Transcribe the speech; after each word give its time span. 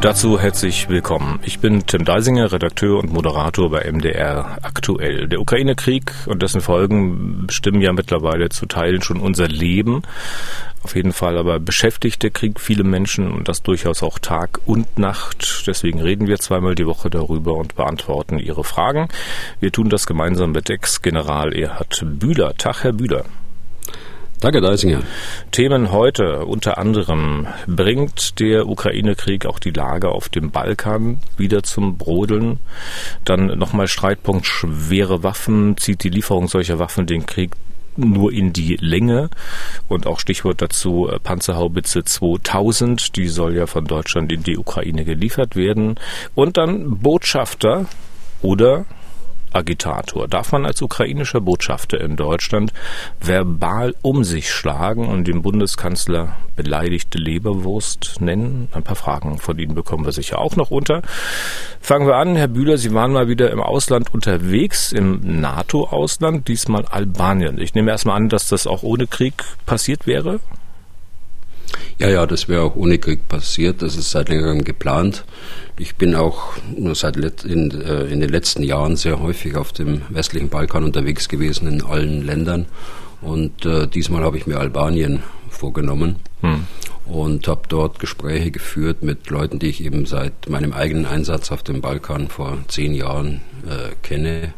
Dazu 0.00 0.38
herzlich 0.38 0.88
willkommen. 0.88 1.40
Ich 1.42 1.58
bin 1.58 1.84
Tim 1.84 2.04
Deisinger, 2.04 2.52
Redakteur 2.52 3.00
und 3.00 3.12
Moderator 3.12 3.68
bei 3.68 3.90
MDR 3.90 4.58
aktuell. 4.62 5.26
Der 5.26 5.40
Ukraine-Krieg 5.40 6.12
und 6.26 6.40
dessen 6.40 6.60
Folgen 6.60 7.48
bestimmen 7.48 7.80
ja 7.80 7.92
mittlerweile 7.92 8.48
zu 8.48 8.66
Teilen 8.66 9.02
schon 9.02 9.18
unser 9.18 9.48
Leben. 9.48 10.02
Auf 10.84 10.94
jeden 10.94 11.12
Fall 11.12 11.36
aber 11.36 11.58
beschäftigt 11.58 12.22
der 12.22 12.30
Krieg 12.30 12.60
viele 12.60 12.84
Menschen 12.84 13.32
und 13.32 13.48
das 13.48 13.64
durchaus 13.64 14.04
auch 14.04 14.20
Tag 14.20 14.60
und 14.66 15.00
Nacht. 15.00 15.64
Deswegen 15.66 16.00
reden 16.00 16.28
wir 16.28 16.38
zweimal 16.38 16.76
die 16.76 16.86
Woche 16.86 17.10
darüber 17.10 17.54
und 17.54 17.74
beantworten 17.74 18.38
Ihre 18.38 18.62
Fragen. 18.62 19.08
Wir 19.58 19.72
tun 19.72 19.88
das 19.88 20.06
gemeinsam 20.06 20.52
mit 20.52 20.70
Ex-General 20.70 21.52
Erhard 21.52 22.04
Bühler. 22.06 22.54
Tag, 22.56 22.84
Herr 22.84 22.92
Bühler. 22.92 23.24
Danke, 24.40 24.60
Deisinger. 24.60 25.02
Themen 25.50 25.90
heute 25.90 26.46
unter 26.46 26.78
anderem 26.78 27.48
bringt 27.66 28.38
der 28.38 28.68
Ukraine-Krieg 28.68 29.46
auch 29.46 29.58
die 29.58 29.72
Lage 29.72 30.10
auf 30.10 30.28
dem 30.28 30.52
Balkan 30.52 31.18
wieder 31.36 31.64
zum 31.64 31.98
Brodeln. 31.98 32.60
Dann 33.24 33.58
nochmal 33.58 33.88
Streitpunkt 33.88 34.46
schwere 34.46 35.24
Waffen. 35.24 35.76
Zieht 35.76 36.04
die 36.04 36.10
Lieferung 36.10 36.46
solcher 36.46 36.78
Waffen 36.78 37.06
den 37.06 37.26
Krieg 37.26 37.50
nur 37.96 38.32
in 38.32 38.52
die 38.52 38.76
Länge 38.76 39.28
und 39.88 40.06
auch 40.06 40.20
Stichwort 40.20 40.62
dazu 40.62 41.08
äh, 41.08 41.18
Panzerhaubitze 41.18 42.04
2000, 42.04 43.16
die 43.16 43.26
soll 43.26 43.56
ja 43.56 43.66
von 43.66 43.86
Deutschland 43.86 44.30
in 44.30 44.44
die 44.44 44.56
Ukraine 44.56 45.04
geliefert 45.04 45.56
werden 45.56 45.96
und 46.36 46.56
dann 46.56 47.00
Botschafter 47.00 47.86
oder 48.40 48.84
Agitator. 49.52 50.28
Darf 50.28 50.52
man 50.52 50.66
als 50.66 50.82
ukrainischer 50.82 51.40
Botschafter 51.40 52.00
in 52.00 52.16
Deutschland 52.16 52.72
verbal 53.20 53.94
um 54.02 54.24
sich 54.24 54.50
schlagen 54.50 55.08
und 55.08 55.26
den 55.26 55.42
Bundeskanzler 55.42 56.36
beleidigte 56.56 57.18
Leberwurst 57.18 58.20
nennen? 58.20 58.68
Ein 58.72 58.82
paar 58.82 58.96
Fragen 58.96 59.38
von 59.38 59.58
Ihnen 59.58 59.74
bekommen 59.74 60.04
wir 60.04 60.12
sicher 60.12 60.38
auch 60.38 60.56
noch 60.56 60.70
unter. 60.70 61.02
Fangen 61.80 62.06
wir 62.06 62.16
an, 62.16 62.36
Herr 62.36 62.48
Bühler, 62.48 62.78
Sie 62.78 62.92
waren 62.92 63.12
mal 63.12 63.28
wieder 63.28 63.50
im 63.50 63.60
Ausland 63.60 64.12
unterwegs, 64.12 64.92
im 64.92 65.40
NATO-Ausland, 65.40 66.48
diesmal 66.48 66.84
Albanien. 66.86 67.60
Ich 67.60 67.74
nehme 67.74 67.90
erstmal 67.90 68.16
an, 68.16 68.28
dass 68.28 68.48
das 68.48 68.66
auch 68.66 68.82
ohne 68.82 69.06
Krieg 69.06 69.44
passiert 69.66 70.06
wäre. 70.06 70.40
Ja, 71.98 72.08
ja, 72.08 72.26
das 72.26 72.48
wäre 72.48 72.62
auch 72.62 72.76
ohne 72.76 72.98
Krieg 72.98 73.28
passiert. 73.28 73.82
Das 73.82 73.96
ist 73.96 74.10
seit 74.10 74.28
längerem 74.28 74.64
geplant. 74.64 75.24
Ich 75.78 75.96
bin 75.96 76.14
auch 76.14 76.52
nur 76.76 76.94
seit 76.94 77.16
in, 77.16 77.70
äh, 77.80 78.04
in 78.04 78.20
den 78.20 78.30
letzten 78.30 78.62
Jahren 78.62 78.96
sehr 78.96 79.20
häufig 79.20 79.56
auf 79.56 79.72
dem 79.72 80.02
westlichen 80.08 80.48
Balkan 80.48 80.84
unterwegs 80.84 81.28
gewesen, 81.28 81.68
in 81.68 81.82
allen 81.82 82.24
Ländern. 82.24 82.66
Und 83.20 83.64
äh, 83.64 83.86
diesmal 83.86 84.22
habe 84.22 84.36
ich 84.38 84.46
mir 84.46 84.58
Albanien 84.58 85.22
vorgenommen 85.50 86.16
hm. 86.40 86.66
und 87.06 87.48
habe 87.48 87.62
dort 87.68 87.98
Gespräche 87.98 88.50
geführt 88.50 89.02
mit 89.02 89.28
Leuten, 89.28 89.58
die 89.58 89.68
ich 89.68 89.84
eben 89.84 90.06
seit 90.06 90.48
meinem 90.48 90.72
eigenen 90.72 91.06
Einsatz 91.06 91.50
auf 91.50 91.62
dem 91.62 91.80
Balkan 91.80 92.28
vor 92.28 92.58
zehn 92.68 92.94
Jahren 92.94 93.40
äh, 93.66 93.94
kenne 94.02 94.54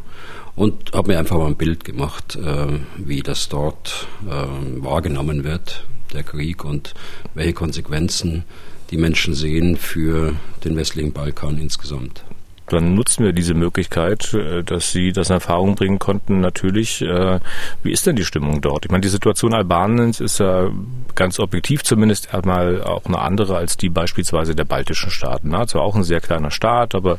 und 0.57 0.93
habe 0.93 1.13
mir 1.13 1.19
einfach 1.19 1.39
mal 1.39 1.47
ein 1.47 1.57
Bild 1.57 1.85
gemacht, 1.85 2.37
äh, 2.37 2.67
wie 2.99 3.23
das 3.23 3.49
dort 3.49 4.07
äh, 4.27 4.83
wahrgenommen 4.83 5.45
wird, 5.45 5.87
der 6.13 6.23
Krieg 6.23 6.65
und 6.65 6.95
welche 7.35 7.53
Konsequenzen 7.53 8.45
die 8.91 8.97
Menschen 8.97 9.35
sehen 9.35 9.77
für 9.77 10.35
den 10.65 10.77
westlichen 10.77 11.13
Balkan 11.13 11.59
insgesamt 11.59 12.25
dann 12.73 12.95
nutzen 12.95 13.25
wir 13.25 13.33
diese 13.33 13.55
Möglichkeit, 13.55 14.33
äh, 14.35 14.63
dass 14.63 14.93
Sie 14.93 15.13
das 15.13 15.29
in 15.29 15.35
Erfahrung 15.35 15.75
bringen 15.75 15.99
konnten. 15.99 16.41
Natürlich, 16.41 17.03
äh, 17.03 17.41
wie 17.83 17.93
ist 17.93 18.07
denn 18.07 18.17
die 18.17 18.25
Stimmung 18.25 18.61
dort? 18.61 18.85
Ich 18.85 18.91
meine, 18.91 19.03
die 19.03 19.09
Situation 19.09 19.55
Albaniens 19.55 20.21
ist 20.21 20.39
ja 20.39 20.71
ganz 21.15 21.41
objektiv 21.41 21.83
zumindest 21.83 22.33
einmal 22.33 22.83
auch 22.83 23.05
eine 23.07 23.19
andere 23.19 23.57
als 23.57 23.77
die 23.77 23.89
beispielsweise 23.89 24.55
der 24.55 24.65
baltischen 24.65 25.11
Staaten. 25.11 25.51
Zwar 25.67 25.83
auch 25.83 25.97
ein 25.97 26.05
sehr 26.05 26.21
kleiner 26.21 26.51
Staat, 26.51 26.95
aber 26.95 27.19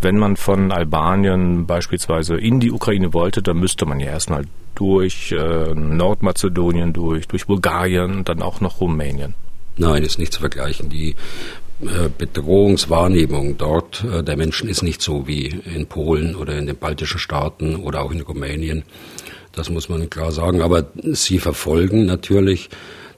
wenn 0.00 0.18
man 0.18 0.36
von 0.36 0.70
Albanien 0.72 1.66
beispielsweise 1.66 2.36
in 2.36 2.60
die 2.60 2.70
Ukraine 2.70 3.12
wollte, 3.12 3.42
dann 3.42 3.58
müsste 3.58 3.86
man 3.86 3.98
ja 3.98 4.08
erstmal 4.08 4.44
durch 4.74 5.32
äh, 5.32 5.74
Nordmazedonien 5.74 6.92
durch, 6.92 7.28
durch 7.28 7.46
Bulgarien 7.46 8.16
und 8.18 8.28
dann 8.28 8.42
auch 8.42 8.60
noch 8.60 8.80
Rumänien. 8.80 9.34
Nein, 9.76 10.02
ist 10.02 10.18
nicht 10.18 10.32
zu 10.32 10.40
vergleichen. 10.40 10.90
Die 10.90 11.16
Bedrohungswahrnehmung 12.18 13.58
dort 13.58 14.04
äh, 14.04 14.22
der 14.22 14.36
Menschen 14.36 14.68
ist 14.68 14.82
nicht 14.82 15.02
so 15.02 15.26
wie 15.26 15.46
in 15.46 15.86
Polen 15.86 16.36
oder 16.36 16.56
in 16.56 16.66
den 16.66 16.76
baltischen 16.76 17.18
Staaten 17.18 17.76
oder 17.76 18.02
auch 18.02 18.12
in 18.12 18.20
Rumänien. 18.20 18.84
Das 19.52 19.68
muss 19.68 19.88
man 19.88 20.08
klar 20.08 20.32
sagen. 20.32 20.62
Aber 20.62 20.86
sie 21.12 21.38
verfolgen 21.38 22.06
natürlich 22.06 22.70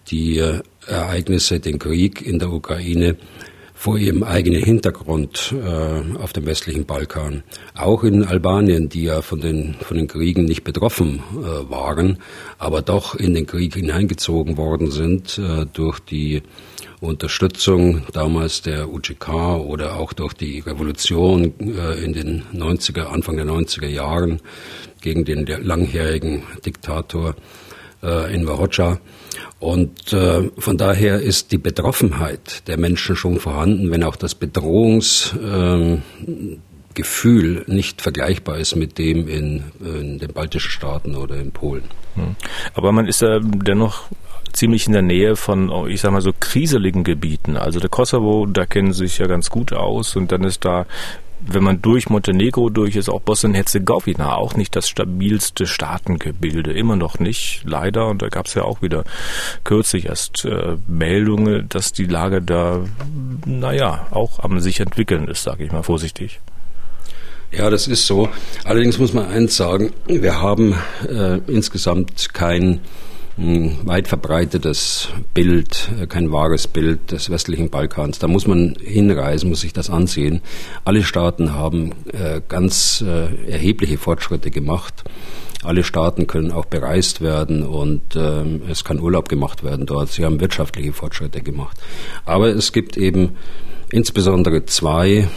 die 0.08 0.38
äh, 0.38 0.60
Ereignisse, 0.86 1.60
den 1.60 1.78
Krieg 1.78 2.22
in 2.22 2.38
der 2.38 2.50
Ukraine 2.50 3.16
vor 3.74 3.98
ihrem 3.98 4.22
eigenen 4.22 4.62
Hintergrund 4.62 5.52
äh, 5.52 6.18
auf 6.18 6.32
dem 6.32 6.46
westlichen 6.46 6.86
Balkan. 6.86 7.42
Auch 7.74 8.02
in 8.02 8.24
Albanien, 8.24 8.88
die 8.88 9.04
ja 9.04 9.20
von 9.20 9.40
den, 9.40 9.74
von 9.80 9.96
den 9.96 10.06
Kriegen 10.06 10.44
nicht 10.44 10.64
betroffen 10.64 11.22
äh, 11.32 11.70
waren, 11.70 12.18
aber 12.58 12.82
doch 12.82 13.14
in 13.14 13.34
den 13.34 13.46
Krieg 13.46 13.74
hineingezogen 13.74 14.56
worden 14.56 14.90
sind 14.90 15.38
äh, 15.38 15.66
durch 15.72 16.00
die 16.00 16.42
Unterstützung 17.04 18.02
damals 18.12 18.62
der 18.62 18.88
UGK 18.88 19.28
oder 19.58 19.96
auch 19.96 20.12
durch 20.12 20.34
die 20.34 20.60
Revolution 20.60 21.54
äh, 21.60 22.04
in 22.04 22.12
den 22.12 22.42
90er, 22.52 23.04
Anfang 23.04 23.36
der 23.36 23.46
90er 23.46 23.86
Jahren 23.86 24.40
gegen 25.00 25.24
den 25.24 25.46
langjährigen 25.46 26.42
Diktator 26.64 27.36
äh, 28.02 28.34
in 28.34 28.48
Hoxha. 28.48 28.98
Und 29.58 30.12
äh, 30.12 30.50
von 30.58 30.76
daher 30.76 31.20
ist 31.20 31.52
die 31.52 31.58
Betroffenheit 31.58 32.66
der 32.68 32.76
Menschen 32.76 33.16
schon 33.16 33.40
vorhanden, 33.40 33.90
wenn 33.90 34.02
auch 34.04 34.16
das 34.16 34.34
Bedrohungsgefühl 34.34 36.02
äh, 37.66 37.72
nicht 37.72 38.02
vergleichbar 38.02 38.58
ist 38.58 38.76
mit 38.76 38.98
dem 38.98 39.28
in, 39.28 39.62
in, 39.80 40.18
den 40.18 40.32
baltischen 40.32 40.70
Staaten 40.70 41.14
oder 41.16 41.36
in 41.36 41.52
Polen. 41.52 41.84
Hm. 42.14 42.36
Aber 42.74 42.92
man 42.92 43.06
ist 43.06 43.22
ja 43.22 43.40
dennoch 43.40 44.04
ziemlich 44.54 44.86
in 44.86 44.92
der 44.92 45.02
Nähe 45.02 45.36
von, 45.36 45.70
oh, 45.70 45.86
ich 45.86 46.00
sag 46.00 46.12
mal 46.12 46.20
so, 46.20 46.32
kriseligen 46.38 47.04
Gebieten. 47.04 47.56
Also 47.56 47.80
der 47.80 47.90
Kosovo, 47.90 48.46
da 48.46 48.66
kennen 48.66 48.92
sie 48.92 49.06
sich 49.06 49.18
ja 49.18 49.26
ganz 49.26 49.50
gut 49.50 49.72
aus 49.72 50.16
und 50.16 50.32
dann 50.32 50.44
ist 50.44 50.64
da 50.64 50.86
wenn 51.46 51.62
man 51.62 51.82
durch 51.82 52.08
Montenegro 52.08 52.70
durch 52.70 52.96
ist, 52.96 53.08
auch 53.08 53.20
Bosnien-Herzegowina 53.20 54.34
auch 54.34 54.54
nicht 54.54 54.74
das 54.76 54.88
stabilste 54.88 55.66
Staatengebilde, 55.66 56.72
immer 56.72 56.96
noch 56.96 57.18
nicht, 57.18 57.62
leider. 57.64 58.08
Und 58.08 58.22
da 58.22 58.28
gab 58.28 58.46
es 58.46 58.54
ja 58.54 58.62
auch 58.62 58.82
wieder 58.82 59.04
kürzlich 59.62 60.06
erst 60.06 60.44
äh, 60.44 60.76
Meldungen, 60.86 61.68
dass 61.68 61.92
die 61.92 62.06
Lage 62.06 62.40
da, 62.40 62.80
naja, 63.44 64.06
auch 64.10 64.38
am 64.40 64.60
sich 64.60 64.80
entwickeln 64.80 65.28
ist, 65.28 65.42
sage 65.42 65.64
ich 65.64 65.72
mal 65.72 65.82
vorsichtig. 65.82 66.40
Ja, 67.52 67.70
das 67.70 67.86
ist 67.86 68.06
so. 68.06 68.28
Allerdings 68.64 68.98
muss 68.98 69.12
man 69.12 69.26
eins 69.26 69.56
sagen, 69.56 69.92
wir 70.06 70.40
haben 70.40 70.74
äh, 71.08 71.38
insgesamt 71.46 72.32
kein 72.34 72.80
ein 73.36 73.78
weit 73.84 74.06
verbreitetes 74.06 75.08
Bild, 75.32 75.90
äh, 76.00 76.06
kein 76.06 76.30
wahres 76.30 76.68
Bild 76.68 77.10
des 77.10 77.30
westlichen 77.30 77.70
Balkans. 77.70 78.18
Da 78.18 78.28
muss 78.28 78.46
man 78.46 78.76
hinreisen, 78.80 79.50
muss 79.50 79.62
sich 79.62 79.72
das 79.72 79.90
ansehen. 79.90 80.40
Alle 80.84 81.02
Staaten 81.02 81.52
haben 81.52 81.92
äh, 82.12 82.40
ganz 82.48 83.04
äh, 83.06 83.50
erhebliche 83.50 83.98
Fortschritte 83.98 84.50
gemacht. 84.50 85.04
Alle 85.64 85.82
Staaten 85.82 86.26
können 86.26 86.52
auch 86.52 86.66
bereist 86.66 87.22
werden 87.22 87.64
und 87.64 88.02
ähm, 88.16 88.62
es 88.70 88.84
kann 88.84 89.00
Urlaub 89.00 89.28
gemacht 89.28 89.64
werden 89.64 89.86
dort. 89.86 90.10
Sie 90.10 90.24
haben 90.24 90.38
wirtschaftliche 90.40 90.92
Fortschritte 90.92 91.40
gemacht. 91.40 91.78
Aber 92.26 92.48
es 92.48 92.72
gibt 92.72 92.96
eben 92.96 93.30
insbesondere 93.90 94.66
zwei 94.66 95.28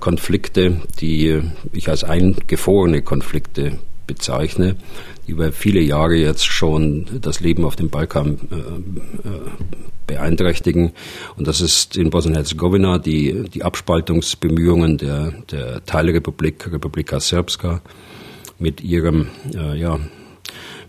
Konflikte, 0.00 0.80
die 1.00 1.42
ich 1.72 1.88
als 1.90 2.04
eingefrorene 2.04 3.02
Konflikte 3.02 3.78
bezeichne 4.06 4.76
über 5.26 5.52
viele 5.52 5.80
Jahre 5.80 6.14
jetzt 6.14 6.44
schon 6.44 7.06
das 7.20 7.40
Leben 7.40 7.64
auf 7.64 7.76
dem 7.76 7.90
Balkan 7.90 8.38
äh, 8.50 9.28
äh, 9.28 9.40
beeinträchtigen. 10.06 10.92
Und 11.36 11.46
das 11.46 11.60
ist 11.60 11.96
in 11.96 12.10
Bosnien-Herzegowina 12.10 12.98
die, 12.98 13.48
die 13.48 13.62
Abspaltungsbemühungen 13.62 14.98
der, 14.98 15.32
der 15.50 15.84
Teilrepublik, 15.84 16.70
Republika 16.72 17.20
Srpska, 17.20 17.80
mit 18.58 18.80
ihrem, 18.80 19.28
äh, 19.54 19.78
ja, 19.78 19.98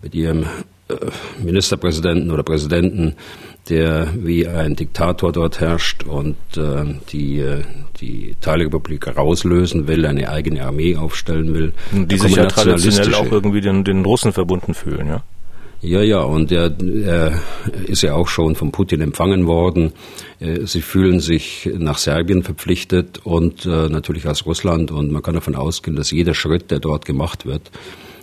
mit 0.01 0.15
ihrem 0.15 0.43
äh, 0.89 0.95
Ministerpräsidenten 1.43 2.31
oder 2.31 2.43
Präsidenten, 2.43 3.15
der 3.69 4.09
wie 4.15 4.47
ein 4.47 4.75
Diktator 4.75 5.31
dort 5.31 5.59
herrscht 5.61 6.03
und 6.03 6.35
äh, 6.57 6.83
die, 7.11 7.45
die 8.01 8.35
Teilrepublik 8.41 9.15
rauslösen 9.15 9.87
will, 9.87 10.05
eine 10.05 10.29
eigene 10.29 10.65
Armee 10.65 10.97
aufstellen 10.97 11.53
will. 11.53 11.73
Die 11.91 12.17
sich 12.17 12.35
ja 12.35 12.45
traditionell 12.45 13.13
auch 13.15 13.31
irgendwie 13.31 13.61
den, 13.61 13.83
den 13.83 14.03
Russen 14.03 14.33
verbunden 14.33 14.73
fühlen, 14.73 15.07
ja? 15.07 15.23
Ja, 15.83 16.01
ja, 16.01 16.21
und 16.21 16.49
er, 16.53 16.71
er 17.05 17.41
ist 17.87 18.03
ja 18.03 18.13
auch 18.13 18.29
schon 18.29 18.55
von 18.55 18.71
Putin 18.71 19.01
empfangen 19.01 19.47
worden. 19.47 19.91
Äh, 20.39 20.65
sie 20.65 20.81
fühlen 20.81 21.19
sich 21.19 21.69
nach 21.77 21.97
Serbien 21.97 22.41
verpflichtet 22.41 23.19
und 23.25 23.65
äh, 23.65 23.89
natürlich 23.89 24.25
aus 24.25 24.45
Russland. 24.45 24.91
Und 24.91 25.11
man 25.11 25.21
kann 25.21 25.33
davon 25.33 25.55
ausgehen, 25.55 25.97
dass 25.97 26.11
jeder 26.11 26.35
Schritt, 26.35 26.71
der 26.71 26.79
dort 26.79 27.05
gemacht 27.05 27.45
wird, 27.45 27.69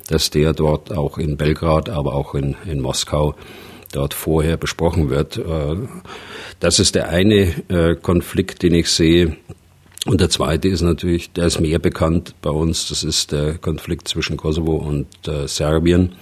dass 0.09 0.31
der 0.31 0.55
dort 0.55 0.91
auch 0.97 1.19
in 1.19 1.37
Belgrad, 1.37 1.91
aber 1.91 2.15
auch 2.15 2.35
in, 2.35 2.57
in 2.65 2.81
Moskau 2.81 3.35
dort 3.93 4.15
vorher 4.15 4.57
besprochen 4.57 5.11
wird. 5.11 5.39
Äh, 5.39 5.77
das 6.61 6.79
ist 6.79 6.95
der 6.95 7.09
eine 7.09 7.55
äh, 7.69 7.97
Konflikt, 7.97 8.63
den 8.63 8.75
ich 8.75 8.91
sehe. 8.91 9.37
Und 10.07 10.23
der 10.23 10.31
zweite 10.31 10.69
ist 10.69 10.81
natürlich, 10.81 11.33
der 11.33 11.45
ist 11.45 11.61
mehr 11.61 11.79
bekannt 11.79 12.35
bei 12.41 12.49
uns, 12.51 12.89
das 12.89 13.05
ist 13.05 13.33
der 13.33 13.59
Konflikt 13.59 14.09
zwischen 14.09 14.39
Kosovo 14.39 14.77
und 14.77 15.07
äh, 15.29 15.47
Serbien. 15.47 16.15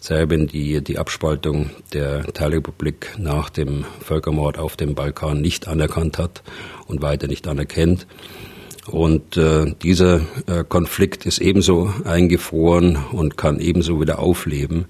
Serbien, 0.00 0.46
die 0.46 0.84
die 0.84 0.98
Abspaltung 0.98 1.70
der 1.92 2.24
Teilrepublik 2.32 3.14
nach 3.18 3.50
dem 3.50 3.84
Völkermord 4.00 4.58
auf 4.58 4.76
dem 4.76 4.94
Balkan 4.94 5.40
nicht 5.40 5.66
anerkannt 5.66 6.18
hat 6.18 6.42
und 6.86 7.02
weiter 7.02 7.26
nicht 7.26 7.48
anerkennt. 7.48 8.06
Und 8.86 9.36
äh, 9.36 9.74
dieser 9.82 10.20
äh, 10.46 10.62
Konflikt 10.68 11.26
ist 11.26 11.40
ebenso 11.40 11.92
eingefroren 12.04 12.98
und 13.12 13.36
kann 13.36 13.58
ebenso 13.58 14.00
wieder 14.00 14.18
aufleben. 14.18 14.84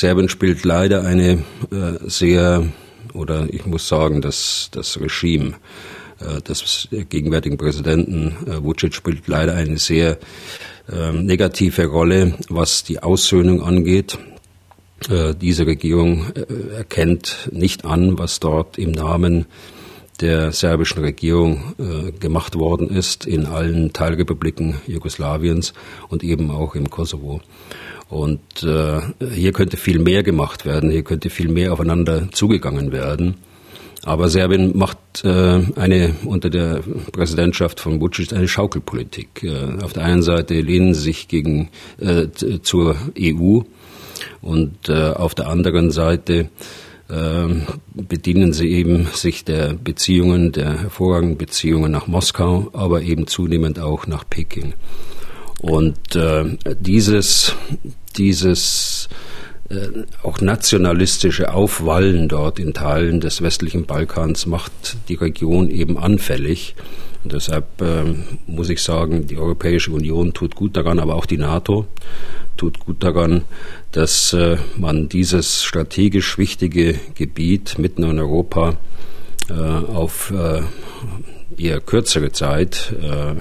Serbien 0.00 0.30
spielt 0.30 0.64
leider 0.64 1.04
eine 1.04 1.44
äh, 1.70 1.98
sehr, 2.06 2.66
oder 3.12 3.46
ich 3.50 3.66
muss 3.66 3.86
sagen, 3.86 4.22
das, 4.22 4.70
das 4.72 4.98
Regime 4.98 5.56
äh, 6.20 6.40
des 6.40 6.88
gegenwärtigen 6.90 7.58
Präsidenten 7.58 8.34
äh, 8.46 8.64
Vucic 8.64 8.94
spielt 8.94 9.28
leider 9.28 9.52
eine 9.52 9.76
sehr 9.76 10.16
äh, 10.90 11.12
negative 11.12 11.84
Rolle, 11.84 12.32
was 12.48 12.82
die 12.82 13.02
Aussöhnung 13.02 13.62
angeht. 13.62 14.18
Äh, 15.10 15.34
diese 15.34 15.66
Regierung 15.66 16.32
äh, 16.34 16.76
erkennt 16.78 17.50
nicht 17.52 17.84
an, 17.84 18.18
was 18.18 18.40
dort 18.40 18.78
im 18.78 18.92
Namen 18.92 19.44
der 20.22 20.52
serbischen 20.52 21.02
Regierung 21.02 21.74
äh, 21.78 22.12
gemacht 22.12 22.54
worden 22.54 22.88
ist 22.88 23.26
in 23.26 23.44
allen 23.44 23.92
Teilrepubliken 23.92 24.80
Jugoslawiens 24.86 25.74
und 26.08 26.24
eben 26.24 26.50
auch 26.50 26.74
im 26.74 26.88
Kosovo. 26.88 27.42
Und 28.10 28.64
äh, 28.64 29.00
hier 29.32 29.52
könnte 29.52 29.76
viel 29.76 30.00
mehr 30.00 30.24
gemacht 30.24 30.66
werden, 30.66 30.90
hier 30.90 31.04
könnte 31.04 31.30
viel 31.30 31.48
mehr 31.48 31.72
aufeinander 31.72 32.28
zugegangen 32.32 32.90
werden. 32.90 33.36
Aber 34.02 34.28
Serbien 34.28 34.76
macht 34.76 35.24
äh, 35.24 35.60
eine 35.76 36.14
unter 36.24 36.50
der 36.50 36.80
Präsidentschaft 37.12 37.78
von 37.80 38.00
Vucic 38.00 38.32
eine 38.32 38.48
Schaukelpolitik. 38.48 39.44
Äh, 39.44 39.82
auf 39.82 39.92
der 39.92 40.04
einen 40.04 40.22
Seite 40.22 40.54
lehnen 40.60 40.94
sie 40.94 41.02
sich 41.02 41.28
gegen 41.28 41.68
äh, 41.98 42.28
zur 42.62 42.96
EU 43.18 43.60
und 44.40 44.88
äh, 44.88 45.10
auf 45.10 45.34
der 45.34 45.48
anderen 45.48 45.92
Seite 45.92 46.48
äh, 47.10 47.48
bedienen 47.94 48.52
sie 48.52 48.70
eben 48.70 49.06
sich 49.12 49.44
der 49.44 49.74
Beziehungen, 49.74 50.52
der 50.52 50.82
hervorragenden 50.82 51.38
Beziehungen 51.38 51.92
nach 51.92 52.06
Moskau, 52.06 52.70
aber 52.72 53.02
eben 53.02 53.26
zunehmend 53.26 53.78
auch 53.78 54.06
nach 54.06 54.24
Peking. 54.28 54.74
Und 55.60 56.16
äh, 56.16 56.56
dieses, 56.80 57.54
dieses 58.16 59.08
äh, 59.68 60.04
auch 60.22 60.40
nationalistische 60.40 61.52
Aufwallen 61.52 62.28
dort 62.28 62.58
in 62.58 62.72
Teilen 62.72 63.20
des 63.20 63.42
westlichen 63.42 63.84
Balkans 63.84 64.46
macht 64.46 64.96
die 65.08 65.14
Region 65.14 65.70
eben 65.70 65.98
anfällig. 65.98 66.74
Und 67.22 67.34
deshalb 67.34 67.80
äh, 67.82 68.14
muss 68.46 68.70
ich 68.70 68.82
sagen, 68.82 69.26
die 69.26 69.36
Europäische 69.36 69.90
Union 69.92 70.32
tut 70.32 70.56
gut 70.56 70.76
daran, 70.76 70.98
aber 70.98 71.14
auch 71.14 71.26
die 71.26 71.36
NATO 71.36 71.86
tut 72.56 72.80
gut 72.80 73.04
daran, 73.04 73.42
dass 73.92 74.32
äh, 74.32 74.56
man 74.76 75.08
dieses 75.08 75.62
strategisch 75.62 76.38
wichtige 76.38 76.98
Gebiet 77.14 77.78
mitten 77.78 78.02
in 78.04 78.18
Europa 78.18 78.76
äh, 79.50 79.52
auf 79.52 80.30
äh, 80.30 80.62
eher 81.56 81.80
kürzere 81.80 82.32
Zeit 82.32 82.94
äh, 83.00 83.34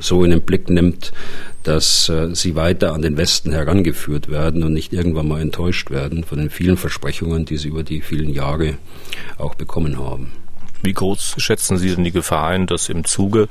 so 0.00 0.24
in 0.24 0.30
den 0.30 0.42
Blick 0.42 0.68
nimmt, 0.68 1.12
dass 1.62 2.08
äh, 2.08 2.34
sie 2.34 2.54
weiter 2.56 2.92
an 2.92 3.02
den 3.02 3.16
Westen 3.16 3.52
herangeführt 3.52 4.28
werden 4.28 4.64
und 4.64 4.72
nicht 4.72 4.92
irgendwann 4.92 5.28
mal 5.28 5.40
enttäuscht 5.40 5.90
werden 5.90 6.24
von 6.24 6.38
den 6.38 6.50
vielen 6.50 6.76
Versprechungen, 6.76 7.44
die 7.44 7.56
sie 7.56 7.68
über 7.68 7.82
die 7.82 8.00
vielen 8.00 8.30
Jahre 8.30 8.78
auch 9.38 9.54
bekommen 9.54 9.98
haben. 9.98 10.32
Wie 10.82 10.92
groß 10.92 11.36
schätzen 11.38 11.78
Sie 11.78 11.94
denn 11.94 12.02
die 12.02 12.10
Gefahr 12.10 12.48
ein, 12.48 12.66
dass 12.66 12.88
im 12.88 13.04
Zuge 13.04 13.46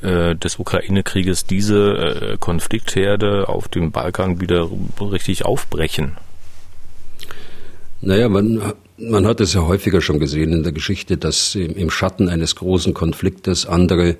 äh, 0.00 0.34
des 0.34 0.58
Ukraine-Krieges 0.58 1.44
diese 1.44 1.76
äh, 1.76 2.36
Konfliktherde 2.38 3.50
auf 3.50 3.68
dem 3.68 3.90
Balkan 3.90 4.40
wieder 4.40 4.70
richtig 4.98 5.44
aufbrechen? 5.44 6.16
Naja, 8.00 8.30
man, 8.30 8.72
man 8.96 9.26
hat 9.26 9.40
es 9.40 9.52
ja 9.52 9.60
häufiger 9.60 10.00
schon 10.00 10.20
gesehen 10.20 10.54
in 10.54 10.62
der 10.62 10.72
Geschichte, 10.72 11.18
dass 11.18 11.54
im, 11.54 11.74
im 11.76 11.90
Schatten 11.90 12.30
eines 12.30 12.56
großen 12.56 12.94
Konfliktes 12.94 13.66
andere 13.66 14.16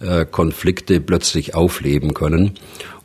äh, 0.00 0.24
Konflikte 0.24 1.00
plötzlich 1.00 1.54
aufleben 1.54 2.14
können. 2.14 2.52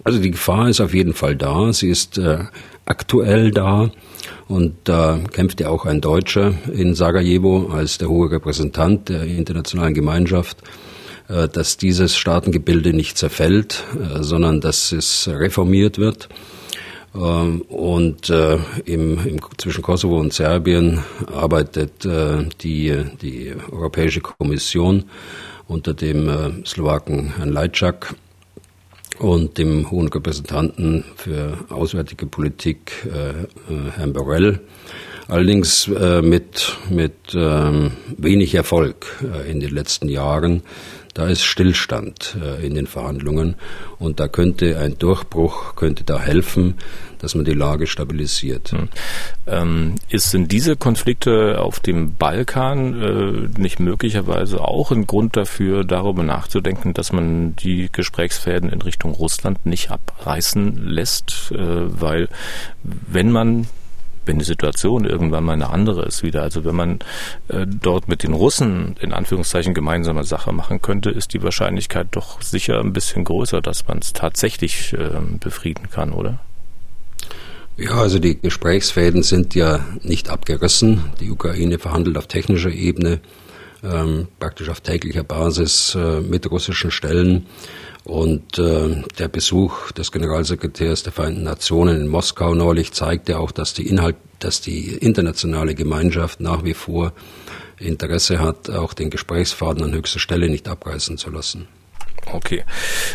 Also 0.03 0.19
die 0.19 0.31
Gefahr 0.31 0.69
ist 0.69 0.81
auf 0.81 0.93
jeden 0.93 1.13
Fall 1.13 1.35
da. 1.35 1.71
Sie 1.71 1.89
ist 1.89 2.17
äh, 2.17 2.39
aktuell 2.85 3.51
da. 3.51 3.89
Und 4.47 4.75
da 4.83 5.19
kämpft 5.31 5.61
ja 5.61 5.69
auch 5.69 5.85
ein 5.85 6.01
Deutscher 6.01 6.53
in 6.71 6.95
Sarajevo 6.95 7.69
als 7.71 7.97
der 7.97 8.09
hohe 8.09 8.29
Repräsentant 8.29 9.09
der 9.09 9.23
internationalen 9.23 9.93
Gemeinschaft, 9.93 10.57
äh, 11.29 11.47
dass 11.47 11.77
dieses 11.77 12.17
Staatengebilde 12.17 12.93
nicht 12.93 13.17
zerfällt, 13.17 13.83
äh, 13.95 14.21
sondern 14.21 14.61
dass 14.61 14.91
es 14.91 15.29
reformiert 15.31 15.97
wird. 15.97 16.29
Ähm, 17.15 17.61
und 17.61 18.29
äh, 18.29 18.57
im, 18.85 19.25
im, 19.25 19.39
zwischen 19.57 19.83
Kosovo 19.83 20.19
und 20.19 20.33
Serbien 20.33 21.03
arbeitet 21.31 22.05
äh, 22.05 22.45
die, 22.61 23.03
die 23.21 23.53
Europäische 23.71 24.21
Kommission 24.21 25.05
unter 25.73 25.93
dem 25.93 26.29
äh, 26.29 26.65
Slowaken 26.65 27.35
Herrn 27.35 27.49
Lajczak 27.49 28.15
und 29.19 29.57
dem 29.57 29.89
hohen 29.89 30.07
Repräsentanten 30.07 31.03
für 31.15 31.57
Auswärtige 31.69 32.27
Politik 32.27 32.91
äh, 33.05 33.29
äh, 33.29 33.91
Herrn 33.95 34.13
Borrell. 34.13 34.59
Allerdings 35.29 35.87
mit, 35.87 36.77
mit 36.89 37.13
ähm, 37.33 37.91
wenig 38.17 38.53
Erfolg 38.55 39.23
in 39.47 39.61
den 39.61 39.73
letzten 39.73 40.09
Jahren. 40.09 40.63
Da 41.13 41.27
ist 41.27 41.44
Stillstand 41.44 42.38
äh, 42.42 42.65
in 42.65 42.74
den 42.74 42.88
Verhandlungen 42.88 43.56
und 44.00 44.19
da 44.19 44.27
könnte 44.27 44.80
ein 44.80 44.98
Durchbruch 44.98 45.75
könnte 45.75 46.04
da 46.04 46.19
helfen, 46.19 46.75
dass 47.19 47.36
man 47.36 47.45
die 47.45 47.54
Lage 47.54 47.88
stabilisiert. 47.88 48.71
Hm. 48.71 48.89
Ähm, 49.45 49.95
ist 50.10 50.33
denn 50.33 50.48
diese 50.48 50.75
Konflikte 50.75 51.62
auf 51.62 51.80
dem 51.80 52.15
Balkan 52.15 53.01
äh, 53.01 53.60
nicht 53.60 53.80
möglicherweise 53.80 54.60
auch 54.62 54.92
ein 54.92 55.06
Grund 55.06 55.38
dafür, 55.38 55.83
darüber 55.83 56.24
nachzudenken, 56.24 56.94
dass 56.94 57.13
man 57.13 57.56
die 57.56 57.89
Gesprächsfäden 57.92 58.69
in 58.69 58.81
Richtung 58.81 59.12
Russland 59.12 59.65
nicht 59.65 59.92
abreißen 59.92 60.88
lässt? 60.88 61.51
Äh, 61.51 61.58
weil 62.01 62.27
wenn 62.84 63.32
man 63.32 63.67
wenn 64.25 64.39
die 64.39 64.46
Situation 64.46 65.06
irgendwann 65.06 65.44
mal 65.44 65.53
eine 65.53 65.70
andere 65.70 66.06
ist 66.06 66.24
wieder. 66.24 66.42
Also 66.42 66.65
wenn 66.65 66.75
man 66.75 67.00
äh, 67.48 67.65
dort 67.68 68.08
mit 68.08 68.24
den 68.24 68.34
Russen 68.34 68.96
in 69.00 69.13
Anführungszeichen 69.13 69.74
gemeinsame 69.74 70.24
Sache 70.24 70.51
machen 70.51 70.82
könnte, 70.82 71.10
ist 71.10 71.34
die 71.34 71.44
Wahrscheinlichkeit 71.44 72.08
doch 72.12 72.42
sicher 72.42 72.80
ein 72.80 72.94
bisschen 72.94 73.24
größer, 73.24 73.62
dass 73.62 73.88
man 73.88 74.00
es 74.00 74.13
tatsächlich 74.13 74.94
äh, 74.94 75.20
befrieden 75.39 75.89
kann, 75.89 76.12
oder? 76.12 76.39
Ja, 77.75 77.96
also 77.96 78.20
die 78.20 78.39
Gesprächsfäden 78.39 79.24
sind 79.24 79.56
ja 79.56 79.80
nicht 80.01 80.30
abgerissen. 80.30 81.06
Die 81.20 81.32
Ukraine 81.32 81.80
verhandelt 81.80 82.18
auf 82.18 82.27
technischer 82.27 82.70
Ebene, 82.70 83.20
ähm, 83.83 84.27
praktisch 84.39 84.69
auf 84.69 84.81
täglicher 84.81 85.23
Basis 85.23 85.95
äh, 85.95 86.21
mit 86.21 86.49
russischen 86.49 86.91
Stellen. 86.91 87.47
Und 88.03 88.59
äh, 88.59 89.01
der 89.17 89.27
Besuch 89.29 89.91
des 89.91 90.11
Generalsekretärs 90.11 91.03
der 91.03 91.13
Vereinten 91.13 91.43
Nationen 91.43 92.01
in 92.01 92.07
Moskau 92.07 92.53
neulich 92.53 92.91
zeigte 92.91 93.39
auch, 93.39 93.51
dass 93.51 93.73
die 93.73 93.87
Inhalt, 93.87 94.17
dass 94.39 94.59
die 94.59 94.95
internationale 94.95 95.73
Gemeinschaft 95.73 96.41
nach 96.41 96.63
wie 96.65 96.73
vor 96.73 97.13
Interesse 97.79 98.39
hat, 98.39 98.69
auch 98.69 98.93
den 98.93 99.09
Gesprächsfaden 99.09 99.83
an 99.83 99.93
höchster 99.93 100.19
Stelle 100.19 100.49
nicht 100.49 100.67
abreißen 100.67 101.17
zu 101.17 101.29
lassen. 101.29 101.67
Okay. 102.32 102.63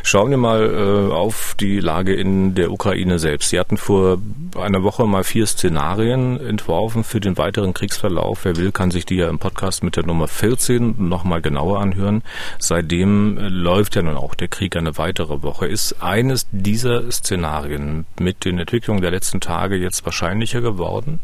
Schauen 0.02 0.30
wir 0.30 0.36
mal 0.36 1.08
äh, 1.10 1.12
auf 1.12 1.54
die 1.58 1.80
Lage 1.80 2.14
in 2.14 2.54
der 2.54 2.70
Ukraine 2.70 3.18
selbst. 3.18 3.50
Sie 3.50 3.58
hatten 3.58 3.76
vor 3.76 4.18
einer 4.58 4.82
Woche 4.82 5.06
mal 5.06 5.24
vier 5.24 5.46
Szenarien 5.46 6.38
entworfen 6.40 7.04
für 7.04 7.20
den 7.20 7.38
weiteren 7.38 7.74
Kriegsverlauf. 7.74 8.44
Wer 8.44 8.56
will, 8.56 8.72
kann 8.72 8.90
sich 8.90 9.06
die 9.06 9.16
ja 9.16 9.28
im 9.28 9.38
Podcast 9.38 9.82
mit 9.82 9.96
der 9.96 10.06
Nummer 10.06 10.28
14 10.28 11.08
nochmal 11.08 11.40
genauer 11.40 11.80
anhören. 11.80 12.22
Seitdem 12.58 13.38
läuft 13.38 13.96
ja 13.96 14.02
nun 14.02 14.16
auch 14.16 14.34
der 14.34 14.48
Krieg 14.48 14.76
eine 14.76 14.98
weitere 14.98 15.42
Woche. 15.42 15.66
Ist 15.66 16.02
eines 16.02 16.46
dieser 16.52 17.10
Szenarien 17.10 18.06
mit 18.18 18.44
den 18.44 18.58
Entwicklungen 18.58 19.00
der 19.00 19.10
letzten 19.10 19.40
Tage 19.40 19.76
jetzt 19.76 20.04
wahrscheinlicher 20.04 20.60
geworden? 20.60 21.20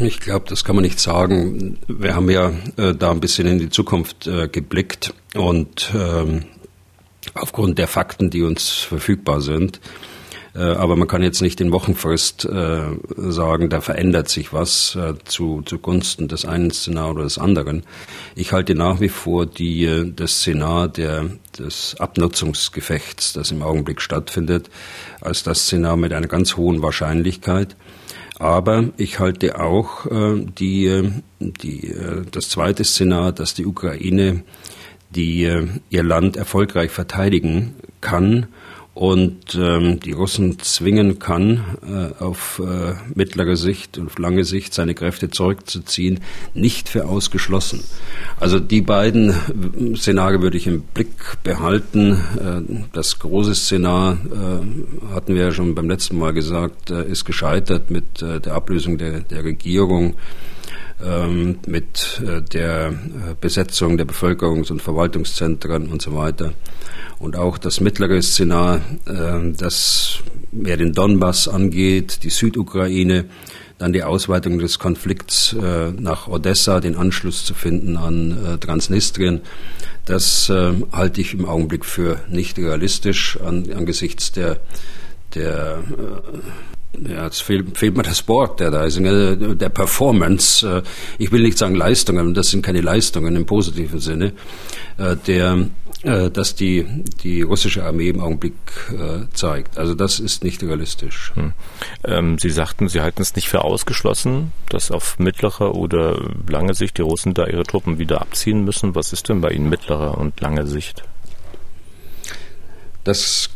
Ich 0.00 0.20
glaube, 0.20 0.46
das 0.48 0.64
kann 0.64 0.76
man 0.76 0.84
nicht 0.84 1.00
sagen. 1.00 1.78
Wir 1.88 2.14
haben 2.14 2.30
ja 2.30 2.52
äh, 2.76 2.94
da 2.94 3.10
ein 3.10 3.20
bisschen 3.20 3.46
in 3.48 3.58
die 3.58 3.70
Zukunft 3.70 4.26
äh, 4.26 4.48
geblickt 4.48 5.12
und 5.34 5.92
ähm, 5.94 6.44
aufgrund 7.34 7.78
der 7.78 7.88
Fakten, 7.88 8.30
die 8.30 8.42
uns 8.42 8.70
verfügbar 8.70 9.40
sind, 9.40 9.80
Äh, 10.54 10.60
aber 10.60 10.96
man 10.96 11.08
kann 11.08 11.22
jetzt 11.22 11.40
nicht 11.40 11.60
in 11.60 11.72
Wochenfrist 11.72 12.44
äh, 12.44 12.82
sagen, 13.16 13.70
da 13.70 13.80
verändert 13.80 14.28
sich 14.28 14.52
was 14.52 14.94
äh, 14.96 15.14
zu, 15.24 15.62
zugunsten 15.62 16.28
des 16.28 16.44
einen 16.44 16.70
Szenarios 16.70 17.12
oder 17.12 17.24
des 17.24 17.38
anderen. 17.38 17.82
Ich 18.34 18.52
halte 18.52 18.74
nach 18.74 19.00
wie 19.00 19.08
vor 19.08 19.46
die, 19.46 20.12
das 20.14 20.40
Szenar 20.40 20.88
der, 20.88 21.30
des 21.58 21.96
Abnutzungsgefechts, 21.98 23.32
das 23.32 23.50
im 23.50 23.62
Augenblick 23.62 24.00
stattfindet, 24.00 24.68
als 25.20 25.42
das 25.42 25.64
Szenar 25.64 25.96
mit 25.96 26.12
einer 26.12 26.28
ganz 26.28 26.56
hohen 26.56 26.82
Wahrscheinlichkeit. 26.82 27.76
Aber 28.42 28.88
ich 28.96 29.20
halte 29.20 29.60
auch 29.60 30.04
äh, 30.06 30.44
die, 30.58 31.12
die, 31.38 31.92
äh, 31.92 32.24
das 32.28 32.48
zweite 32.48 32.82
Szenar, 32.82 33.30
dass 33.30 33.54
die 33.54 33.64
Ukraine 33.64 34.42
die, 35.10 35.44
äh, 35.44 35.68
ihr 35.90 36.02
Land 36.02 36.36
erfolgreich 36.36 36.90
verteidigen 36.90 37.76
kann 38.00 38.48
und 38.94 39.54
ähm, 39.58 40.00
die 40.00 40.12
Russen 40.12 40.58
zwingen 40.58 41.18
kann, 41.18 41.64
äh, 41.82 42.22
auf 42.22 42.60
äh, 42.62 42.92
mittlere 43.14 43.56
Sicht 43.56 43.96
und 43.96 44.08
auf 44.08 44.18
lange 44.18 44.44
Sicht 44.44 44.74
seine 44.74 44.94
Kräfte 44.94 45.30
zurückzuziehen, 45.30 46.20
nicht 46.52 46.90
für 46.90 47.06
ausgeschlossen. 47.06 47.82
Also 48.38 48.58
die 48.60 48.82
beiden 48.82 49.30
äh, 49.30 49.96
Szenarien 49.96 50.42
würde 50.42 50.58
ich 50.58 50.66
im 50.66 50.82
Blick 50.82 51.42
behalten. 51.42 52.20
Äh, 52.38 52.84
das 52.92 53.18
große 53.18 53.54
Szenar, 53.54 54.18
äh, 54.30 55.14
hatten 55.14 55.34
wir 55.34 55.44
ja 55.44 55.52
schon 55.52 55.74
beim 55.74 55.88
letzten 55.88 56.18
Mal 56.18 56.34
gesagt, 56.34 56.90
äh, 56.90 57.06
ist 57.08 57.24
gescheitert 57.24 57.90
mit 57.90 58.20
äh, 58.20 58.40
der 58.40 58.54
Ablösung 58.54 58.98
der, 58.98 59.20
der 59.20 59.42
Regierung 59.42 60.14
ähm, 61.04 61.58
mit 61.66 62.22
äh, 62.24 62.42
der 62.42 62.88
äh, 62.88 62.92
Besetzung 63.40 63.96
der 63.96 64.06
Bevölkerungs- 64.06 64.70
und 64.70 64.80
Verwaltungszentren 64.80 65.88
und 65.88 66.00
so 66.00 66.14
weiter. 66.14 66.52
Und 67.18 67.36
auch 67.36 67.58
das 67.58 67.80
mittlere 67.80 68.22
Szenar, 68.22 68.80
äh, 69.06 69.52
das 69.56 70.20
mehr 70.52 70.76
den 70.76 70.92
Donbass 70.92 71.48
angeht, 71.48 72.22
die 72.22 72.30
Südukraine, 72.30 73.24
dann 73.78 73.92
die 73.92 74.04
Ausweitung 74.04 74.58
des 74.60 74.78
Konflikts 74.78 75.56
nach 75.98 76.28
Odessa, 76.28 76.78
den 76.78 76.94
Anschluss 76.94 77.44
zu 77.44 77.52
finden 77.52 77.96
an 77.96 78.58
Transnistrien, 78.60 79.40
das 80.04 80.52
halte 80.92 81.20
ich 81.20 81.34
im 81.34 81.46
Augenblick 81.46 81.84
für 81.84 82.20
nicht 82.28 82.58
realistisch 82.58 83.40
angesichts 83.40 84.30
der, 84.30 84.60
der 85.34 85.82
ja, 86.98 87.24
jetzt 87.24 87.42
fehlt, 87.42 87.78
fehlt 87.78 87.96
mir 87.96 88.02
das 88.02 88.28
Wort, 88.28 88.60
der 88.60 88.70
da 88.70 88.84
ist, 88.84 89.00
ne, 89.00 89.56
der 89.56 89.68
Performance. 89.70 90.66
Äh, 90.66 90.82
ich 91.18 91.32
will 91.32 91.42
nicht 91.42 91.58
sagen 91.58 91.74
Leistungen, 91.74 92.34
das 92.34 92.50
sind 92.50 92.62
keine 92.62 92.80
Leistungen 92.80 93.34
im 93.34 93.46
positiven 93.46 93.98
Sinne, 93.98 94.32
äh, 94.98 95.16
der, 95.26 95.68
äh, 96.02 96.30
dass 96.30 96.54
die, 96.54 96.86
die 97.22 97.42
russische 97.42 97.84
Armee 97.84 98.08
im 98.08 98.20
Augenblick 98.20 98.52
zeigt. 99.32 99.78
Also 99.78 99.94
das 99.94 100.18
ist 100.20 100.44
nicht 100.44 100.62
realistisch. 100.62 101.32
Hm. 101.34 101.52
Ähm, 102.04 102.38
Sie 102.38 102.50
sagten, 102.50 102.88
Sie 102.88 103.00
halten 103.00 103.22
es 103.22 103.34
nicht 103.36 103.48
für 103.48 103.64
ausgeschlossen, 103.64 104.52
dass 104.68 104.90
auf 104.90 105.18
mittlere 105.18 105.74
oder 105.74 106.20
lange 106.48 106.74
Sicht 106.74 106.98
die 106.98 107.02
Russen 107.02 107.34
da 107.34 107.46
ihre 107.46 107.64
Truppen 107.64 107.98
wieder 107.98 108.20
abziehen 108.20 108.64
müssen. 108.64 108.94
Was 108.94 109.12
ist 109.12 109.28
denn 109.28 109.40
bei 109.40 109.50
Ihnen 109.50 109.68
mittlere 109.68 110.18
und 110.18 110.40
lange 110.40 110.66
Sicht? 110.66 111.04
Das 113.04 113.50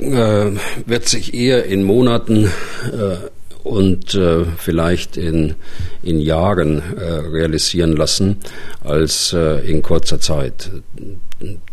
äh, 0.00 0.52
wird 0.86 1.08
sich 1.08 1.34
eher 1.34 1.64
in 1.64 1.82
Monaten 1.84 2.46
äh, 2.46 3.16
und 3.62 4.14
äh, 4.14 4.44
vielleicht 4.56 5.16
in, 5.16 5.54
in 6.02 6.20
Jahren 6.20 6.82
äh, 6.96 7.04
realisieren 7.04 7.92
lassen 7.92 8.38
als 8.82 9.32
äh, 9.32 9.60
in 9.70 9.82
kurzer 9.82 10.20
Zeit. 10.20 10.70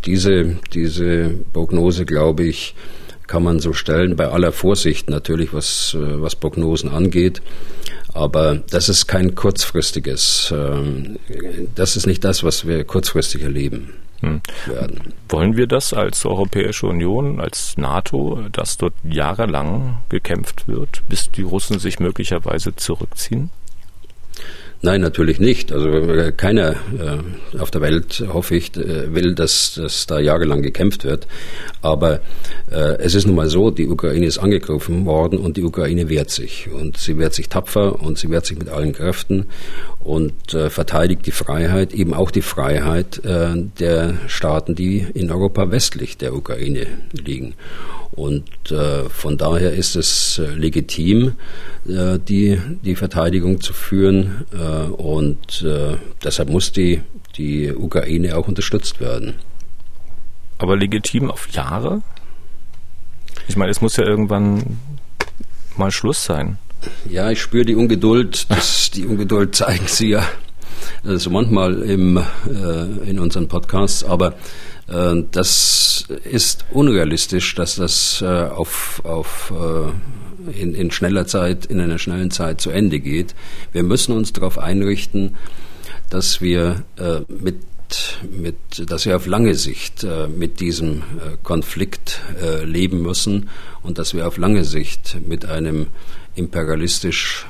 Diese, 0.06 0.58
diese 0.74 1.32
Prognose, 1.54 2.06
glaube 2.06 2.44
ich, 2.44 2.76
kann 3.26 3.44
man 3.44 3.60
so 3.60 3.74
stellen, 3.74 4.16
bei 4.16 4.28
aller 4.28 4.52
Vorsicht 4.52 5.10
natürlich, 5.10 5.54
was, 5.54 5.96
äh, 5.98 6.22
was 6.22 6.36
Prognosen 6.36 6.90
angeht. 6.90 7.42
Aber 8.14 8.62
das 8.70 8.90
ist 8.90 9.08
kein 9.08 9.36
kurzfristiges, 9.36 10.54
ähm, 10.56 11.18
das 11.76 11.96
ist 11.96 12.08
nicht 12.08 12.24
das, 12.24 12.44
was 12.44 12.66
wir 12.68 12.84
kurzfristig 12.84 13.44
erleben 13.44 13.94
hm. 14.22 14.42
werden. 14.66 15.14
Wollen 15.30 15.58
wir 15.58 15.68
das 15.68 15.94
als 15.94 16.26
Europäische 16.26 16.88
Union, 16.88 17.40
als 17.40 17.78
NATO, 17.78 18.44
dass 18.52 18.78
dort 18.78 18.94
jahrelang 19.04 19.98
gekämpft 20.10 20.68
wird, 20.68 21.04
bis 21.10 21.32
die 21.32 21.44
Russen 21.44 21.80
sich 21.80 22.00
möglicherweise 22.00 22.76
zurückziehen? 22.76 23.52
Nein, 24.84 25.02
natürlich 25.02 25.40
nicht. 25.40 25.72
Also 25.72 25.90
äh, 25.90 26.32
keiner 26.32 26.72
äh, 26.72 27.58
auf 27.60 27.72
der 27.72 27.82
Welt, 27.82 28.24
hoffe 28.32 28.56
ich, 28.56 28.78
äh, 28.78 29.14
will, 29.14 29.34
dass, 29.34 29.74
dass 29.74 30.06
da 30.06 30.20
jahrelang 30.20 30.62
gekämpft 30.62 31.04
wird. 31.04 31.26
Aber 31.82 32.20
äh, 32.72 32.98
es 33.00 33.16
ist 33.16 33.26
nun 33.26 33.36
mal 33.36 33.50
so, 33.50 33.72
die 33.72 33.88
Ukraine 33.88 34.28
ist 34.28 34.38
angegriffen 34.38 35.06
worden 35.08 35.40
und 35.40 35.58
die 35.58 35.64
Ukraine 35.64 36.10
wehrt 36.10 36.30
sich. 36.30 36.70
Und 36.72 36.98
sie 36.98 37.18
wehrt 37.18 37.34
sich 37.34 37.50
tapfer 37.50 38.00
und 38.00 38.20
sie 38.20 38.30
wehrt 38.30 38.46
sich 38.46 38.60
mit 38.60 38.70
allen 38.70 38.94
Kräften 38.94 39.48
und 40.08 40.54
äh, 40.54 40.70
verteidigt 40.70 41.26
die 41.26 41.32
Freiheit, 41.32 41.94
eben 41.94 42.14
auch 42.14 42.32
die 42.32 42.42
Freiheit 42.42 43.26
äh, 43.26 43.50
der 43.78 44.14
Staaten, 44.28 44.74
die 44.74 45.06
in 45.14 45.30
Europa 45.30 45.70
westlich 45.70 46.18
der 46.18 46.34
Ukraine 46.34 46.88
liegen. 47.12 47.56
Und 48.12 48.72
äh, 48.72 49.10
von 49.10 49.38
daher 49.38 49.74
ist 49.74 49.98
es 49.98 50.40
äh, 50.40 50.54
legitim, 50.54 51.34
äh, 51.90 52.20
die, 52.20 52.58
die 52.86 52.96
Verteidigung 52.96 53.60
zu 53.60 53.74
führen. 53.74 54.46
Äh, 54.54 54.90
und 54.92 55.66
deshalb 56.24 56.50
muss 56.50 56.72
die, 56.72 57.02
die 57.36 57.74
Ukraine 57.74 58.38
auch 58.38 58.48
unterstützt 58.48 59.02
werden. 59.02 59.34
Aber 60.58 60.78
legitim 60.78 61.30
auf 61.30 61.50
Jahre? 61.50 62.02
Ich 63.50 63.58
meine, 63.58 63.72
es 63.72 63.82
muss 63.82 63.98
ja 63.98 64.06
irgendwann 64.06 64.80
mal 65.76 65.92
Schluss 65.92 66.24
sein. 66.24 66.58
Ja, 67.10 67.32
ich 67.32 67.42
spüre 67.42 67.66
die 67.66 67.76
Ungeduld. 67.76 68.48
Das, 68.50 68.92
die 68.92 69.06
Ungeduld 69.06 69.56
zeigen 69.56 69.88
Sie 69.88 70.10
ja 70.10 70.28
also 71.04 71.30
manchmal 71.30 71.82
im, 71.84 72.18
äh, 72.18 73.10
in 73.10 73.20
unseren 73.20 73.48
Podcasts, 73.48 74.04
aber 74.04 74.34
äh, 74.88 75.24
das 75.32 76.06
ist 76.24 76.66
unrealistisch, 76.72 77.56
dass 77.56 77.76
das 77.76 78.22
äh, 78.22 78.26
auf, 78.26 79.02
auf 79.04 79.54
äh, 79.56 80.60
in, 80.60 80.74
in 80.76 80.92
schneller 80.92 81.28
Zeit, 81.28 81.66
in 81.66 81.80
einer 81.80 81.98
schnellen 81.98 82.32
Zeit 82.32 82.62
zu 82.62 82.70
Ende 82.70 83.00
geht. 83.00 83.36
Wir 83.74 83.84
müssen 83.84 84.14
uns 84.14 84.34
darauf 84.34 84.58
einrichten, 84.58 85.36
dass 86.10 86.40
wir 86.40 86.84
mit 87.28 87.58
mit, 88.30 88.56
dass 88.90 89.06
wir 89.06 89.16
auf 89.16 89.26
lange 89.26 89.56
Sicht 89.56 90.04
äh, 90.04 90.28
mit 90.28 90.60
diesem 90.60 90.98
äh, 91.00 91.38
Konflikt 91.44 92.22
äh, 92.42 92.64
leben 92.64 93.02
müssen 93.02 93.50
und 93.84 93.98
dass 93.98 94.14
wir 94.14 94.28
auf 94.28 94.38
lange 94.38 94.64
Sicht 94.64 95.18
mit 95.26 95.46
einem 95.46 95.88
imperialistisch 96.36 97.48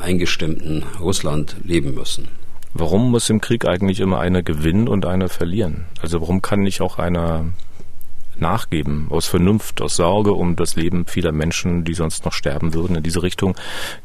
eingestimmten 0.00 0.84
Russland 1.00 1.56
leben 1.64 1.94
müssen. 1.94 2.28
Warum 2.74 3.10
muss 3.10 3.28
im 3.28 3.40
Krieg 3.40 3.66
eigentlich 3.66 3.98
immer 3.98 4.20
einer 4.20 4.44
gewinnen 4.44 4.86
und 4.86 5.04
einer 5.04 5.28
verlieren? 5.28 5.84
Also 6.00 6.20
warum 6.20 6.42
kann 6.42 6.60
nicht 6.60 6.80
auch 6.80 7.00
einer 7.00 7.46
nachgeben, 8.38 9.06
aus 9.10 9.26
Vernunft, 9.26 9.80
aus 9.80 9.96
Sorge 9.96 10.32
um 10.32 10.56
das 10.56 10.76
Leben 10.76 11.06
vieler 11.06 11.32
Menschen, 11.32 11.84
die 11.84 11.94
sonst 11.94 12.24
noch 12.24 12.32
sterben 12.32 12.74
würden. 12.74 12.96
In 12.96 13.02
diese 13.02 13.22
Richtung 13.22 13.56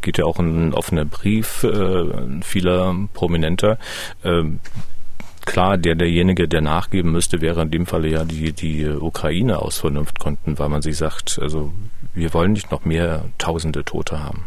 geht 0.01 0.17
ja 0.17 0.25
auch 0.25 0.39
ein 0.39 0.73
offener 0.73 1.05
Brief 1.05 1.63
äh, 1.63 2.41
vieler 2.41 2.95
Prominenter. 3.13 3.77
Äh, 4.23 4.43
klar, 5.45 5.77
der 5.77 5.95
derjenige, 5.95 6.47
der 6.47 6.61
nachgeben 6.61 7.11
müsste, 7.11 7.41
wäre 7.41 7.61
in 7.61 7.71
dem 7.71 7.85
Falle 7.85 8.07
ja 8.09 8.23
die, 8.23 8.53
die 8.53 8.87
Ukraine 8.87 9.59
aus 9.59 9.79
Vernunft 9.79 10.19
konnten, 10.19 10.57
weil 10.59 10.69
man 10.69 10.81
sich 10.81 10.97
sagt, 10.97 11.39
also 11.41 11.73
wir 12.13 12.33
wollen 12.33 12.53
nicht 12.53 12.71
noch 12.71 12.85
mehr 12.85 13.25
tausende 13.37 13.83
Tote 13.83 14.23
haben. 14.23 14.45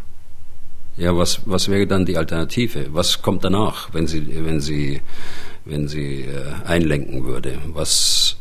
Ja, 0.97 1.17
was, 1.17 1.41
was 1.45 1.69
wäre 1.69 1.87
dann 1.87 2.07
die 2.07 2.17
Alternative? 2.17 2.87
Was 2.93 3.21
kommt 3.21 3.45
danach, 3.45 3.93
wenn 3.93 4.07
sie, 4.07 4.45
wenn 4.45 4.61
sie, 4.61 5.01
wenn 5.65 5.89
sie 5.89 6.23
äh, 6.23 6.45
einlenken 6.65 7.25
würde? 7.25 7.59
Was, 7.67 8.37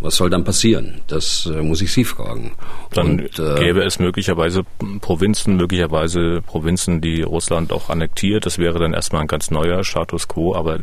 was 0.00 0.16
soll 0.16 0.30
dann 0.30 0.44
passieren? 0.44 1.00
Das 1.08 1.46
äh, 1.46 1.60
muss 1.62 1.82
ich 1.82 1.92
Sie 1.92 2.04
fragen. 2.04 2.52
Dann 2.92 3.20
Und, 3.20 3.38
äh, 3.38 3.54
gäbe 3.56 3.82
es 3.82 3.98
möglicherweise 3.98 4.62
Provinzen, 5.00 5.56
möglicherweise 5.56 6.40
Provinzen, 6.42 7.00
die 7.00 7.22
Russland 7.22 7.72
auch 7.72 7.90
annektiert. 7.90 8.46
Das 8.46 8.58
wäre 8.58 8.78
dann 8.78 8.94
erstmal 8.94 9.22
ein 9.22 9.28
ganz 9.28 9.50
neuer 9.50 9.82
Status 9.82 10.28
quo, 10.28 10.54
aber 10.54 10.80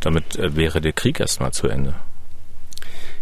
damit 0.00 0.36
äh, 0.36 0.56
wäre 0.56 0.80
der 0.80 0.92
Krieg 0.92 1.20
erstmal 1.20 1.52
zu 1.52 1.68
Ende. 1.68 1.94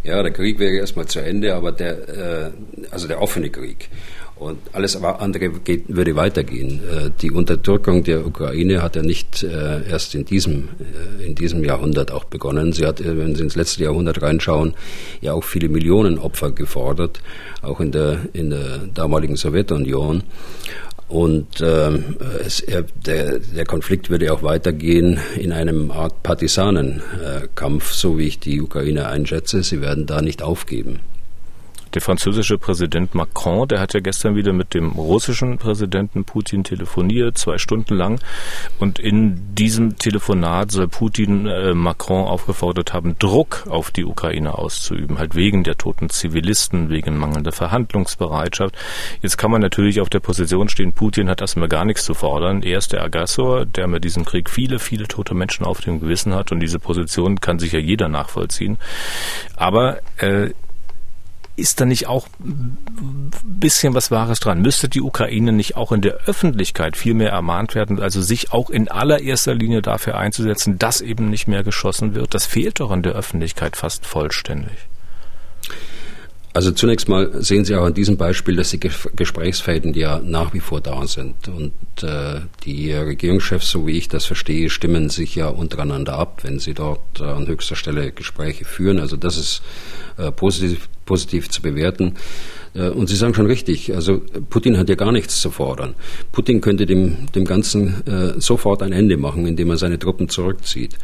Ja, 0.03 0.23
der 0.23 0.33
Krieg 0.33 0.59
wäre 0.59 0.77
erstmal 0.77 1.07
zu 1.07 1.21
Ende, 1.21 1.55
aber 1.55 1.73
der, 1.73 2.09
äh, 2.09 2.51
also 2.91 3.09
der 3.09 3.21
offene 3.23 3.51
Krieg. 3.51 3.89
Und 4.37 4.59
alles 4.73 4.97
andere 4.97 5.49
geht, 5.49 5.85
würde 5.89 6.17
weitergehen. 6.17 6.81
Äh, 6.91 7.11
die 7.23 7.31
Unterdrückung 7.31 8.03
der 8.03 8.27
Ukraine 8.27 8.83
hat 8.83 8.97
ja 8.97 9.03
nicht 9.03 9.45
äh, 9.45 9.89
erst 9.89 10.15
in 10.17 10.25
diesem, 10.25 10.71
äh, 11.21 11.25
in 11.25 11.37
diesem 11.37 11.63
Jahrhundert 11.63 12.11
auch 12.11 12.25
begonnen. 12.25 12.73
Sie 12.73 12.85
hat, 12.85 13.05
wenn 13.05 13.37
Sie 13.37 13.45
ins 13.45 13.55
letzte 13.55 13.85
Jahrhundert 13.85 14.23
reinschauen, 14.23 14.75
ja 15.21 15.35
auch 15.35 15.45
viele 15.45 15.69
Millionen 15.69 16.19
Opfer 16.19 16.51
gefordert, 16.51 17.21
auch 17.63 17.79
in 17.81 17.93
der, 17.93 18.23
in 18.33 18.51
der 18.51 18.79
damaligen 18.93 19.37
Sowjetunion. 19.37 20.25
Und 21.07 21.61
ähm, 21.61 22.17
es, 22.45 22.61
er, 22.61 22.85
der, 23.07 23.39
der 23.39 23.67
Konflikt 23.67 24.11
würde 24.11 24.33
auch 24.33 24.43
weitergehen 24.43 25.21
in 25.39 25.53
einem 25.53 25.93
Art 25.93 26.25
Partisanenkampf, 26.25 27.93
so 27.93 28.19
wie 28.19 28.27
ich 28.27 28.41
die 28.41 28.61
Ukraine 28.61 29.07
einschätze. 29.07 29.63
Sie 29.63 29.81
werden 29.81 30.07
da 30.07 30.23
nicht 30.23 30.43
aufgeben. 30.43 31.01
Der 31.95 32.03
französische 32.03 32.59
Präsident 32.59 33.15
Macron, 33.15 33.69
der 33.69 33.79
hat 33.79 33.95
ja 33.95 34.01
gestern 34.01 34.35
wieder 34.35 34.53
mit 34.53 34.75
dem 34.75 34.91
russischen 34.91 35.59
Präsidenten 35.59 36.25
Putin 36.25 36.65
telefoniert, 36.65 37.39
zwei 37.39 37.57
Stunden 37.57 37.95
lang. 37.95 38.19
Und 38.81 38.99
in 38.99 39.55
diesem 39.55 39.97
Telefonat 39.97 40.73
soll 40.73 40.89
Putin 40.89 41.47
äh, 41.47 41.73
Macron 41.73 42.27
aufgefordert 42.27 42.93
haben, 42.93 43.17
Druck 43.21 43.67
auf 43.69 43.93
die 43.93 44.05
Ukraine 44.05 44.59
auszuüben, 44.59 45.19
halt 45.19 45.37
wegen 45.37 45.63
der 45.63 45.79
toten 45.79 46.11
Zivilisten, 46.11 46.91
wegen 46.91 47.17
mangelnder 47.17 47.53
Verhandlungsbereitschaft. 47.53 48.77
Jetzt 49.23 49.39
kann 49.39 49.53
man 49.53 49.61
natürlich 49.61 50.01
auf 50.01 50.09
der 50.09 50.21
Position 50.21 50.69
stehen, 50.69 50.93
Putin 50.93 51.31
hat 51.31 51.43
erstmal 51.43 51.69
gar 51.69 51.85
nichts 51.85 52.05
zu 52.05 52.15
fordern. 52.15 52.65
Er 52.65 52.79
ist 52.79 52.93
der 52.93 53.05
Aggressor, 53.05 53.67
der 53.67 53.87
mit 53.87 54.03
diesem 54.03 54.25
Krieg 54.25 54.51
viele, 54.51 54.81
viele 54.81 55.07
tote 55.07 55.35
Menschen 55.35 55.65
auf 55.65 55.81
dem 55.81 56.01
Gewissen 56.01 56.35
hat 56.35 56.51
und 56.51 56.59
diese 56.59 56.81
Position 56.81 57.41
kann 57.41 57.61
sicher 57.61 57.79
jeder 57.79 58.09
nachvollziehen. 58.09 58.79
Aber 59.57 59.99
äh, 60.17 60.51
ist 61.57 61.81
da 61.81 61.85
nicht 61.85 62.07
auch 62.07 62.27
ein 62.41 63.31
bisschen 63.45 63.95
was 63.95 64.11
Wahres 64.11 64.41
dran? 64.41 64.61
Müsste 64.61 64.89
die 64.89 65.01
Ukraine 65.01 65.53
nicht 65.53 65.77
auch 65.77 65.93
in 65.93 66.01
der 66.01 66.15
Öffentlichkeit 66.27 66.97
viel 66.97 67.15
mehr 67.15 67.31
ermahnt 67.31 67.75
werden, 67.75 68.01
also 68.01 68.21
sich 68.21 68.53
auch 68.53 68.71
in 68.71 68.89
allererster 68.89 69.55
Linie 69.55 69.83
dafür 69.83 70.19
einzusetzen, 70.19 70.79
dass 70.79 71.01
eben 71.01 71.31
nicht 71.31 71.47
mehr 71.47 71.63
geschossen 71.63 72.15
wird? 72.15 72.35
Das 72.35 72.47
fehlt 72.47 72.81
doch 72.81 72.91
in 72.91 73.03
der 73.03 73.13
Öffentlichkeit 73.13 73.77
fast 73.77 74.07
vollständig. 74.07 74.77
Also 76.55 76.71
zunächst 76.71 77.09
mal 77.09 77.43
sehen 77.43 77.65
Sie 77.65 77.75
auch 77.75 77.85
an 77.85 77.95
diesem 77.95 78.17
Beispiel, 78.17 78.55
dass 78.55 78.71
die 78.71 78.79
Gesprächsfäden 78.79 79.93
ja 79.93 80.21
nach 80.21 80.55
wie 80.55 80.61
vor 80.61 80.81
da 80.81 81.05
sind. 81.09 81.49
Und 81.49 81.73
äh, 82.01 82.43
die 82.65 82.93
Regierungschefs, 82.93 83.69
so 83.69 83.89
wie 83.89 83.99
ich 83.99 84.07
das 84.07 84.25
verstehe, 84.25 84.71
stimmen 84.71 85.11
sich 85.11 85.35
ja 85.35 85.49
untereinander 85.49 86.17
ab, 86.17 86.43
wenn 86.45 86.61
sie 86.61 86.73
dort 86.73 87.21
äh, 87.21 87.25
an 87.25 87.49
höchster 87.49 87.75
Stelle 87.75 88.13
Gespräche 88.13 88.65
führen. 88.65 89.01
Also 89.01 89.17
das 89.17 89.37
ist 89.37 89.63
äh, 90.17 90.31
positiv, 90.31 90.89
positiv 91.05 91.51
zu 91.51 91.61
bewerten. 91.61 92.15
Äh, 92.75 92.89
und 92.91 93.09
Sie 93.09 93.17
sagen 93.17 93.35
schon 93.35 93.47
richtig, 93.47 93.93
also 93.93 94.23
Putin 94.49 94.79
hat 94.79 94.89
ja 94.89 94.95
gar 94.95 95.11
nichts 95.11 95.41
zu 95.41 95.51
fordern. 95.51 95.95
Putin 96.31 96.61
könnte 96.61 96.87
dem, 96.87 97.33
dem 97.35 97.47
Ganzen 97.47 98.07
äh, 98.07 98.41
sofort 98.41 98.81
ein 98.85 98.93
Ende 98.93 99.17
machen, 99.17 99.49
indem 99.49 99.71
er 99.71 99.77
seine 99.77 99.99
Truppen 99.99 100.29
zurückzieht. 100.29 100.95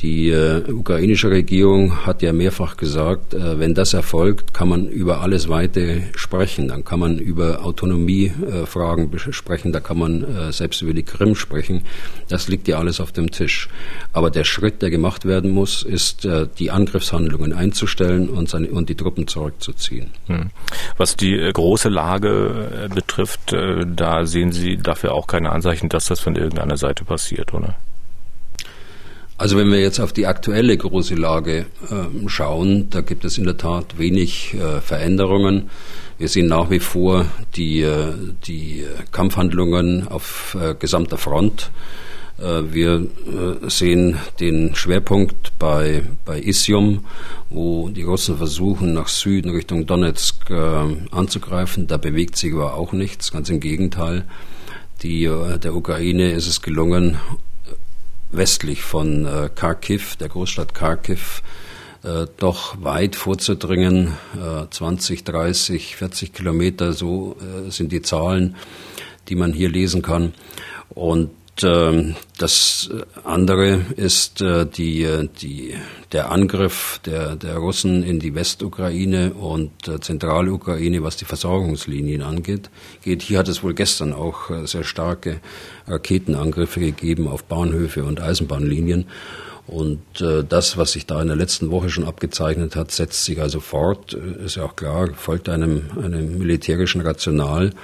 Die 0.00 0.30
äh, 0.30 0.62
ukrainische 0.70 1.28
Regierung 1.28 2.06
hat 2.06 2.22
ja 2.22 2.32
mehrfach 2.32 2.76
gesagt, 2.76 3.34
äh, 3.34 3.58
wenn 3.58 3.74
das 3.74 3.94
erfolgt, 3.94 4.54
kann 4.54 4.68
man 4.68 4.86
über 4.86 5.22
alles 5.22 5.48
Weite 5.48 6.02
sprechen. 6.14 6.68
Dann 6.68 6.84
kann 6.84 7.00
man 7.00 7.18
über 7.18 7.64
Autonomiefragen 7.64 9.12
äh, 9.12 9.32
sprechen, 9.32 9.72
da 9.72 9.80
kann 9.80 9.98
man 9.98 10.22
äh, 10.22 10.52
selbst 10.52 10.82
über 10.82 10.94
die 10.94 11.02
Krim 11.02 11.34
sprechen. 11.34 11.82
Das 12.28 12.46
liegt 12.46 12.68
ja 12.68 12.78
alles 12.78 13.00
auf 13.00 13.10
dem 13.10 13.32
Tisch. 13.32 13.68
Aber 14.12 14.30
der 14.30 14.44
Schritt, 14.44 14.82
der 14.82 14.90
gemacht 14.90 15.24
werden 15.24 15.50
muss, 15.50 15.82
ist, 15.82 16.24
äh, 16.24 16.46
die 16.60 16.70
Angriffshandlungen 16.70 17.52
einzustellen 17.52 18.28
und, 18.28 18.48
seine, 18.48 18.68
und 18.68 18.88
die 18.88 18.94
Truppen 18.94 19.26
zurückzuziehen. 19.26 20.10
Hm. 20.26 20.50
Was 20.96 21.16
die 21.16 21.34
äh, 21.34 21.50
große 21.50 21.88
Lage 21.88 22.88
betrifft, 22.94 23.52
da 23.52 24.26
sehen 24.26 24.52
Sie 24.52 24.76
dafür 24.76 25.14
auch 25.14 25.26
keine 25.26 25.50
Anzeichen, 25.50 25.88
dass 25.88 26.06
das 26.06 26.20
von 26.20 26.36
irgendeiner 26.36 26.76
Seite 26.76 27.04
passiert, 27.04 27.52
oder? 27.52 27.74
Also 29.38 29.56
wenn 29.56 29.70
wir 29.70 29.78
jetzt 29.78 30.00
auf 30.00 30.12
die 30.12 30.26
aktuelle 30.26 30.76
große 30.76 31.14
Lage 31.14 31.66
äh, 31.88 32.28
schauen, 32.28 32.90
da 32.90 33.02
gibt 33.02 33.24
es 33.24 33.38
in 33.38 33.44
der 33.44 33.56
Tat 33.56 33.96
wenig 33.96 34.54
äh, 34.54 34.80
Veränderungen. 34.80 35.70
Wir 36.18 36.28
sehen 36.28 36.48
nach 36.48 36.70
wie 36.70 36.80
vor 36.80 37.26
die, 37.54 37.82
äh, 37.82 38.14
die 38.48 38.84
Kampfhandlungen 39.12 40.08
auf 40.08 40.56
äh, 40.60 40.74
gesamter 40.74 41.16
Front. 41.16 41.70
Wir 42.70 43.08
sehen 43.66 44.16
den 44.38 44.76
Schwerpunkt 44.76 45.58
bei, 45.58 46.04
bei 46.24 46.40
Isium, 46.40 47.04
wo 47.50 47.88
die 47.88 48.04
Russen 48.04 48.36
versuchen, 48.36 48.92
nach 48.92 49.08
Süden 49.08 49.50
Richtung 49.50 49.86
Donetsk 49.86 50.48
anzugreifen. 51.10 51.88
Da 51.88 51.96
bewegt 51.96 52.36
sich 52.36 52.52
aber 52.52 52.74
auch 52.74 52.92
nichts, 52.92 53.32
ganz 53.32 53.50
im 53.50 53.58
Gegenteil. 53.58 54.24
Die, 55.02 55.24
der 55.24 55.74
Ukraine 55.74 56.30
ist 56.30 56.46
es 56.46 56.62
gelungen, 56.62 57.16
westlich 58.30 58.82
von 58.82 59.26
äh, 59.26 59.48
Kharkiv, 59.54 60.16
der 60.16 60.28
Großstadt 60.28 60.74
Kharkiv, 60.74 61.42
äh, 62.02 62.26
doch 62.36 62.82
weit 62.82 63.16
vorzudringen. 63.16 64.14
Äh, 64.36 64.68
20, 64.70 65.24
30, 65.24 65.96
40 65.96 66.32
Kilometer, 66.32 66.92
so 66.92 67.36
äh, 67.40 67.70
sind 67.70 67.92
die 67.92 68.02
Zahlen, 68.02 68.56
die 69.28 69.34
man 69.34 69.52
hier 69.52 69.68
lesen 69.68 70.02
kann. 70.02 70.34
Und 70.90 71.30
ähm, 71.64 72.16
das 72.38 72.90
andere 73.24 73.80
ist 73.96 74.40
äh, 74.40 74.66
die, 74.66 75.02
äh, 75.02 75.28
die, 75.40 75.74
der 76.12 76.30
Angriff 76.30 77.00
der, 77.04 77.36
der 77.36 77.56
Russen 77.56 78.02
in 78.02 78.20
die 78.20 78.34
Westukraine 78.34 79.34
und 79.34 79.88
äh, 79.88 80.00
Zentralukraine, 80.00 81.02
was 81.02 81.16
die 81.16 81.24
Versorgungslinien 81.24 82.22
angeht. 82.22 82.70
Geht. 83.02 83.22
Hier 83.22 83.38
hat 83.38 83.48
es 83.48 83.62
wohl 83.62 83.74
gestern 83.74 84.12
auch 84.12 84.50
sehr 84.66 84.84
starke 84.84 85.40
Raketenangriffe 85.86 86.80
gegeben 86.80 87.28
auf 87.28 87.44
Bahnhöfe 87.44 88.04
und 88.04 88.20
Eisenbahnlinien. 88.20 89.06
Und 89.68 90.22
äh, 90.22 90.44
das, 90.48 90.78
was 90.78 90.92
sich 90.92 91.04
da 91.04 91.20
in 91.20 91.26
der 91.26 91.36
letzten 91.36 91.70
Woche 91.70 91.90
schon 91.90 92.06
abgezeichnet 92.06 92.74
hat, 92.74 92.90
setzt 92.90 93.26
sich 93.26 93.38
also 93.40 93.60
fort. 93.60 94.14
Äh, 94.14 94.46
ist 94.46 94.56
ja 94.56 94.64
auch 94.64 94.76
klar, 94.76 95.10
folgt 95.14 95.50
einem, 95.50 95.82
einem 96.02 96.38
militärischen 96.38 97.02
Rational, 97.02 97.74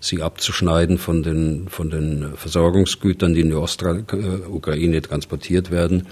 sie 0.00 0.22
abzuschneiden 0.22 0.96
von 0.96 1.22
den, 1.22 1.68
von 1.68 1.90
den 1.90 2.32
Versorgungsgütern, 2.34 3.34
die 3.34 3.42
in 3.42 3.50
die 3.50 3.56
Ostukraine 3.56 5.02
transportiert 5.02 5.70
werden. 5.70 6.06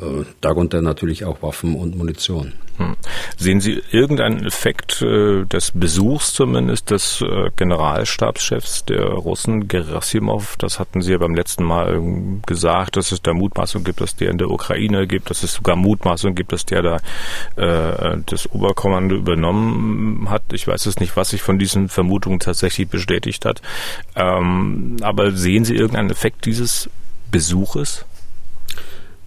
Äh, 0.00 0.24
darunter 0.40 0.80
natürlich 0.80 1.24
auch 1.24 1.42
Waffen 1.42 1.74
und 1.74 1.96
Munition. 1.96 2.52
Hm. 2.78 2.96
Sehen 3.36 3.60
Sie 3.60 3.82
irgendeinen 3.90 4.46
Effekt 4.46 5.02
äh, 5.02 5.44
des 5.44 5.72
Besuchs 5.72 6.32
zumindest 6.32 6.90
des 6.90 7.20
äh, 7.20 7.50
Generalstabschefs 7.56 8.86
der 8.86 9.04
Russen, 9.04 9.68
Gerasimov? 9.68 10.56
Das 10.56 10.78
hatten 10.78 11.02
Sie 11.02 11.12
ja 11.12 11.18
beim 11.18 11.34
letzten 11.34 11.64
Mal 11.64 11.96
ähm, 11.96 12.40
gesagt, 12.46 12.96
dass 12.96 13.12
es 13.12 13.20
da 13.20 13.34
Mutmaßung 13.34 13.84
gibt, 13.84 14.00
dass 14.00 14.16
der 14.16 14.30
in 14.30 14.38
der 14.38 14.50
Ukraine 14.50 15.06
gibt, 15.06 15.28
dass 15.28 15.42
es 15.42 15.54
sogar 15.54 15.76
Mutmaßung 15.76 16.34
gibt, 16.34 16.52
dass 16.52 16.64
der 16.64 16.82
da 16.82 16.96
äh, 17.56 18.16
das 18.24 18.50
Oberkommando 18.50 19.16
übernommen 19.16 20.30
hat. 20.30 20.44
Ich 20.52 20.66
weiß 20.66 20.86
es 20.86 20.98
nicht, 20.98 21.14
was 21.16 21.30
sich 21.30 21.42
von 21.42 21.58
diesen 21.58 21.90
Vermutungen 21.90 22.40
tatsächlich 22.40 22.88
bestätigt 22.88 23.44
hat. 23.44 23.60
Ähm, 24.16 24.96
aber 25.02 25.32
sehen 25.32 25.66
Sie 25.66 25.74
irgendeinen 25.74 26.10
Effekt 26.10 26.46
dieses 26.46 26.88
Besuches? 27.30 28.06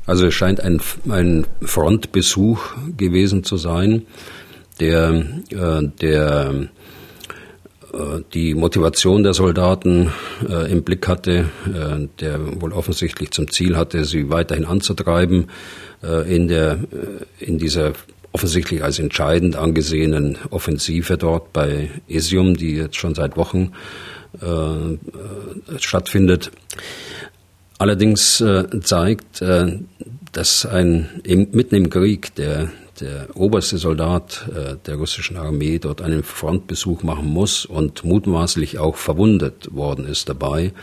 Also 0.05 0.27
es 0.27 0.33
scheint 0.33 0.59
ein, 0.59 0.81
ein 1.09 1.45
Frontbesuch 1.61 2.73
gewesen 2.97 3.43
zu 3.43 3.57
sein, 3.57 4.03
der, 4.79 5.23
äh, 5.49 5.81
der 6.01 6.67
äh, 7.93 8.21
die 8.33 8.53
Motivation 8.55 9.23
der 9.23 9.33
Soldaten 9.33 10.11
äh, 10.47 10.71
im 10.71 10.83
Blick 10.83 11.07
hatte, 11.07 11.49
äh, 11.65 12.07
der 12.19 12.61
wohl 12.61 12.73
offensichtlich 12.73 13.31
zum 13.31 13.49
Ziel 13.49 13.77
hatte, 13.77 14.03
sie 14.03 14.29
weiterhin 14.29 14.65
anzutreiben 14.65 15.49
äh, 16.03 16.35
in, 16.35 16.47
der, 16.47 16.73
äh, 16.73 17.45
in 17.45 17.59
dieser 17.59 17.93
offensichtlich 18.31 18.83
als 18.83 18.97
entscheidend 18.97 19.55
angesehenen 19.55 20.39
Offensive 20.49 21.17
dort 21.17 21.53
bei 21.53 21.91
Isium, 22.07 22.57
die 22.57 22.75
jetzt 22.75 22.95
schon 22.95 23.13
seit 23.13 23.37
Wochen 23.37 23.73
stattfindet. 25.77 26.49
Allerdings 27.77 28.41
äh, 28.41 28.79
zeigt, 28.81 29.41
äh, 29.41 29.79
dass 30.31 30.65
ein 30.65 31.09
im, 31.23 31.49
mitten 31.51 31.75
im 31.75 31.89
Krieg 31.89 32.33
der 32.35 32.71
der 32.99 33.35
oberste 33.35 33.77
Soldat 33.77 34.47
äh, 34.53 34.75
der 34.85 34.95
russischen 34.95 35.37
Armee 35.37 35.79
dort 35.79 36.01
einen 36.01 36.23
Frontbesuch 36.23 37.03
machen 37.03 37.27
muss 37.27 37.65
und 37.65 38.03
mutmaßlich 38.03 38.79
auch 38.79 38.95
verwundet 38.95 39.73
worden 39.73 40.05
ist 40.05 40.29
dabei. 40.29 40.73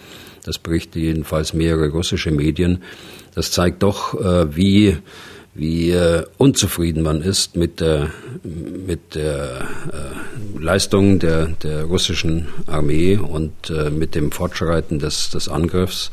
Das 0.44 0.58
berichten 0.58 0.98
jedenfalls 0.98 1.52
mehrere 1.52 1.90
russische 1.90 2.30
Medien. 2.30 2.82
Das 3.34 3.52
zeigt 3.52 3.82
doch, 3.82 4.14
äh, 4.14 4.56
wie 4.56 4.98
wie 5.54 5.90
äh, 5.90 6.24
unzufrieden 6.38 7.02
man 7.02 7.22
ist 7.22 7.56
mit 7.56 7.80
der, 7.80 8.10
mit 8.42 9.14
der 9.14 9.66
äh, 9.92 10.58
Leistung 10.58 11.18
der, 11.18 11.46
der 11.46 11.84
russischen 11.84 12.48
Armee 12.66 13.16
und 13.16 13.70
äh, 13.70 13.90
mit 13.90 14.14
dem 14.14 14.30
Fortschreiten 14.30 14.98
des, 14.98 15.30
des 15.30 15.48
Angriffs, 15.48 16.10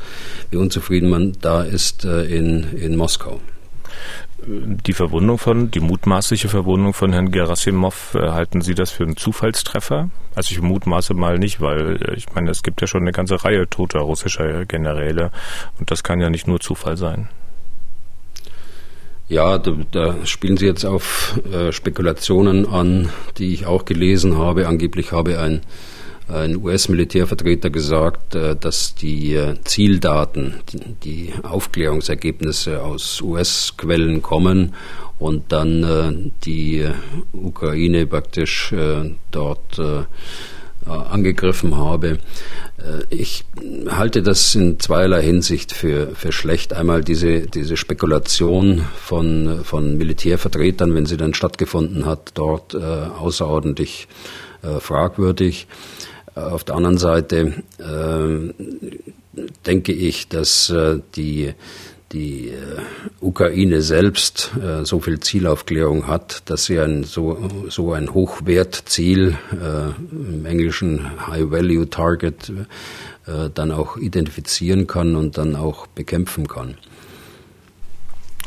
wie 0.50 0.56
unzufrieden 0.56 1.08
man 1.08 1.34
da 1.40 1.62
ist 1.62 2.04
äh, 2.04 2.24
in, 2.24 2.64
in 2.76 2.96
Moskau. 2.96 3.40
Die 4.40 4.92
Verwundung 4.92 5.36
von, 5.36 5.70
die 5.70 5.80
mutmaßliche 5.80 6.48
Verwundung 6.48 6.94
von 6.94 7.12
Herrn 7.12 7.30
Gerasimov, 7.30 8.14
äh, 8.14 8.30
halten 8.30 8.60
Sie 8.60 8.74
das 8.74 8.90
für 8.90 9.04
einen 9.04 9.16
Zufallstreffer? 9.16 10.10
Also 10.34 10.52
ich 10.52 10.60
mutmaße 10.60 11.14
mal 11.14 11.38
nicht, 11.38 11.60
weil 11.60 11.96
äh, 12.02 12.14
ich 12.16 12.32
meine, 12.34 12.50
es 12.50 12.62
gibt 12.62 12.80
ja 12.80 12.86
schon 12.86 13.02
eine 13.02 13.12
ganze 13.12 13.44
Reihe 13.44 13.68
toter 13.68 14.00
russischer 14.00 14.64
Generäle 14.64 15.30
und 15.78 15.90
das 15.90 16.02
kann 16.02 16.20
ja 16.20 16.28
nicht 16.28 16.48
nur 16.48 16.60
Zufall 16.60 16.96
sein. 16.96 17.28
Ja, 19.28 19.58
da, 19.58 19.76
da 19.90 20.24
spielen 20.24 20.56
Sie 20.56 20.64
jetzt 20.64 20.86
auf 20.86 21.38
äh, 21.52 21.70
Spekulationen 21.70 22.66
an, 22.66 23.10
die 23.36 23.52
ich 23.52 23.66
auch 23.66 23.84
gelesen 23.84 24.38
habe. 24.38 24.66
Angeblich 24.66 25.12
habe 25.12 25.38
ein, 25.38 25.60
ein 26.28 26.56
US-Militärvertreter 26.56 27.68
gesagt, 27.68 28.34
äh, 28.34 28.56
dass 28.56 28.94
die 28.94 29.34
äh, 29.34 29.56
Zieldaten, 29.64 30.54
die 31.04 31.34
Aufklärungsergebnisse 31.42 32.82
aus 32.82 33.20
US-Quellen 33.20 34.22
kommen 34.22 34.74
und 35.18 35.52
dann 35.52 35.82
äh, 35.84 36.30
die 36.46 36.86
Ukraine 37.34 38.06
praktisch 38.06 38.74
dort 39.30 39.80
angegriffen 40.86 41.76
habe. 41.76 42.18
Ich 43.10 43.44
halte 43.88 44.22
das 44.22 44.54
in 44.54 44.78
zweierlei 44.78 45.22
Hinsicht 45.22 45.72
für, 45.72 46.14
für 46.14 46.30
schlecht. 46.30 46.72
Einmal 46.72 47.02
diese, 47.02 47.40
diese 47.40 47.76
Spekulation 47.76 48.84
von, 48.96 49.64
von 49.64 49.98
Militärvertretern, 49.98 50.94
wenn 50.94 51.04
sie 51.04 51.16
dann 51.16 51.34
stattgefunden 51.34 52.06
hat, 52.06 52.32
dort 52.34 52.76
außerordentlich 52.76 54.06
fragwürdig. 54.80 55.66
Auf 56.38 56.62
der 56.62 56.76
anderen 56.76 56.98
Seite 56.98 57.64
äh, 57.78 58.52
denke 59.66 59.92
ich, 59.92 60.28
dass 60.28 60.70
äh, 60.70 61.00
die, 61.16 61.52
die 62.12 62.48
äh, 62.48 62.54
Ukraine 63.20 63.82
selbst 63.82 64.52
äh, 64.62 64.84
so 64.84 65.00
viel 65.00 65.20
Zielaufklärung 65.20 66.06
hat, 66.06 66.42
dass 66.46 66.64
sie 66.64 66.78
ein 66.78 67.04
so, 67.04 67.48
so 67.68 67.92
ein 67.92 68.14
Hochwertziel, 68.14 69.36
äh, 69.52 69.90
im 70.12 70.46
Englischen 70.46 71.26
High 71.26 71.50
Value 71.50 71.88
Target, 71.90 72.50
äh, 73.26 73.50
dann 73.52 73.72
auch 73.72 73.96
identifizieren 73.96 74.86
kann 74.86 75.16
und 75.16 75.36
dann 75.36 75.54
auch 75.54 75.86
bekämpfen 75.86 76.48
kann. 76.48 76.76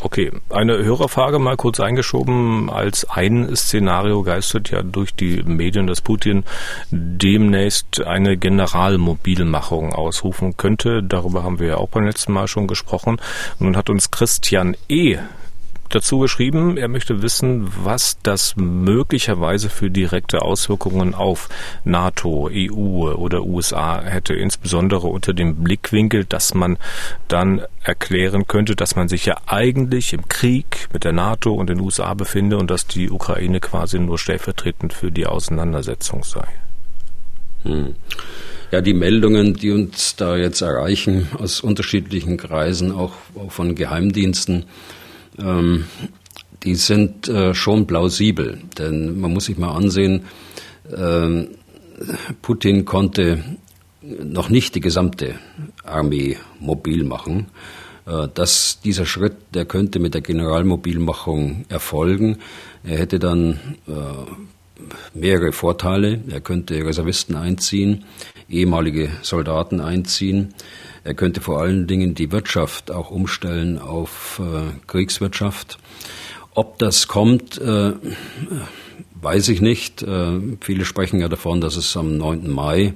Okay, 0.03 0.31
eine 0.49 0.83
Hörerfrage 0.83 1.37
mal 1.37 1.57
kurz 1.57 1.79
eingeschoben. 1.79 2.71
Als 2.71 3.07
ein 3.07 3.55
Szenario 3.55 4.23
geistert 4.23 4.71
ja 4.71 4.81
durch 4.81 5.13
die 5.13 5.43
Medien, 5.43 5.85
dass 5.85 6.01
Putin 6.01 6.43
demnächst 6.89 8.03
eine 8.03 8.35
Generalmobilmachung 8.35 9.93
ausrufen 9.93 10.57
könnte. 10.57 11.03
Darüber 11.03 11.43
haben 11.43 11.59
wir 11.59 11.67
ja 11.67 11.77
auch 11.77 11.89
beim 11.89 12.05
letzten 12.05 12.33
Mal 12.33 12.47
schon 12.47 12.65
gesprochen. 12.65 13.21
Nun 13.59 13.77
hat 13.77 13.91
uns 13.91 14.09
Christian 14.09 14.75
E 14.89 15.19
dazu 15.91 16.19
geschrieben, 16.19 16.77
er 16.77 16.87
möchte 16.87 17.21
wissen, 17.21 17.67
was 17.83 18.17
das 18.23 18.55
möglicherweise 18.55 19.69
für 19.69 19.89
direkte 19.89 20.41
Auswirkungen 20.41 21.13
auf 21.13 21.49
NATO, 21.83 22.49
EU 22.51 23.11
oder 23.13 23.43
USA 23.43 24.01
hätte, 24.01 24.33
insbesondere 24.33 25.07
unter 25.07 25.33
dem 25.33 25.63
Blickwinkel, 25.63 26.25
dass 26.25 26.53
man 26.53 26.77
dann 27.27 27.61
erklären 27.83 28.47
könnte, 28.47 28.75
dass 28.75 28.95
man 28.95 29.07
sich 29.07 29.25
ja 29.25 29.37
eigentlich 29.45 30.13
im 30.13 30.27
Krieg 30.27 30.87
mit 30.93 31.03
der 31.03 31.13
NATO 31.13 31.53
und 31.53 31.69
den 31.69 31.79
USA 31.79 32.13
befinde 32.13 32.57
und 32.57 32.71
dass 32.71 32.87
die 32.87 33.09
Ukraine 33.09 33.59
quasi 33.59 33.99
nur 33.99 34.17
stellvertretend 34.17 34.93
für 34.93 35.11
die 35.11 35.25
Auseinandersetzung 35.25 36.23
sei. 36.23 36.47
Hm. 37.63 37.95
Ja, 38.71 38.79
die 38.79 38.93
Meldungen, 38.93 39.53
die 39.53 39.71
uns 39.71 40.15
da 40.15 40.37
jetzt 40.37 40.61
erreichen 40.61 41.27
aus 41.37 41.59
unterschiedlichen 41.59 42.37
Kreisen, 42.37 42.93
auch, 42.93 43.13
von 43.49 43.75
Geheimdiensten, 43.75 44.65
ähm, 45.37 45.85
die 46.63 46.75
sind 46.75 47.27
äh, 47.27 47.53
schon 47.53 47.87
plausibel. 47.87 48.59
Denn 48.77 49.19
man 49.19 49.33
muss 49.33 49.45
sich 49.45 49.57
mal 49.57 49.75
ansehen, 49.75 50.25
äh, 50.91 51.45
Putin 52.41 52.85
konnte 52.85 53.43
noch 54.01 54.49
nicht 54.49 54.75
die 54.75 54.79
gesamte 54.79 55.35
Armee 55.83 56.37
mobil 56.59 57.03
machen. 57.03 57.47
Äh, 58.05 58.27
dass 58.33 58.79
dieser 58.81 59.05
Schritt, 59.05 59.35
der 59.53 59.65
könnte 59.65 59.99
mit 59.99 60.13
der 60.13 60.21
Generalmobilmachung 60.21 61.65
erfolgen. 61.69 62.37
Er 62.83 62.99
hätte 62.99 63.19
dann 63.19 63.59
äh, 63.87 63.91
mehrere 65.13 65.51
Vorteile. 65.51 66.19
Er 66.29 66.41
könnte 66.41 66.83
Reservisten 66.83 67.35
einziehen, 67.35 68.05
ehemalige 68.49 69.09
Soldaten 69.21 69.79
einziehen. 69.81 70.53
Er 71.03 71.13
könnte 71.15 71.41
vor 71.41 71.59
allen 71.59 71.87
Dingen 71.87 72.13
die 72.13 72.31
Wirtschaft 72.31 72.91
auch 72.91 73.09
umstellen 73.09 73.79
auf 73.79 74.39
äh, 74.39 74.77
Kriegswirtschaft. 74.87 75.79
Ob 76.53 76.77
das 76.77 77.07
kommt, 77.07 77.59
äh, 77.59 77.93
weiß 79.21 79.49
ich 79.49 79.61
nicht. 79.61 80.03
Äh, 80.03 80.39
viele 80.59 80.85
sprechen 80.85 81.19
ja 81.19 81.27
davon, 81.27 81.61
dass 81.61 81.75
es 81.75 81.95
am 81.97 82.17
9. 82.17 82.49
Mai 82.49 82.93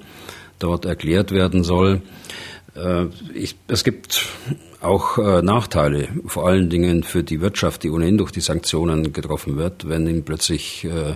dort 0.60 0.86
erklärt 0.86 1.32
werden 1.32 1.64
soll. 1.64 2.02
Äh, 2.76 3.06
ich, 3.34 3.56
es 3.68 3.84
gibt 3.84 4.28
auch 4.82 5.18
äh, 5.18 5.42
Nachteile, 5.42 6.10
vor 6.28 6.48
allen 6.48 6.70
Dingen 6.70 7.04
für 7.04 7.24
die 7.24 7.42
Wirtschaft, 7.42 7.84
die 7.84 7.90
ohnehin 7.90 8.18
durch 8.18 8.32
die 8.32 8.42
Sanktionen 8.42 9.14
getroffen 9.14 9.58
wird, 9.58 9.90
wenn 9.90 10.06
ihnen 10.06 10.26
plötzlich 10.26 10.84
äh, 10.84 11.16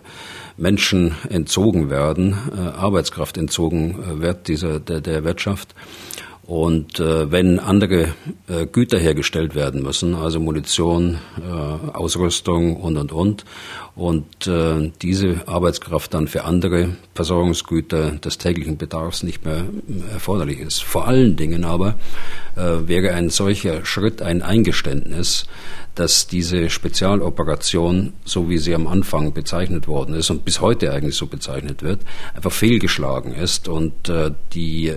Menschen 0.58 1.16
entzogen 1.30 1.90
werden, 1.90 2.36
Arbeitskraft 2.76 3.38
entzogen 3.38 4.22
wird 4.22 4.48
dieser, 4.48 4.80
der, 4.80 5.02
der 5.02 5.24
Wirtschaft. 5.24 5.74
Und 6.50 7.00
äh, 7.00 7.32
wenn 7.32 7.60
andere 7.60 8.16
äh, 8.48 8.66
Güter 8.66 8.98
hergestellt 8.98 9.54
werden 9.54 9.84
müssen, 9.84 10.16
also 10.16 10.40
Munition, 10.40 11.20
äh, 11.38 11.96
Ausrüstung 11.96 12.76
und 12.78 12.98
und 12.98 13.12
und, 13.12 13.46
und 13.96 14.48
äh, 14.48 14.92
diese 15.00 15.48
Arbeitskraft 15.48 16.12
dann 16.16 16.28
für 16.28 16.46
andere 16.46 16.96
Versorgungsgüter 17.14 18.14
des 18.14 18.40
täglichen 18.40 18.78
Bedarfs 18.78 19.22
nicht 19.22 19.46
mehr 19.46 19.58
äh, 19.58 20.14
erforderlich 20.14 20.60
ist. 20.60 20.82
Vor 20.82 21.08
allen 21.08 21.36
Dingen 21.36 21.66
aber 21.66 22.00
wäre 22.60 23.14
ein 23.14 23.30
solcher 23.30 23.86
Schritt 23.86 24.22
ein 24.22 24.42
Eingeständnis, 24.42 25.46
dass 26.00 26.28
diese 26.28 26.70
Spezialoperation, 26.70 28.14
so 28.24 28.50
wie 28.50 28.58
sie 28.58 28.74
am 28.74 28.88
Anfang 28.88 29.34
bezeichnet 29.34 29.86
worden 29.88 30.16
ist 30.16 30.30
und 30.30 30.46
bis 30.46 30.62
heute 30.62 30.94
eigentlich 30.94 31.16
so 31.16 31.28
bezeichnet 31.28 31.84
wird, 31.84 32.00
einfach 32.34 32.54
fehlgeschlagen 32.54 33.34
ist 33.34 33.68
und 33.68 34.08
äh, 34.08 34.32
die, 34.54 34.88
äh, 34.88 34.96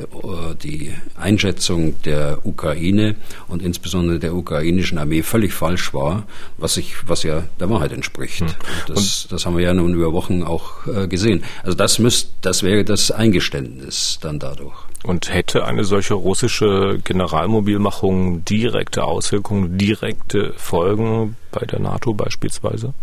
die 0.62 0.92
Einschätzung 1.16 2.00
der 2.02 2.46
Ukraine 2.46 3.16
und 3.48 3.62
insbesondere 3.62 4.20
der 4.20 4.34
ukrainischen 4.34 4.96
Armee 4.96 5.24
völlig 5.24 5.52
falsch 5.52 5.92
war, 5.92 6.24
was, 6.56 6.76
ich, 6.76 6.94
was 7.08 7.24
ja 7.24 7.42
der 7.58 7.68
Wahrheit 7.68 7.90
entspricht. 7.90 8.42
Hm. 8.42 8.54
Das, 8.86 9.26
das, 9.28 9.44
haben 9.44 9.56
wir 9.56 9.64
ja 9.64 9.74
nun 9.74 9.94
über 9.94 10.12
Wochen 10.12 10.44
auch 10.44 10.86
äh, 10.86 11.08
gesehen. 11.08 11.42
Also 11.64 11.76
das, 11.76 11.98
müsst, 11.98 12.30
das 12.42 12.62
wäre 12.62 12.84
das 12.84 13.10
Eingeständnis 13.10 14.18
dann 14.20 14.38
dadurch. 14.38 14.76
Und 15.04 15.32
hätte 15.32 15.64
eine 15.64 15.84
solche 15.84 16.14
russische 16.14 17.00
Generalmobilmachung 17.02 18.44
direkte 18.44 19.04
Auswirkungen, 19.04 19.76
direkte 19.76 20.52
Folgen 20.56 21.36
bei 21.50 21.66
der 21.66 21.80
NATO 21.80 22.14
beispielsweise? 22.14 22.94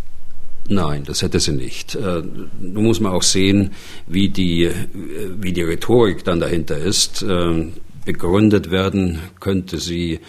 Nein, 0.67 1.03
das 1.03 1.21
hätte 1.21 1.39
sie 1.39 1.51
nicht. 1.51 1.95
Äh, 1.95 2.21
nun 2.59 2.83
muss 2.83 2.99
man 2.99 3.11
auch 3.11 3.23
sehen, 3.23 3.71
wie 4.07 4.29
die, 4.29 4.69
wie 5.37 5.51
die 5.51 5.63
Rhetorik 5.63 6.23
dann 6.23 6.39
dahinter 6.39 6.77
ist. 6.77 7.21
Äh, 7.23 7.67
begründet 8.05 8.71
werden 8.71 9.19
könnte 9.39 9.77
sie 9.77 10.19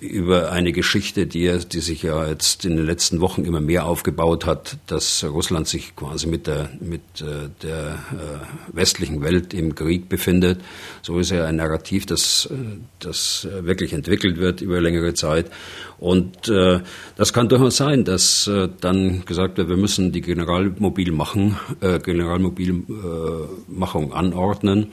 über 0.00 0.50
eine 0.50 0.72
Geschichte, 0.72 1.26
die, 1.26 1.56
die 1.70 1.80
sich 1.80 2.02
ja 2.02 2.26
jetzt 2.26 2.64
in 2.64 2.76
den 2.76 2.84
letzten 2.84 3.20
Wochen 3.20 3.44
immer 3.44 3.60
mehr 3.60 3.86
aufgebaut 3.86 4.44
hat, 4.44 4.76
dass 4.88 5.22
Russland 5.24 5.68
sich 5.68 5.94
quasi 5.94 6.26
mit 6.26 6.48
der, 6.48 6.70
mit 6.80 7.02
äh, 7.20 7.48
der 7.62 8.00
äh, 8.12 8.40
westlichen 8.72 9.22
Welt 9.22 9.54
im 9.54 9.76
Krieg 9.76 10.08
befindet. 10.08 10.60
So 11.02 11.18
ist 11.18 11.30
ja 11.30 11.44
ein 11.44 11.56
Narrativ, 11.56 12.06
das, 12.06 12.48
äh, 12.50 12.54
das 12.98 13.46
wirklich 13.60 13.92
entwickelt 13.92 14.38
wird 14.38 14.62
über 14.62 14.80
längere 14.80 15.14
Zeit. 15.14 15.50
Und 15.98 16.48
das 16.48 17.32
kann 17.32 17.48
durchaus 17.48 17.76
sein, 17.76 18.04
dass 18.04 18.48
dann 18.80 19.24
gesagt 19.24 19.58
wird, 19.58 19.68
wir 19.68 19.76
müssen 19.76 20.12
die 20.12 20.20
Generalmobilmachung, 20.20 21.56
äh, 21.80 21.98
Generalmobilmachung 21.98 24.12
anordnen. 24.12 24.92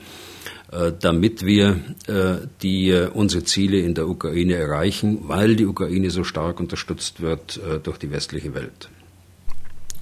Äh, 0.76 0.92
damit 1.00 1.46
wir 1.46 1.80
äh, 2.06 2.46
die, 2.60 2.90
äh, 2.90 3.08
unsere 3.08 3.44
Ziele 3.44 3.78
in 3.78 3.94
der 3.94 4.08
Ukraine 4.08 4.56
erreichen, 4.56 5.20
weil 5.22 5.56
die 5.56 5.64
Ukraine 5.64 6.10
so 6.10 6.22
stark 6.22 6.60
unterstützt 6.60 7.20
wird 7.20 7.60
durch 7.84 7.98
die 7.98 8.10
westliche 8.10 8.54
Welt. 8.54 8.88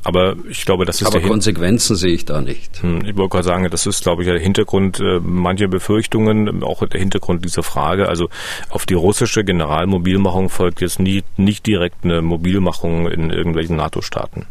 Aber 0.02 0.37
ich 0.48 0.66
glaube, 0.66 0.84
das 0.84 1.00
ist 1.00 1.06
Aber 1.06 1.20
Konsequenzen 1.20 1.96
sehe 1.96 2.12
ich 2.12 2.26
da 2.26 2.42
nicht. 2.42 2.82
Hm, 2.82 3.04
ich 3.06 3.16
wollte 3.16 3.30
gerade 3.30 3.44
sagen, 3.44 3.68
das 3.70 3.87
ist, 3.87 4.02
glaube 4.02 4.22
ich, 4.22 4.28
der 4.28 4.38
Hintergrund 4.38 5.00
äh, 5.00 5.18
mancher 5.20 5.68
Befürchtungen, 5.68 6.62
auch 6.62 6.87
der 6.87 7.00
Hintergrund 7.00 7.44
dieser 7.44 7.62
Frage. 7.62 8.08
Also 8.08 8.28
auf 8.68 8.84
die 8.84 8.94
russische 8.94 9.44
Generalmobilmachung 9.44 10.50
folgt 10.50 10.82
jetzt 10.82 11.00
nie, 11.00 11.22
nicht 11.37 11.66
direkt 11.66 12.04
eine 12.04 12.20
Mobilmachung 12.20 13.08
in 13.08 13.30
irgendwelchen 13.30 13.76
NATO-Staaten. 13.76 14.46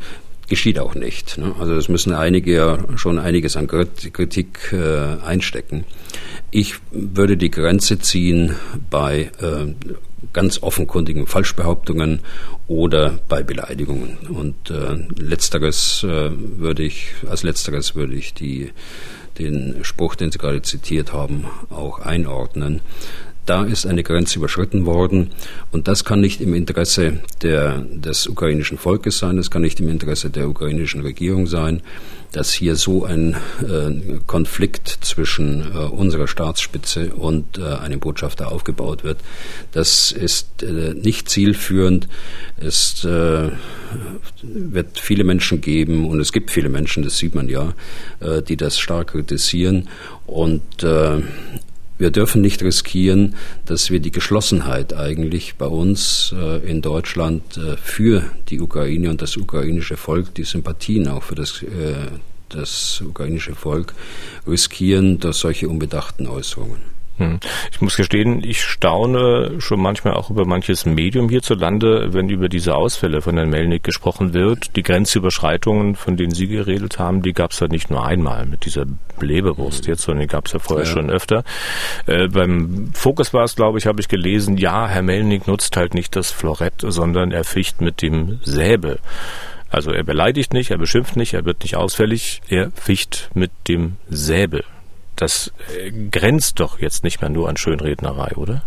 Geschieht 0.48 0.78
auch 0.78 0.94
nicht. 0.94 1.38
Ne? 1.38 1.54
Also 1.58 1.74
es 1.74 1.88
müssen 1.88 2.12
einige 2.12 2.52
ja 2.52 2.78
schon 2.96 3.18
einiges 3.18 3.56
an 3.56 3.68
Kritik 3.68 4.72
äh, 4.72 5.24
einstecken. 5.24 5.84
Ich 6.50 6.74
würde 6.90 7.36
die 7.36 7.50
Grenze 7.50 7.98
ziehen 7.98 8.54
bei 8.90 9.30
äh, 9.40 9.74
ganz 10.32 10.62
offenkundigen 10.62 11.26
Falschbehauptungen 11.26 12.20
oder 12.68 13.18
bei 13.28 13.42
Beleidigungen. 13.42 14.18
Und 14.28 14.70
äh, 14.70 14.94
letzteres 15.16 16.04
äh, 16.04 16.30
würde 16.36 16.82
ich, 16.82 17.08
als 17.28 17.42
letzteres 17.42 17.94
würde 17.94 18.14
ich 18.14 18.34
die, 18.34 18.70
den 19.38 19.78
Spruch, 19.82 20.14
den 20.14 20.30
Sie 20.30 20.38
gerade 20.38 20.62
zitiert 20.62 21.12
haben, 21.12 21.46
auch 21.70 22.00
einordnen. 22.00 22.80
Da 23.44 23.64
ist 23.64 23.86
eine 23.86 24.04
Grenze 24.04 24.38
überschritten 24.38 24.86
worden 24.86 25.30
und 25.72 25.88
das 25.88 26.04
kann 26.04 26.20
nicht 26.20 26.40
im 26.40 26.54
Interesse 26.54 27.18
der, 27.42 27.78
des 27.80 28.28
ukrainischen 28.28 28.78
Volkes 28.78 29.18
sein, 29.18 29.36
das 29.36 29.50
kann 29.50 29.62
nicht 29.62 29.80
im 29.80 29.88
Interesse 29.88 30.30
der 30.30 30.48
ukrainischen 30.48 31.00
Regierung 31.00 31.46
sein, 31.48 31.82
dass 32.30 32.52
hier 32.52 32.76
so 32.76 33.04
ein 33.04 33.36
äh, 33.60 34.18
Konflikt 34.26 34.88
zwischen 35.02 35.72
äh, 35.74 35.78
unserer 35.78 36.28
Staatsspitze 36.28 37.14
und 37.14 37.58
äh, 37.58 37.62
einem 37.62 38.00
Botschafter 38.00 38.50
aufgebaut 38.50 39.04
wird. 39.04 39.18
Das 39.72 40.12
ist 40.12 40.62
äh, 40.62 40.94
nicht 40.94 41.28
zielführend. 41.28 42.08
Es 42.56 43.04
äh, 43.04 43.50
wird 44.42 44.98
viele 44.98 45.24
Menschen 45.24 45.60
geben 45.60 46.08
und 46.08 46.20
es 46.20 46.32
gibt 46.32 46.50
viele 46.50 46.70
Menschen, 46.70 47.02
das 47.02 47.18
sieht 47.18 47.34
man 47.34 47.48
ja, 47.48 47.74
äh, 48.20 48.40
die 48.40 48.56
das 48.56 48.78
stark 48.78 49.08
kritisieren 49.08 49.88
und 50.26 50.62
wir 52.02 52.10
dürfen 52.10 52.42
nicht 52.42 52.62
riskieren, 52.64 53.36
dass 53.64 53.92
wir 53.92 54.00
die 54.00 54.10
Geschlossenheit 54.10 54.92
eigentlich 54.92 55.54
bei 55.54 55.66
uns 55.66 56.34
äh, 56.36 56.58
in 56.68 56.82
Deutschland 56.82 57.56
äh, 57.56 57.76
für 57.76 58.24
die 58.48 58.60
Ukraine 58.60 59.08
und 59.08 59.22
das 59.22 59.36
ukrainische 59.36 59.96
Volk, 59.96 60.34
die 60.34 60.42
Sympathien 60.42 61.06
auch 61.06 61.22
für 61.22 61.36
das, 61.36 61.62
äh, 61.62 61.94
das 62.48 63.02
ukrainische 63.06 63.54
Volk 63.54 63.94
riskieren 64.48 65.20
durch 65.20 65.36
solche 65.36 65.68
unbedachten 65.68 66.26
Äußerungen. 66.26 66.91
Hm. 67.18 67.40
Ich 67.70 67.80
muss 67.80 67.96
gestehen, 67.96 68.42
ich 68.42 68.62
staune 68.62 69.60
schon 69.60 69.80
manchmal 69.80 70.14
auch 70.14 70.30
über 70.30 70.46
manches 70.46 70.86
Medium 70.86 71.28
hierzulande, 71.28 72.12
wenn 72.12 72.28
über 72.28 72.48
diese 72.48 72.74
Ausfälle 72.74 73.20
von 73.20 73.36
Herrn 73.36 73.50
Melnick 73.50 73.82
gesprochen 73.82 74.32
wird. 74.32 74.76
Die 74.76 74.82
Grenzüberschreitungen, 74.82 75.94
von 75.94 76.16
denen 76.16 76.32
Sie 76.32 76.48
geredet 76.48 76.98
haben, 76.98 77.22
die 77.22 77.32
gab 77.32 77.50
es 77.50 77.60
ja 77.60 77.68
nicht 77.68 77.90
nur 77.90 78.04
einmal 78.04 78.46
mit 78.46 78.64
dieser 78.64 78.86
Leberwurst 79.20 79.86
jetzt, 79.86 80.02
sondern 80.02 80.22
die 80.22 80.32
gab 80.32 80.46
es 80.46 80.52
ja 80.52 80.58
vorher 80.58 80.86
ja. 80.86 80.92
schon 80.92 81.10
öfter. 81.10 81.44
Äh, 82.06 82.28
beim 82.28 82.90
Fokus 82.94 83.34
war 83.34 83.44
es, 83.44 83.56
glaube 83.56 83.78
ich, 83.78 83.86
habe 83.86 84.00
ich 84.00 84.08
gelesen, 84.08 84.56
ja, 84.56 84.88
Herr 84.88 85.02
Melnick 85.02 85.46
nutzt 85.46 85.76
halt 85.76 85.94
nicht 85.94 86.16
das 86.16 86.30
Florett, 86.30 86.74
sondern 86.78 87.30
er 87.30 87.44
ficht 87.44 87.80
mit 87.80 88.00
dem 88.00 88.40
Säbel. 88.42 89.00
Also 89.70 89.90
er 89.90 90.02
beleidigt 90.02 90.52
nicht, 90.52 90.70
er 90.70 90.78
beschimpft 90.78 91.16
nicht, 91.16 91.34
er 91.34 91.44
wird 91.44 91.62
nicht 91.62 91.76
ausfällig, 91.76 92.42
er 92.48 92.70
ficht 92.72 93.30
mit 93.34 93.50
dem 93.68 93.96
Säbel 94.08 94.64
das 95.16 95.52
äh, 95.76 95.90
grenzt 96.10 96.60
doch 96.60 96.78
jetzt 96.78 97.04
nicht 97.04 97.20
mehr 97.20 97.30
nur 97.30 97.48
an 97.48 97.56
Schönrednerei, 97.56 98.32
oder? 98.36 98.62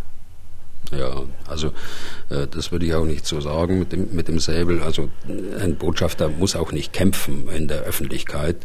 Ja, 0.92 1.24
also 1.48 1.68
äh, 2.30 2.48
das 2.48 2.72
würde 2.72 2.86
ich 2.86 2.94
auch 2.94 3.06
nicht 3.06 3.26
so 3.26 3.42
sagen 3.42 3.80
mit 3.80 3.92
dem, 3.92 4.14
mit 4.14 4.28
dem 4.28 4.40
Säbel. 4.40 4.82
Also 4.82 5.10
ein 5.60 5.76
Botschafter 5.76 6.30
muss 6.30 6.56
auch 6.56 6.72
nicht 6.72 6.94
kämpfen 6.94 7.48
in 7.50 7.68
der 7.68 7.82
Öffentlichkeit. 7.82 8.58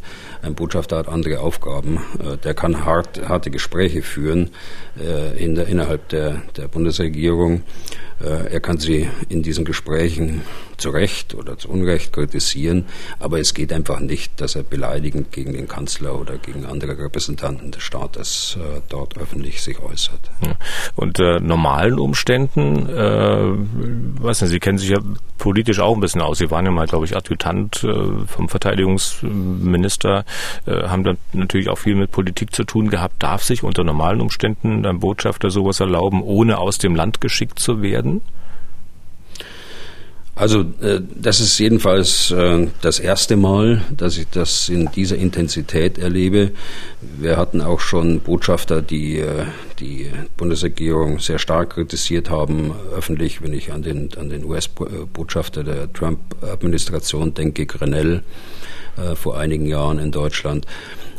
Ein 0.42 0.54
Botschafter 0.54 0.98
hat 0.98 1.08
andere 1.08 1.40
Aufgaben. 1.40 1.98
Äh, 2.22 2.36
der 2.36 2.54
kann 2.54 2.84
hart, 2.84 3.26
harte 3.26 3.50
Gespräche 3.50 4.02
führen 4.02 4.50
äh, 4.98 5.42
in 5.42 5.54
der, 5.54 5.66
innerhalb 5.66 6.08
der, 6.08 6.42
der 6.56 6.68
Bundesregierung. 6.68 7.62
Äh, 8.22 8.52
er 8.52 8.60
kann 8.60 8.78
sie 8.78 9.08
in 9.28 9.42
diesen 9.42 9.64
Gesprächen 9.64 10.42
zu 10.76 10.90
Recht 10.90 11.34
oder 11.34 11.58
zu 11.58 11.68
Unrecht 11.68 12.12
kritisieren, 12.12 12.86
aber 13.18 13.38
es 13.38 13.54
geht 13.54 13.72
einfach 13.72 14.00
nicht, 14.00 14.40
dass 14.40 14.54
er 14.54 14.62
beleidigend 14.62 15.30
gegen 15.30 15.52
den 15.52 15.68
Kanzler 15.68 16.18
oder 16.18 16.38
gegen 16.38 16.64
andere 16.64 16.98
Repräsentanten 16.98 17.70
des 17.70 17.82
Staates 17.82 18.56
äh, 18.58 18.80
dort 18.88 19.18
öffentlich 19.18 19.62
sich 19.62 19.78
äußert. 19.78 20.20
Ja. 20.42 20.52
Unter 20.96 21.40
normalen 21.40 21.98
Umständen, 21.98 22.88
äh, 22.88 24.22
weiß 24.22 24.42
nicht, 24.42 24.50
Sie 24.50 24.58
kennen 24.58 24.78
sich 24.78 24.90
ja 24.90 24.98
politisch 25.38 25.80
auch 25.80 25.94
ein 25.94 26.00
bisschen 26.00 26.20
aus. 26.20 26.38
Sie 26.38 26.50
waren 26.50 26.64
ja 26.64 26.70
mal, 26.70 26.86
glaube 26.86 27.04
ich, 27.04 27.16
Adjutant 27.16 27.84
äh, 27.84 28.26
vom 28.26 28.48
Verteidigungsminister, 28.48 30.24
äh, 30.66 30.88
haben 30.88 31.04
dann 31.04 31.18
natürlich 31.32 31.68
auch 31.68 31.78
viel 31.78 31.94
mit 31.94 32.10
Politik 32.10 32.54
zu 32.54 32.64
tun 32.64 32.90
gehabt. 32.90 33.22
Darf 33.22 33.42
sich 33.42 33.62
unter 33.62 33.84
normalen 33.84 34.20
Umständen 34.20 34.86
ein 34.86 35.00
Botschafter 35.00 35.50
sowas 35.50 35.80
erlauben, 35.80 36.22
ohne 36.22 36.58
aus 36.58 36.78
dem 36.78 36.94
Land 36.94 37.20
geschickt 37.20 37.58
zu 37.58 37.82
werden? 37.82 38.09
Also 40.40 40.60
äh, 40.80 41.02
das 41.14 41.40
ist 41.40 41.58
jedenfalls 41.58 42.30
äh, 42.30 42.68
das 42.80 42.98
erste 42.98 43.36
Mal, 43.36 43.82
dass 43.94 44.16
ich 44.16 44.26
das 44.30 44.70
in 44.70 44.90
dieser 44.96 45.16
Intensität 45.16 45.98
erlebe. 45.98 46.52
Wir 47.18 47.36
hatten 47.36 47.60
auch 47.60 47.80
schon 47.80 48.20
Botschafter, 48.20 48.80
die 48.80 49.18
äh, 49.18 49.44
die 49.80 50.10
Bundesregierung 50.38 51.18
sehr 51.18 51.38
stark 51.38 51.74
kritisiert 51.74 52.30
haben, 52.30 52.72
öffentlich, 52.96 53.42
wenn 53.42 53.52
ich 53.52 53.70
an 53.70 53.82
den, 53.82 54.08
an 54.16 54.30
den 54.30 54.46
US-Botschafter 54.46 55.62
der 55.62 55.92
Trump-Administration 55.92 57.34
denke, 57.34 57.66
Grenell 57.66 58.22
vor 59.14 59.38
einigen 59.38 59.64
Jahren 59.64 59.98
in 59.98 60.10
Deutschland. 60.10 60.66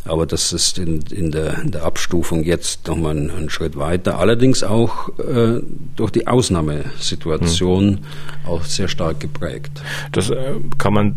Aber 0.06 0.26
das 0.26 0.52
ist 0.52 0.80
in, 0.80 1.02
in, 1.12 1.32
der, 1.32 1.60
in 1.60 1.72
der 1.72 1.84
Abstufung 1.84 2.44
jetzt 2.44 2.88
nochmal 2.88 3.16
ein, 3.16 3.30
ein 3.30 3.50
Schritt 3.50 3.78
weiter. 3.78 4.18
Allerdings 4.20 4.64
auch 4.64 5.10
äh, 5.20 5.62
durch 5.96 6.12
die 6.12 6.28
Ausnahmesituation 6.28 7.88
hm. 7.88 8.00
auch 8.48 8.64
sehr 8.64 8.88
stark 8.88 9.20
geprägt. 9.20 9.82
Das 10.12 10.30
äh, 10.30 10.56
kann 10.78 10.94
man 10.94 11.16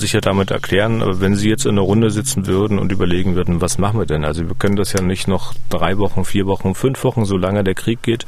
sicher 0.00 0.20
damit 0.20 0.50
erklären. 0.50 1.02
Aber 1.02 1.20
wenn 1.20 1.36
Sie 1.36 1.48
jetzt 1.48 1.66
in 1.66 1.72
einer 1.72 1.82
Runde 1.82 2.10
sitzen 2.10 2.46
würden 2.46 2.78
und 2.78 2.90
überlegen 2.90 3.34
würden, 3.34 3.60
was 3.60 3.78
machen 3.78 3.98
wir 3.98 4.06
denn? 4.06 4.24
Also 4.24 4.48
wir 4.48 4.54
können 4.54 4.76
das 4.76 4.92
ja 4.92 5.02
nicht 5.02 5.28
noch 5.28 5.54
drei 5.68 5.98
Wochen, 5.98 6.24
vier 6.24 6.46
Wochen, 6.46 6.74
fünf 6.74 7.04
Wochen, 7.04 7.24
solange 7.24 7.64
der 7.64 7.74
Krieg 7.74 8.02
geht, 8.02 8.26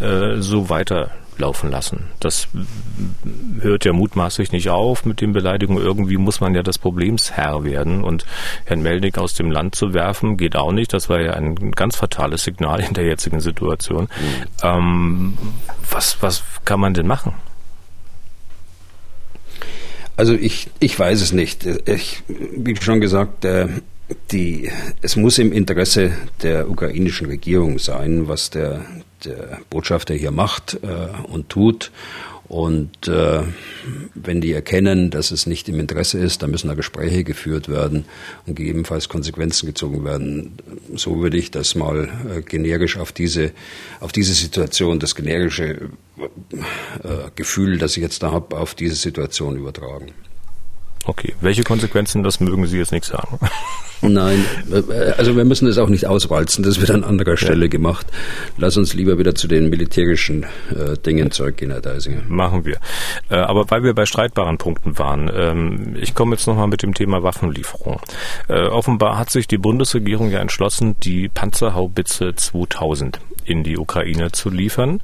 äh, 0.00 0.36
so 0.40 0.68
weiter 0.68 1.10
laufen 1.38 1.70
lassen. 1.70 2.04
Das 2.20 2.48
hört 3.60 3.84
ja 3.84 3.92
mutmaßlich 3.92 4.52
nicht 4.52 4.70
auf 4.70 5.04
mit 5.04 5.20
den 5.20 5.32
Beleidigungen. 5.32 5.82
Irgendwie 5.82 6.16
muss 6.16 6.40
man 6.40 6.54
ja 6.54 6.62
des 6.62 6.78
Problems 6.78 7.32
Herr 7.32 7.64
werden. 7.64 8.04
Und 8.04 8.24
Herrn 8.64 8.82
Melnick 8.82 9.18
aus 9.18 9.34
dem 9.34 9.50
Land 9.50 9.74
zu 9.74 9.94
werfen, 9.94 10.36
geht 10.36 10.56
auch 10.56 10.72
nicht. 10.72 10.92
Das 10.92 11.08
war 11.08 11.20
ja 11.20 11.34
ein 11.34 11.72
ganz 11.72 11.96
fatales 11.96 12.44
Signal 12.44 12.80
in 12.80 12.94
der 12.94 13.04
jetzigen 13.04 13.40
Situation. 13.40 14.04
Mhm. 14.04 14.46
Ähm, 14.62 15.38
was, 15.90 16.22
was 16.22 16.42
kann 16.64 16.80
man 16.80 16.94
denn 16.94 17.06
machen? 17.06 17.34
Also 20.16 20.32
ich, 20.32 20.70
ich 20.80 20.98
weiß 20.98 21.20
es 21.20 21.32
nicht. 21.32 21.66
Ich, 21.86 22.22
wie 22.28 22.74
schon 22.76 23.00
gesagt, 23.00 23.44
äh, 23.44 23.68
die, 24.30 24.70
es 25.02 25.16
muss 25.16 25.38
im 25.38 25.52
Interesse 25.52 26.12
der 26.42 26.70
ukrainischen 26.70 27.26
Regierung 27.26 27.78
sein, 27.78 28.28
was 28.28 28.50
der, 28.50 28.84
der 29.24 29.60
Botschafter 29.70 30.14
hier 30.14 30.30
macht 30.30 30.78
äh, 30.82 31.08
und 31.28 31.48
tut. 31.48 31.90
Und 32.48 33.08
äh, 33.08 33.42
wenn 34.14 34.40
die 34.40 34.52
erkennen, 34.52 35.10
dass 35.10 35.32
es 35.32 35.46
nicht 35.46 35.68
im 35.68 35.80
Interesse 35.80 36.18
ist, 36.18 36.42
dann 36.42 36.52
müssen 36.52 36.68
da 36.68 36.74
Gespräche 36.74 37.24
geführt 37.24 37.68
werden 37.68 38.04
und 38.46 38.54
gegebenenfalls 38.54 39.08
Konsequenzen 39.08 39.66
gezogen 39.66 40.04
werden. 40.04 40.52
So 40.94 41.20
würde 41.20 41.38
ich 41.38 41.50
das 41.50 41.74
mal 41.74 42.08
äh, 42.30 42.42
generisch 42.42 42.98
auf 42.98 43.10
diese, 43.10 43.50
auf 43.98 44.12
diese 44.12 44.34
Situation, 44.34 45.00
das 45.00 45.16
generische 45.16 45.90
äh, 47.02 47.30
Gefühl, 47.34 47.78
das 47.78 47.96
ich 47.96 48.02
jetzt 48.02 48.22
da 48.22 48.30
habe, 48.30 48.56
auf 48.56 48.76
diese 48.76 48.94
Situation 48.94 49.56
übertragen. 49.56 50.12
Okay, 51.06 51.34
welche 51.40 51.62
Konsequenzen, 51.62 52.22
das 52.22 52.40
mögen 52.40 52.66
Sie 52.66 52.78
jetzt 52.78 52.92
nicht 52.92 53.04
sagen. 53.04 53.38
Nein, 54.02 54.44
also 55.16 55.36
wir 55.36 55.44
müssen 55.44 55.66
es 55.68 55.78
auch 55.78 55.88
nicht 55.88 56.06
auswalzen, 56.06 56.62
das 56.62 56.80
wird 56.80 56.90
an 56.90 57.02
anderer 57.02 57.36
Stelle 57.36 57.64
ja. 57.64 57.70
gemacht. 57.70 58.06
Lass 58.58 58.76
uns 58.76 58.92
lieber 58.92 59.18
wieder 59.18 59.34
zu 59.34 59.48
den 59.48 59.70
militärischen 59.70 60.44
äh, 60.70 60.98
Dingen 60.98 61.30
zurückgehen, 61.30 61.70
Herr 61.70 61.80
Deisinger. 61.80 62.22
Machen 62.28 62.66
wir. 62.66 62.78
Äh, 63.30 63.36
aber 63.36 63.70
weil 63.70 63.84
wir 63.84 63.94
bei 63.94 64.04
streitbaren 64.04 64.58
Punkten 64.58 64.98
waren, 64.98 65.30
ähm, 65.34 65.96
ich 65.98 66.14
komme 66.14 66.34
jetzt 66.34 66.46
nochmal 66.46 66.68
mit 66.68 66.82
dem 66.82 66.92
Thema 66.92 67.22
Waffenlieferung. 67.22 68.00
Äh, 68.48 68.66
offenbar 68.66 69.16
hat 69.16 69.30
sich 69.30 69.48
die 69.48 69.58
Bundesregierung 69.58 70.30
ja 70.30 70.40
entschlossen, 70.40 70.96
die 71.00 71.28
Panzerhaubitze 71.28 72.34
2000 72.34 73.20
in 73.46 73.62
die 73.62 73.78
Ukraine 73.78 74.32
zu 74.32 74.50
liefern. 74.50 75.00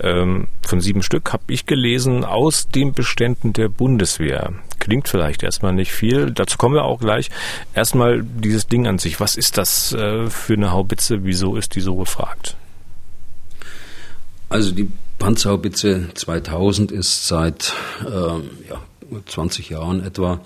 Ähm, 0.00 0.48
von 0.62 0.80
sieben 0.80 1.02
Stück 1.02 1.32
habe 1.32 1.44
ich 1.48 1.66
gelesen 1.66 2.24
aus 2.24 2.68
den 2.68 2.92
Beständen 2.92 3.52
der 3.52 3.68
Bundeswehr. 3.68 4.52
Klingt 4.84 5.08
vielleicht 5.08 5.42
erstmal 5.42 5.72
nicht 5.72 5.92
viel. 5.92 6.30
Dazu 6.30 6.58
kommen 6.58 6.74
wir 6.74 6.84
auch 6.84 7.00
gleich. 7.00 7.30
Erstmal 7.72 8.22
dieses 8.22 8.66
Ding 8.66 8.86
an 8.86 8.98
sich. 8.98 9.18
Was 9.18 9.34
ist 9.34 9.56
das 9.56 9.94
äh, 9.94 10.28
für 10.28 10.52
eine 10.52 10.72
Haubitze? 10.72 11.24
Wieso 11.24 11.56
ist 11.56 11.74
die 11.74 11.80
so 11.80 11.96
gefragt? 11.96 12.54
Also 14.50 14.72
die 14.72 14.90
Panzerhaubitze 15.18 16.10
2000 16.12 16.92
ist 16.92 17.26
seit 17.26 17.72
ähm, 18.06 18.50
ja, 18.68 18.78
20 19.24 19.70
Jahren 19.70 20.04
etwa 20.04 20.42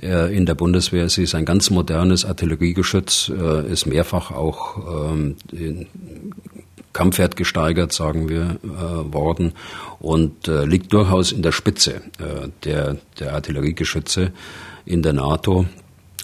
äh, 0.00 0.34
in 0.34 0.46
der 0.46 0.54
Bundeswehr. 0.54 1.10
Sie 1.10 1.24
ist 1.24 1.34
ein 1.34 1.44
ganz 1.44 1.68
modernes 1.68 2.24
Artilleriegeschütz, 2.24 3.28
äh, 3.28 3.70
ist 3.70 3.84
mehrfach 3.84 4.30
auch 4.30 5.10
ähm, 5.12 5.36
Kampfwert 6.96 7.36
gesteigert, 7.36 7.92
sagen 7.92 8.30
wir, 8.30 8.56
äh, 8.64 9.12
worden 9.12 9.52
und 9.98 10.48
äh, 10.48 10.64
liegt 10.64 10.94
durchaus 10.94 11.30
in 11.30 11.42
der 11.42 11.52
Spitze 11.52 11.96
äh, 12.18 12.48
der, 12.64 12.96
der 13.20 13.34
Artilleriegeschütze 13.34 14.32
in 14.86 15.02
der 15.02 15.12
NATO. 15.12 15.66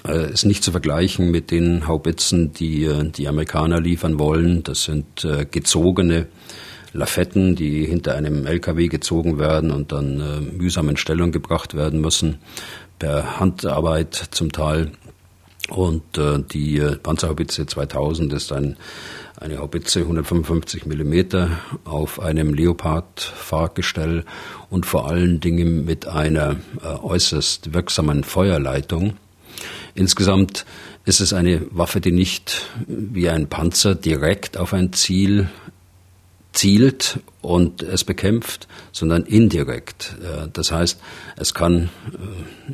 Äh, 0.09 0.33
ist 0.33 0.47
nicht 0.47 0.65
zu 0.65 0.71
vergleichen 0.71 1.31
mit 1.31 1.51
den 1.51 1.87
Haubitzen, 1.87 2.55
die 2.55 2.85
äh, 2.85 3.05
die 3.11 3.29
Amerikaner 3.29 3.83
liefern 3.83 4.19
wollen. 4.19 4.63
Das 4.63 4.85
sind 4.85 5.27
äh, 5.27 5.45
gezogene 5.45 6.29
Lafetten, 6.95 7.55
die 7.55 7.85
hinter 7.85 8.15
einem 8.15 8.47
LKW 8.47 8.89
gezogen 8.89 9.39
werden 9.39 9.73
und 9.73 9.93
dann 9.93 10.21
äh, 10.21 10.41
mühsam 10.41 10.89
in 10.89 10.97
Stellung 10.97 11.33
gebracht 11.33 11.75
werden 11.75 12.01
müssen, 12.01 12.39
per 12.99 13.39
Handarbeit 13.41 14.15
zum 14.31 14.53
Teil. 14.53 14.93
Und 15.69 16.17
äh, 16.17 16.39
die 16.43 16.79
äh, 16.79 16.97
Panzerhaubitze 16.97 17.67
2000 17.67 18.33
ist 18.33 18.53
ein 18.53 18.79
eine 19.43 19.59
Haubitze 19.59 20.01
155 20.01 20.87
Millimeter 20.87 21.51
auf 21.85 22.21
einem 22.21 22.55
Leopard-Fahrgestell 22.55 24.25
und 24.71 24.87
vor 24.87 25.09
allen 25.09 25.41
Dingen 25.41 25.85
mit 25.85 26.07
einer 26.07 26.57
äh, 26.83 26.87
äußerst 26.87 27.75
wirksamen 27.75 28.25
Feuerleitung. 28.25 29.15
Insgesamt 29.95 30.65
ist 31.05 31.21
es 31.21 31.33
eine 31.33 31.63
Waffe, 31.71 32.01
die 32.01 32.13
nicht 32.13 32.69
wie 32.87 33.29
ein 33.29 33.49
Panzer 33.49 33.95
direkt 33.95 34.57
auf 34.57 34.73
ein 34.73 34.93
Ziel 34.93 35.49
zielt 36.63 37.19
und 37.41 37.83
es 37.83 38.05
bekämpft, 38.05 38.69
sondern 38.93 39.25
indirekt. 39.25 40.15
Äh, 40.23 40.47
das 40.53 40.71
heißt, 40.71 41.01
es 41.37 41.55
kann, 41.55 41.91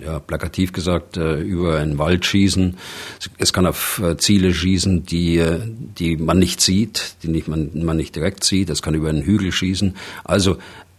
äh, 0.03 0.05
ja, 0.05 0.19
plakativ 0.19 0.75
gesagt, 0.75 1.17
äh, 1.17 1.41
über 1.41 1.79
einen 1.79 1.97
Wald 1.97 2.27
schießen, 2.27 2.77
es 3.39 3.55
kann 3.55 3.65
auf 3.65 4.03
Ziele 4.19 4.53
schießen, 4.53 5.05
die, 5.05 5.43
die 5.99 6.19
man 6.19 6.39
nicht 6.39 6.61
sieht, 6.61 7.15
die 7.23 7.29
nicht, 7.29 7.49
man, 7.49 7.71
man 7.83 7.97
nicht 7.97 8.15
direkt 8.15 8.45
sieht, 8.45 8.69
es 8.69 8.83
kann 8.83 8.93
über 8.93 9.09
einen 9.09 9.23
Hügel 9.23 9.53
schießen. 9.53 9.97
Also 10.23 10.59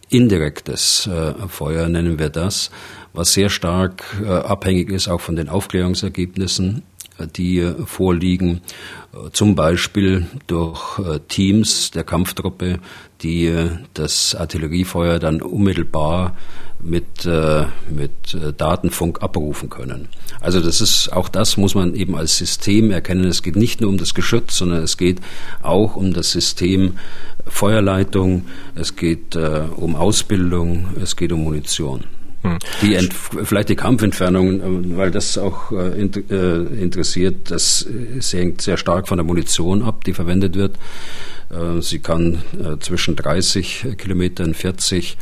indirektes 0.10 1.08
Feuer 1.48 1.88
nennen 1.90 2.18
wir 2.18 2.30
das, 2.30 2.72
was 3.14 3.34
sehr 3.34 3.52
stark 3.52 4.04
abhängig 4.26 4.90
ist 4.90 5.08
auch 5.08 5.22
von 5.22 5.36
den 5.36 5.50
Aufklärungsergebnissen 5.50 6.82
die 7.28 7.74
vorliegen, 7.86 8.62
zum 9.32 9.56
Beispiel 9.56 10.28
durch 10.48 11.00
äh, 11.00 11.20
Teams 11.28 11.92
der 11.92 12.04
Kampftruppe, 12.04 12.80
die 13.22 13.48
äh, 13.48 13.70
das 13.94 14.36
Artilleriefeuer 14.36 15.20
dann 15.20 15.42
unmittelbar 15.42 16.38
mit, 16.82 17.26
äh, 17.26 17.66
mit 17.90 18.38
Datenfunk 18.58 19.22
abrufen 19.22 19.70
können. 19.70 20.08
Also 20.40 20.62
das 20.62 20.80
ist, 20.80 21.12
auch 21.12 21.28
das 21.28 21.58
muss 21.58 21.76
man 21.76 21.94
eben 21.96 22.16
als 22.16 22.38
System 22.38 22.92
erkennen. 22.92 23.26
Es 23.26 23.44
geht 23.44 23.56
nicht 23.56 23.82
nur 23.82 23.90
um 23.90 23.98
das 23.98 24.14
Geschütz, 24.14 24.58
sondern 24.58 24.84
es 24.84 24.96
geht 24.96 25.20
auch 25.62 25.96
um 25.96 26.14
das 26.14 26.32
System 26.32 26.98
Feuerleitung, 27.46 28.46
es 28.76 28.96
geht 28.96 29.36
um 29.36 29.96
Ausbildung, 29.96 30.90
es 31.02 31.16
geht 31.16 31.32
um 31.32 31.44
Munition. 31.44 32.04
Hm. 32.42 32.58
Die 32.82 32.96
Ent 32.96 33.14
vielleicht 33.14 33.70
die 33.70 33.76
Kampfentfernung, 33.76 34.62
äh, 34.62 34.98
weil 34.98 35.12
das 35.12 35.38
auch 35.38 35.72
äh, 35.72 36.02
äh, 36.02 36.82
interessiert, 36.82 37.52
das 37.52 37.86
hängt 38.32 38.62
sehr 38.62 38.78
stark 38.78 39.08
von 39.08 39.18
der 39.18 39.26
Munition 39.26 39.84
ab, 39.84 40.04
die 40.06 40.14
verwendet 40.14 40.56
wird. 40.56 40.78
Äh, 41.50 41.82
sie 41.82 42.00
kann 42.00 42.42
äh, 42.54 42.80
zwischen 42.80 43.16
30 43.16 43.96
Kilometern, 43.98 44.54
40 44.54 45.18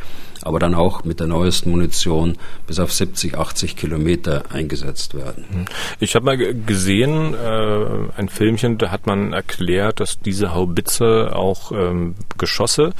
aber 0.48 0.58
dann 0.58 0.74
auch 0.74 1.04
mit 1.04 1.20
der 1.20 1.26
neuesten 1.26 1.70
Munition 1.70 2.38
bis 2.66 2.80
auf 2.80 2.92
70, 2.92 3.36
80 3.36 3.76
Kilometer 3.76 4.44
eingesetzt 4.50 5.14
werden. 5.14 5.44
Hm. 5.50 5.64
Ich 6.00 6.14
habe 6.14 6.24
mal 6.24 6.36
gesehen, 6.38 7.34
äh, 7.34 7.86
ein 8.16 8.30
Filmchen, 8.30 8.78
da 8.78 8.90
hat 8.90 9.06
man 9.06 9.34
erklärt, 9.34 10.00
dass 10.00 10.18
diese 10.18 10.54
Haubitze 10.54 11.32
auch 11.34 11.70
ähm, 11.72 12.14
Geschosse 12.38 12.94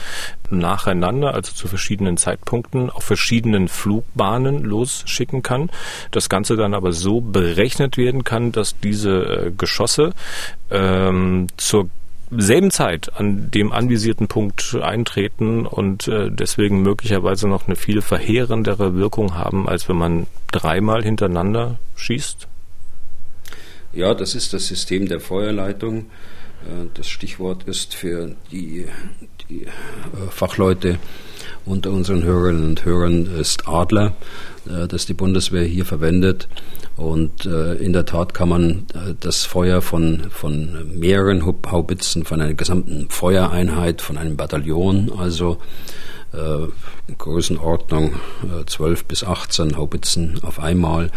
nacheinander, 0.50 1.34
also 1.34 1.52
zu 1.52 1.68
verschiedenen 1.68 2.18
Zeitpunkten, 2.18 2.90
auf 2.90 3.04
verschiedenen 3.04 3.68
Flugbahnen 3.68 4.62
losschicken 4.64 5.42
kann. 5.42 5.70
Das 6.10 6.28
Ganze 6.28 6.56
dann 6.56 6.74
aber 6.74 6.92
so 6.92 7.20
berechnet 7.20 7.96
werden 7.96 8.24
kann, 8.24 8.52
dass 8.52 8.78
diese 8.78 9.46
äh, 9.46 9.52
Geschosse 9.56 10.12
ähm, 10.70 11.46
zur 11.56 11.88
selben 12.30 12.70
Zeit 12.70 13.16
an 13.16 13.50
dem 13.50 13.72
anvisierten 13.72 14.28
Punkt 14.28 14.76
eintreten 14.80 15.66
und 15.66 16.08
äh, 16.08 16.30
deswegen 16.30 16.82
möglicherweise 16.82 17.48
noch 17.48 17.66
eine 17.66 17.76
viel 17.76 18.02
verheerendere 18.02 18.94
Wirkung 18.94 19.34
haben, 19.34 19.68
als 19.68 19.88
wenn 19.88 19.96
man 19.96 20.26
dreimal 20.50 21.02
hintereinander 21.02 21.78
schießt? 21.96 22.46
Ja, 23.92 24.14
das 24.14 24.34
ist 24.34 24.52
das 24.52 24.66
System 24.66 25.08
der 25.08 25.20
Feuerleitung. 25.20 26.00
Äh, 26.64 26.86
das 26.94 27.08
Stichwort 27.08 27.64
ist 27.64 27.94
für 27.94 28.34
die, 28.52 28.86
die 29.48 29.64
äh, 29.64 29.70
Fachleute 30.30 30.98
unter 31.64 31.90
unseren 31.90 32.22
Hörerinnen 32.24 32.64
und 32.64 32.84
Hörern 32.84 33.26
ist 33.38 33.68
Adler, 33.68 34.14
das 34.64 35.06
die 35.06 35.14
Bundeswehr 35.14 35.64
hier 35.64 35.84
verwendet. 35.84 36.48
Und 36.98 37.46
äh, 37.46 37.74
in 37.74 37.92
der 37.92 38.06
Tat 38.06 38.34
kann 38.34 38.48
man 38.48 38.70
äh, 38.92 39.14
das 39.20 39.44
Feuer 39.44 39.82
von, 39.82 40.26
von 40.30 40.98
mehreren 40.98 41.46
Haubitzen, 41.46 42.24
von 42.24 42.40
einer 42.40 42.54
gesamten 42.54 43.08
Feuereinheit, 43.08 44.02
von 44.02 44.18
einem 44.18 44.36
Bataillon, 44.36 45.12
also 45.16 45.58
äh, 46.32 46.66
Größenordnung 47.16 48.16
äh, 48.42 48.66
12 48.66 49.04
bis 49.04 49.22
18 49.22 49.76
Haubitzen 49.76 50.40
auf 50.42 50.58
einmal 50.58 51.12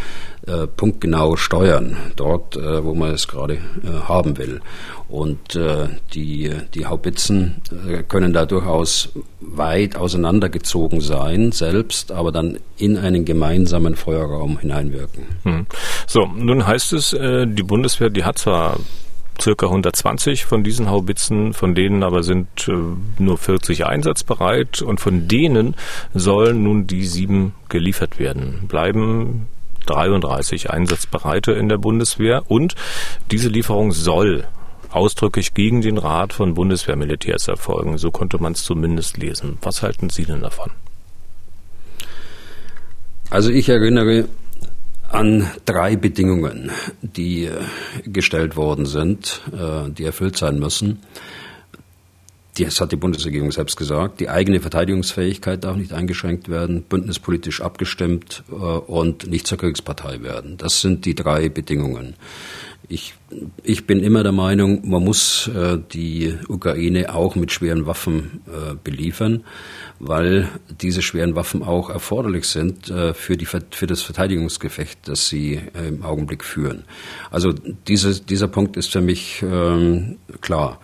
äh, 0.47 0.67
punktgenau 0.67 1.35
steuern, 1.35 1.97
dort, 2.15 2.55
äh, 2.55 2.83
wo 2.83 2.93
man 2.93 3.11
es 3.11 3.27
gerade 3.27 3.55
äh, 3.55 3.59
haben 4.07 4.37
will. 4.37 4.61
Und 5.07 5.55
äh, 5.55 5.87
die, 6.13 6.51
die 6.73 6.85
Haubitzen 6.85 7.61
äh, 7.87 8.03
können 8.03 8.33
da 8.33 8.45
durchaus 8.45 9.09
weit 9.39 9.95
auseinandergezogen 9.95 11.01
sein, 11.01 11.51
selbst, 11.51 12.11
aber 12.11 12.31
dann 12.31 12.59
in 12.77 12.97
einen 12.97 13.25
gemeinsamen 13.25 13.95
Feuerraum 13.95 14.59
hineinwirken. 14.59 15.25
Hm. 15.43 15.65
So, 16.07 16.25
nun 16.25 16.65
heißt 16.65 16.93
es, 16.93 17.11
die 17.11 17.63
Bundeswehr, 17.63 18.09
die 18.09 18.23
hat 18.23 18.37
zwar 18.37 18.77
circa 19.41 19.65
120 19.65 20.45
von 20.45 20.63
diesen 20.63 20.89
Haubitzen, 20.89 21.53
von 21.53 21.75
denen 21.75 22.03
aber 22.03 22.23
sind 22.23 22.67
äh, 22.67 22.73
nur 23.21 23.37
40 23.37 23.85
einsatzbereit 23.85 24.81
und 24.81 24.99
von 24.99 25.27
denen 25.27 25.75
sollen 26.13 26.63
nun 26.63 26.87
die 26.87 27.05
sieben 27.05 27.53
geliefert 27.69 28.19
werden. 28.19 28.67
Bleiben 28.67 29.47
33 29.85 30.69
Einsatzbereite 30.69 31.51
in 31.51 31.69
der 31.69 31.77
Bundeswehr 31.77 32.43
und 32.49 32.75
diese 33.31 33.49
Lieferung 33.49 33.91
soll 33.91 34.47
ausdrücklich 34.89 35.53
gegen 35.53 35.81
den 35.81 35.97
Rat 35.97 36.33
von 36.33 36.53
Bundeswehrmilitärs 36.53 37.47
erfolgen. 37.47 37.97
So 37.97 38.11
konnte 38.11 38.41
man 38.41 38.53
es 38.53 38.63
zumindest 38.63 39.17
lesen. 39.17 39.57
Was 39.61 39.81
halten 39.81 40.09
Sie 40.09 40.25
denn 40.25 40.41
davon? 40.41 40.71
Also 43.29 43.49
ich 43.49 43.69
erinnere 43.69 44.25
an 45.09 45.49
drei 45.65 45.95
Bedingungen, 45.95 46.71
die 47.01 47.45
äh, 47.45 47.61
gestellt 48.05 48.55
worden 48.55 48.85
sind, 48.85 49.41
äh, 49.53 49.89
die 49.89 50.05
erfüllt 50.05 50.37
sein 50.37 50.59
müssen. 50.59 50.99
Das 52.57 52.81
hat 52.81 52.91
die 52.91 52.97
Bundesregierung 52.97 53.51
selbst 53.51 53.77
gesagt. 53.77 54.19
Die 54.19 54.29
eigene 54.29 54.59
Verteidigungsfähigkeit 54.59 55.63
darf 55.63 55.77
nicht 55.77 55.93
eingeschränkt 55.93 56.49
werden, 56.49 56.83
bündnispolitisch 56.83 57.61
abgestimmt 57.61 58.43
äh, 58.51 58.53
und 58.53 59.29
nicht 59.29 59.47
zur 59.47 59.57
Kriegspartei 59.57 60.21
werden. 60.21 60.57
Das 60.57 60.81
sind 60.81 61.05
die 61.05 61.15
drei 61.15 61.47
Bedingungen. 61.47 62.15
Ich, 62.89 63.13
ich 63.63 63.87
bin 63.87 64.01
immer 64.01 64.21
der 64.21 64.33
Meinung, 64.33 64.81
man 64.89 65.01
muss 65.01 65.47
äh, 65.47 65.77
die 65.93 66.35
Ukraine 66.49 67.15
auch 67.15 67.35
mit 67.35 67.53
schweren 67.53 67.85
Waffen 67.85 68.41
äh, 68.47 68.75
beliefern, 68.83 69.45
weil 69.99 70.49
diese 70.81 71.01
schweren 71.01 71.35
Waffen 71.35 71.63
auch 71.63 71.89
erforderlich 71.89 72.45
sind 72.45 72.91
für, 73.13 73.37
die, 73.37 73.45
für 73.45 73.87
das 73.87 74.01
Verteidigungsgefecht, 74.01 75.07
das 75.07 75.29
sie 75.29 75.61
im 75.75 76.03
Augenblick 76.03 76.43
führen. 76.43 76.85
Also 77.29 77.53
diese, 77.87 78.19
dieser 78.19 78.47
Punkt 78.47 78.77
ist 78.77 78.91
für 78.91 79.01
mich 79.01 79.43
ähm, 79.43 80.17
klar. 80.41 80.79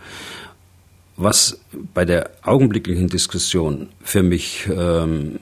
Was 1.20 1.58
bei 1.94 2.04
der 2.04 2.30
augenblicklichen 2.42 3.08
Diskussion 3.08 3.88
für 4.00 4.22
mich 4.22 4.68
ähm, 4.72 5.36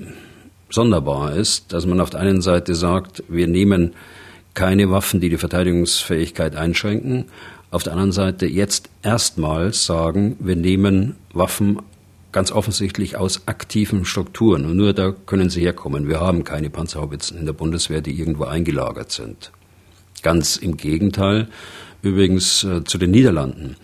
sonderbar 0.70 1.34
ist, 1.34 1.70
dass 1.74 1.84
man 1.84 2.00
auf 2.00 2.08
der 2.08 2.20
einen 2.20 2.40
Seite 2.40 2.74
sagt, 2.74 3.22
wir 3.28 3.46
nehmen 3.46 3.92
keine 4.54 4.90
Waffen, 4.90 5.20
die 5.20 5.28
die 5.28 5.36
Verteidigungsfähigkeit 5.36 6.56
einschränken. 6.56 7.26
Auf 7.70 7.82
der 7.82 7.92
anderen 7.92 8.12
Seite 8.12 8.46
jetzt 8.46 8.88
erstmals 9.02 9.84
sagen, 9.84 10.36
wir 10.40 10.56
nehmen 10.56 11.14
Waffen 11.34 11.82
ganz 12.32 12.52
offensichtlich 12.52 13.18
aus 13.18 13.46
aktiven 13.46 14.06
Strukturen. 14.06 14.64
Und 14.64 14.78
nur 14.78 14.94
da 14.94 15.14
können 15.26 15.50
sie 15.50 15.60
herkommen. 15.60 16.08
Wir 16.08 16.20
haben 16.20 16.42
keine 16.42 16.70
Panzerhaubitzen 16.70 17.36
in 17.36 17.44
der 17.44 17.52
Bundeswehr, 17.52 18.00
die 18.00 18.18
irgendwo 18.18 18.44
eingelagert 18.44 19.12
sind. 19.12 19.52
Ganz 20.22 20.56
im 20.56 20.78
Gegenteil. 20.78 21.48
Übrigens 22.00 22.64
äh, 22.64 22.82
zu 22.82 22.96
den 22.96 23.10
Niederlanden 23.10 23.76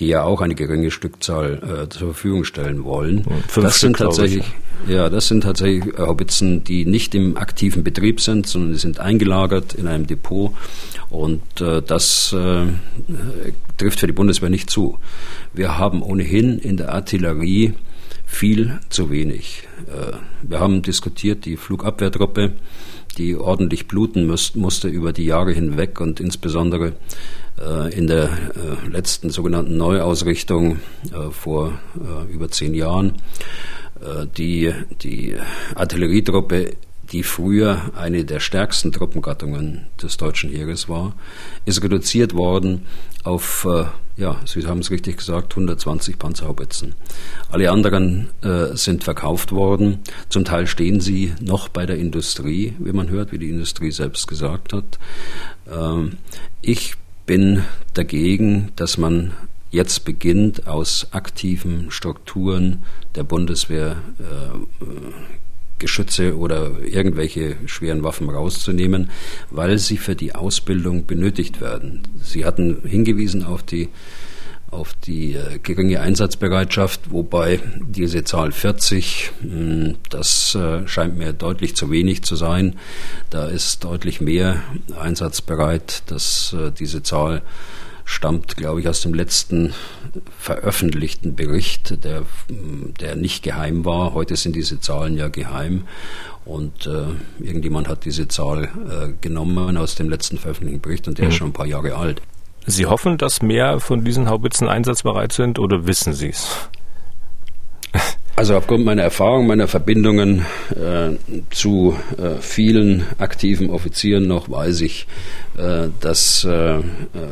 die 0.00 0.06
ja 0.06 0.24
auch 0.24 0.40
eine 0.40 0.54
geringe 0.54 0.90
Stückzahl 0.90 1.84
äh, 1.84 1.88
zur 1.88 2.08
Verfügung 2.08 2.44
stellen 2.44 2.84
wollen. 2.84 3.24
Fünf 3.48 3.66
das 3.66 3.76
Stück, 3.76 3.96
sind 3.96 3.96
tatsächlich, 3.98 4.44
ja, 4.88 5.10
das 5.10 5.28
sind 5.28 5.42
tatsächlich 5.42 5.96
Haubitzen, 5.98 6.64
die 6.64 6.86
nicht 6.86 7.14
im 7.14 7.36
aktiven 7.36 7.84
Betrieb 7.84 8.20
sind, 8.20 8.46
sondern 8.46 8.72
die 8.72 8.78
sind 8.78 8.98
eingelagert 8.98 9.74
in 9.74 9.86
einem 9.86 10.06
Depot 10.06 10.52
und 11.10 11.42
äh, 11.60 11.82
das 11.82 12.32
äh, 12.32 12.66
trifft 13.76 14.00
für 14.00 14.06
die 14.06 14.12
Bundeswehr 14.12 14.50
nicht 14.50 14.70
zu. 14.70 14.98
Wir 15.52 15.76
haben 15.76 16.02
ohnehin 16.02 16.58
in 16.58 16.78
der 16.78 16.94
Artillerie 16.94 17.74
viel 18.24 18.78
zu 18.88 19.10
wenig. 19.10 19.64
Äh, 19.86 20.16
wir 20.42 20.60
haben 20.60 20.82
diskutiert, 20.82 21.44
die 21.44 21.56
Flugabwehrtruppe, 21.56 22.52
die 23.18 23.36
ordentlich 23.36 23.88
bluten 23.88 24.26
musste 24.26 24.88
über 24.88 25.12
die 25.12 25.24
Jahre 25.24 25.52
hinweg 25.52 26.00
und 26.00 26.20
insbesondere 26.20 26.94
in 27.90 28.06
der 28.06 28.24
äh, 28.24 28.88
letzten 28.88 29.30
sogenannten 29.30 29.76
Neuausrichtung 29.76 30.78
äh, 31.12 31.30
vor 31.30 31.78
über 32.30 32.50
zehn 32.50 32.74
Jahren. 32.74 33.14
Die, 34.38 34.72
die 35.02 35.36
Artillerietruppe 35.74 36.70
die 37.12 37.22
früher 37.22 37.90
eine 37.96 38.24
der 38.24 38.40
stärksten 38.40 38.92
Truppengattungen 38.92 39.86
des 40.00 40.16
deutschen 40.16 40.50
Heeres 40.50 40.88
war, 40.88 41.14
ist 41.64 41.82
reduziert 41.82 42.34
worden 42.34 42.86
auf, 43.24 43.66
äh, 43.68 43.84
ja, 44.16 44.40
Sie 44.44 44.66
haben 44.66 44.80
es 44.80 44.90
richtig 44.90 45.18
gesagt, 45.18 45.52
120 45.52 46.18
Panzerhaubitzen. 46.18 46.94
Alle 47.50 47.70
anderen 47.70 48.28
äh, 48.42 48.76
sind 48.76 49.02
verkauft 49.02 49.52
worden. 49.52 50.00
Zum 50.28 50.44
Teil 50.44 50.66
stehen 50.66 51.00
sie 51.00 51.34
noch 51.40 51.68
bei 51.68 51.86
der 51.86 51.96
Industrie, 51.96 52.74
wie 52.78 52.92
man 52.92 53.08
hört, 53.08 53.32
wie 53.32 53.38
die 53.38 53.50
Industrie 53.50 53.90
selbst 53.90 54.28
gesagt 54.28 54.72
hat. 54.72 54.98
Ähm, 55.70 56.18
ich 56.60 56.94
bin 57.30 57.62
dagegen, 57.94 58.72
dass 58.74 58.98
man 58.98 59.30
jetzt 59.70 60.04
beginnt, 60.04 60.66
aus 60.66 61.06
aktiven 61.12 61.92
Strukturen 61.92 62.82
der 63.14 63.22
Bundeswehr 63.22 64.02
äh, 64.18 64.84
Geschütze 65.78 66.36
oder 66.36 66.80
irgendwelche 66.82 67.54
schweren 67.66 68.02
Waffen 68.02 68.30
rauszunehmen, 68.30 69.10
weil 69.48 69.78
sie 69.78 69.96
für 69.96 70.16
die 70.16 70.34
Ausbildung 70.34 71.06
benötigt 71.06 71.60
werden. 71.60 72.02
Sie 72.20 72.44
hatten 72.44 72.78
hingewiesen 72.84 73.44
auf 73.44 73.62
die 73.62 73.90
auf 74.70 74.94
die 74.94 75.34
äh, 75.34 75.58
geringe 75.62 76.00
Einsatzbereitschaft, 76.00 77.10
wobei 77.10 77.60
diese 77.80 78.24
Zahl 78.24 78.52
40, 78.52 79.32
mh, 79.42 79.50
hm, 79.50 79.96
das 80.10 80.54
äh, 80.54 80.86
scheint 80.86 81.18
mir 81.18 81.32
deutlich 81.32 81.74
zu 81.76 81.90
wenig 81.90 82.22
zu 82.22 82.36
sein. 82.36 82.76
Da 83.30 83.46
ist 83.46 83.84
deutlich 83.84 84.20
mehr 84.20 84.62
einsatzbereit, 84.98 86.04
dass 86.06 86.52
äh, 86.52 86.70
diese 86.70 87.02
Zahl 87.02 87.42
stammt, 88.04 88.56
glaube 88.56 88.80
ich, 88.80 88.88
aus 88.88 89.02
dem 89.02 89.14
letzten 89.14 89.72
veröffentlichten 90.36 91.36
Bericht, 91.36 92.02
der, 92.04 92.24
der 92.48 93.14
nicht 93.14 93.44
geheim 93.44 93.84
war. 93.84 94.14
Heute 94.14 94.34
sind 94.34 94.56
diese 94.56 94.80
Zahlen 94.80 95.16
ja 95.16 95.28
geheim. 95.28 95.84
Und 96.44 96.86
äh, 96.86 97.04
irgendjemand 97.38 97.86
hat 97.86 98.04
diese 98.04 98.26
Zahl 98.26 98.64
äh, 98.64 99.12
genommen 99.20 99.76
aus 99.76 99.94
dem 99.94 100.08
letzten 100.08 100.38
veröffentlichten 100.38 100.80
Bericht 100.80 101.06
und 101.06 101.18
der 101.18 101.26
mhm. 101.26 101.30
ist 101.30 101.36
schon 101.36 101.50
ein 101.50 101.52
paar 101.52 101.66
Jahre 101.66 101.94
alt. 101.94 102.22
Sie 102.66 102.86
hoffen, 102.86 103.18
dass 103.18 103.42
mehr 103.42 103.80
von 103.80 104.04
diesen 104.04 104.28
Haubitzen 104.28 104.68
einsatzbereit 104.68 105.32
sind 105.32 105.58
oder 105.58 105.86
wissen 105.86 106.12
Sie 106.12 106.28
es? 106.28 106.68
Also 108.40 108.56
aufgrund 108.56 108.86
meiner 108.86 109.02
Erfahrung, 109.02 109.46
meiner 109.46 109.68
Verbindungen 109.68 110.46
äh, 110.70 111.10
zu 111.50 111.94
äh, 112.16 112.40
vielen 112.40 113.04
aktiven 113.18 113.68
Offizieren 113.68 114.26
noch 114.26 114.50
weiß 114.50 114.80
ich, 114.80 115.06
äh, 115.58 115.88
dass 116.00 116.44
äh, 116.44 116.78
äh, 116.78 116.82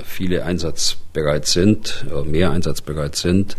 viele 0.05 0.45
einsatzbereit 0.45 1.47
sind, 1.47 2.05
mehr 2.27 2.51
einsatzbereit 2.51 3.17
sind 3.17 3.57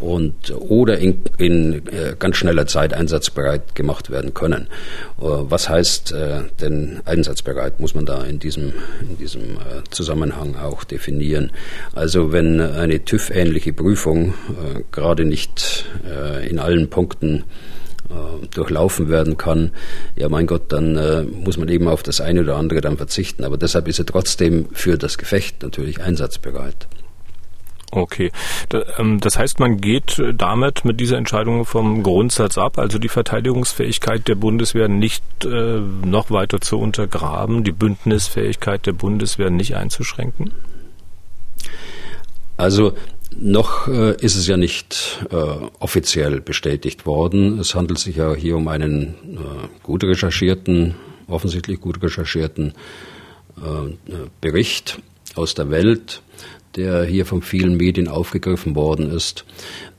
und 0.00 0.50
oder 0.50 0.98
in, 0.98 1.22
in 1.38 1.86
äh, 1.88 2.14
ganz 2.18 2.36
schneller 2.36 2.66
Zeit 2.66 2.92
einsatzbereit 2.92 3.74
gemacht 3.74 4.10
werden 4.10 4.34
können. 4.34 4.68
Äh, 5.18 5.24
was 5.24 5.68
heißt 5.68 6.12
äh, 6.12 6.42
denn 6.60 7.00
einsatzbereit? 7.04 7.80
Muss 7.80 7.94
man 7.94 8.06
da 8.06 8.22
in 8.24 8.38
diesem 8.38 8.72
in 9.00 9.16
diesem 9.18 9.42
äh, 9.42 9.82
Zusammenhang 9.90 10.56
auch 10.56 10.84
definieren. 10.84 11.50
Also 11.94 12.32
wenn 12.32 12.60
eine 12.60 13.04
TÜV-ähnliche 13.04 13.72
Prüfung 13.72 14.28
äh, 14.28 14.82
gerade 14.92 15.24
nicht 15.24 15.86
äh, 16.06 16.48
in 16.48 16.58
allen 16.58 16.88
Punkten 16.90 17.44
durchlaufen 18.54 19.08
werden 19.08 19.36
kann, 19.36 19.72
ja 20.14 20.28
mein 20.28 20.46
Gott, 20.46 20.70
dann 20.70 21.28
muss 21.42 21.58
man 21.58 21.68
eben 21.68 21.88
auf 21.88 22.04
das 22.04 22.20
eine 22.20 22.42
oder 22.42 22.54
andere 22.54 22.80
dann 22.80 22.96
verzichten. 22.96 23.42
Aber 23.42 23.56
deshalb 23.56 23.88
ist 23.88 23.98
er 23.98 24.06
trotzdem 24.06 24.68
für 24.72 24.96
das 24.96 25.18
Gefecht 25.18 25.64
natürlich 25.64 26.00
einsatzbereit. 26.00 26.86
Okay. 27.96 28.30
Ähm, 28.98 29.20
das 29.20 29.38
heißt, 29.38 29.58
man 29.58 29.80
geht 29.80 30.22
damit 30.34 30.84
mit 30.84 31.00
dieser 31.00 31.16
Entscheidung 31.16 31.64
vom 31.64 32.02
Grundsatz 32.02 32.58
ab, 32.58 32.78
also 32.78 32.98
die 32.98 33.08
Verteidigungsfähigkeit 33.08 34.28
der 34.28 34.34
Bundeswehr 34.34 34.88
nicht 34.88 35.24
äh, 35.46 35.80
noch 35.80 36.30
weiter 36.30 36.60
zu 36.60 36.78
untergraben, 36.78 37.64
die 37.64 37.72
Bündnisfähigkeit 37.72 38.84
der 38.84 38.92
Bundeswehr 38.92 39.48
nicht 39.48 39.76
einzuschränken? 39.76 40.52
Also 42.58 42.92
noch 43.34 43.88
äh, 43.88 44.14
ist 44.20 44.36
es 44.36 44.46
ja 44.46 44.58
nicht 44.58 45.24
äh, 45.30 45.34
offiziell 45.78 46.42
bestätigt 46.42 47.06
worden. 47.06 47.58
Es 47.58 47.74
handelt 47.74 47.98
sich 47.98 48.16
ja 48.16 48.34
hier 48.34 48.58
um 48.58 48.68
einen 48.68 49.14
äh, 49.38 49.68
gut 49.82 50.04
recherchierten, 50.04 50.96
offensichtlich 51.28 51.80
gut 51.80 52.02
recherchierten 52.02 52.74
äh, 53.56 54.14
Bericht 54.42 54.98
aus 55.34 55.54
der 55.54 55.70
Welt 55.70 56.22
der 56.76 57.04
hier 57.04 57.26
von 57.26 57.42
vielen 57.42 57.76
Medien 57.76 58.08
aufgegriffen 58.08 58.74
worden 58.74 59.10
ist. 59.10 59.44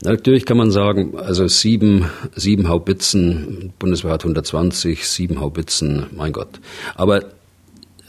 Natürlich 0.04 0.46
kann 0.46 0.56
man 0.56 0.70
sagen, 0.70 1.18
also 1.18 1.46
sieben, 1.48 2.06
sieben 2.34 2.68
Haubitzen, 2.68 3.72
Bundeswehr 3.78 4.12
hat 4.12 4.24
120, 4.24 5.06
sieben 5.06 5.40
Haubitzen, 5.40 6.06
mein 6.12 6.32
Gott. 6.32 6.60
Aber 6.94 7.24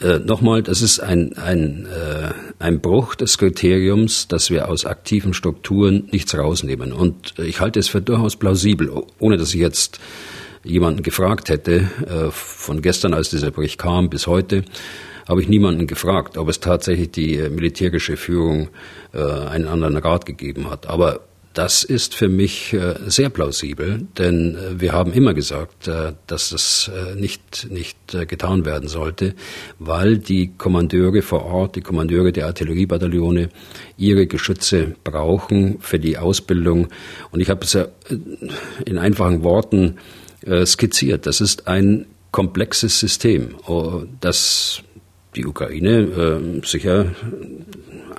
äh, 0.02 0.20
nochmal, 0.20 0.64
das 0.64 0.82
ist 0.82 1.00
ein, 1.00 1.34
ein, 1.38 1.86
äh, 1.88 2.30
ein 2.60 2.80
Bruch 2.80 3.16
des 3.16 3.38
Kriteriums, 3.38 4.28
dass 4.28 4.50
wir 4.50 4.70
aus 4.70 4.86
aktiven 4.86 5.34
Strukturen 5.34 6.08
nichts 6.12 6.38
rausnehmen. 6.38 6.94
Und 6.94 7.38
ich 7.40 7.60
halte 7.60 7.80
es 7.80 7.90
für 7.90 8.02
durchaus 8.02 8.38
plausibel, 8.38 8.92
ohne 9.20 9.38
dass 9.38 9.54
ich 9.54 9.60
jetzt 9.60 10.00
jemanden 10.64 11.04
gefragt 11.04 11.50
hätte, 11.50 11.90
äh, 12.08 12.32
von 12.32 12.82
gestern, 12.82 13.14
als 13.14 13.30
dieser 13.30 13.52
Bericht 13.52 13.78
kam, 13.78 14.10
bis 14.10 14.28
heute, 14.28 14.64
habe 15.30 15.44
ich 15.44 15.48
niemanden 15.48 15.86
gefragt, 15.86 16.38
ob 16.38 16.50
es 16.50 16.60
tatsächlich 16.60 17.12
die 17.12 17.36
äh, 17.36 17.50
militärische 17.50 18.18
Führung 18.18 18.70
äh, 19.14 19.22
einen 19.22 19.68
anderen 19.68 19.96
Rat 19.96 20.26
gegeben 20.26 20.72
hat. 20.72 20.88
Aber 20.88 21.22
das 21.54 21.84
ist 21.84 22.16
für 22.16 22.30
mich 22.30 22.74
äh, 22.74 22.96
sehr 23.06 23.30
plausibel, 23.30 24.08
denn 24.18 24.56
äh, 24.56 24.82
wir 24.82 24.92
haben 24.92 25.14
immer 25.14 25.36
gesagt, 25.36 25.88
dass 25.88 26.50
das 26.50 26.92
nicht, 27.16 27.68
nicht 27.70 27.98
getan 28.28 28.66
werden 28.66 28.90
sollte, 28.90 29.36
weil 29.78 30.18
die 30.18 30.52
Kommandeure 30.58 31.22
vor 31.22 31.46
Ort, 31.46 31.76
die 31.76 31.82
Kommandeure 31.82 32.32
der 32.32 32.48
Artilleriebataillone 32.48 33.50
ihre 33.98 34.26
Geschütze 34.26 34.96
brauchen 35.04 35.78
für 35.80 36.00
die 36.00 36.18
Ausbildung. 36.18 36.88
Und 37.30 37.40
ich 37.40 37.52
habe 37.52 37.64
es 37.66 37.74
ja 37.74 37.88
in 38.86 38.98
einfachen 38.98 39.44
Worten 39.44 39.98
skizziert. 40.66 41.26
Das 41.26 41.42
ist 41.42 41.68
ein 41.68 42.06
komplexes 42.32 43.00
System, 43.00 43.56
oh, 43.68 44.04
das 44.22 44.84
die 45.40 45.46
Ukraine 45.46 46.00
äh, 46.00 46.66
sicher 46.66 47.14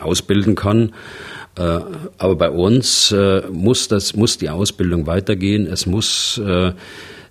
ausbilden 0.00 0.54
kann. 0.54 0.92
Äh, 1.56 1.80
aber 2.18 2.36
bei 2.36 2.50
uns 2.50 3.12
äh, 3.12 3.42
muss, 3.52 3.88
das, 3.88 4.16
muss 4.16 4.38
die 4.38 4.48
Ausbildung 4.48 5.06
weitergehen. 5.06 5.66
Es 5.66 5.84
muss 5.84 6.38
äh, 6.38 6.72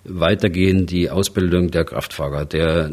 weitergehen 0.04 0.86
die 0.86 1.10
Ausbildung 1.10 1.70
der 1.70 1.84
Kraftfahrer, 1.84 2.44
der 2.44 2.90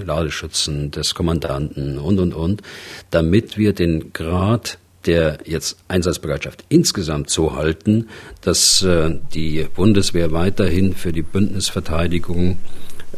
äh, 0.00 0.04
Ladeschützen, 0.04 0.90
des 0.90 1.14
Kommandanten 1.14 1.98
und, 1.98 2.18
und, 2.18 2.34
und, 2.34 2.62
damit 3.10 3.58
wir 3.58 3.72
den 3.72 4.12
Grad 4.12 4.78
der 5.04 5.38
jetzt 5.44 5.78
Einsatzbereitschaft 5.88 6.64
insgesamt 6.68 7.28
so 7.28 7.56
halten, 7.56 8.08
dass 8.40 8.82
äh, 8.82 9.10
die 9.34 9.66
Bundeswehr 9.74 10.30
weiterhin 10.30 10.94
für 10.94 11.12
die 11.12 11.22
Bündnisverteidigung 11.22 12.58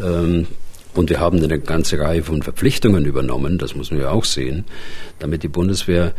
ähm, 0.02 0.46
und 0.95 1.11
wir 1.11 1.20
haben 1.20 1.42
eine 1.42 1.59
ganze 1.59 1.99
Reihe 1.99 2.22
von 2.22 2.42
Verpflichtungen 2.42 3.05
übernommen, 3.05 3.59
das 3.59 3.74
muss 3.74 3.90
man 3.90 4.01
ja 4.01 4.11
auch 4.11 4.24
sehen, 4.24 4.64
damit 5.18 5.42
die 5.42 5.49
Bundeswehr 5.49 6.12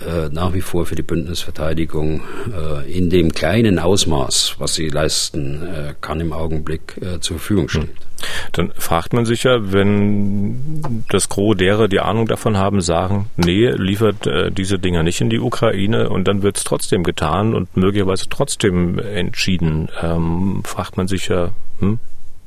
äh, 0.00 0.28
nach 0.30 0.54
wie 0.54 0.60
vor 0.60 0.86
für 0.86 0.94
die 0.94 1.02
Bündnisverteidigung 1.02 2.22
äh, 2.52 2.92
in 2.92 3.10
dem 3.10 3.32
kleinen 3.32 3.78
Ausmaß, 3.78 4.56
was 4.58 4.74
sie 4.74 4.88
leisten 4.88 5.62
äh, 5.62 5.94
kann, 6.00 6.20
im 6.20 6.32
Augenblick 6.32 6.96
äh, 7.00 7.20
zur 7.20 7.38
Verfügung 7.38 7.68
steht. 7.68 7.82
Hm. 7.82 8.08
Dann 8.52 8.72
fragt 8.76 9.12
man 9.12 9.24
sich 9.24 9.44
ja, 9.44 9.72
wenn 9.72 11.04
das 11.08 11.28
Gros 11.28 11.56
derer, 11.56 11.86
die 11.86 12.00
Ahnung 12.00 12.26
davon 12.26 12.56
haben, 12.56 12.80
sagen, 12.80 13.30
nee, 13.36 13.70
liefert 13.70 14.26
äh, 14.26 14.50
diese 14.50 14.78
Dinger 14.78 15.04
nicht 15.04 15.20
in 15.20 15.30
die 15.30 15.38
Ukraine 15.38 16.10
und 16.10 16.26
dann 16.26 16.42
wird 16.42 16.56
es 16.56 16.64
trotzdem 16.64 17.04
getan 17.04 17.54
und 17.54 17.76
möglicherweise 17.76 18.26
trotzdem 18.28 18.98
entschieden, 18.98 19.88
ähm, 20.02 20.62
fragt 20.64 20.96
man 20.96 21.06
sich 21.06 21.28
ja, 21.28 21.50
hm, 21.78 22.00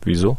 wieso? 0.04 0.38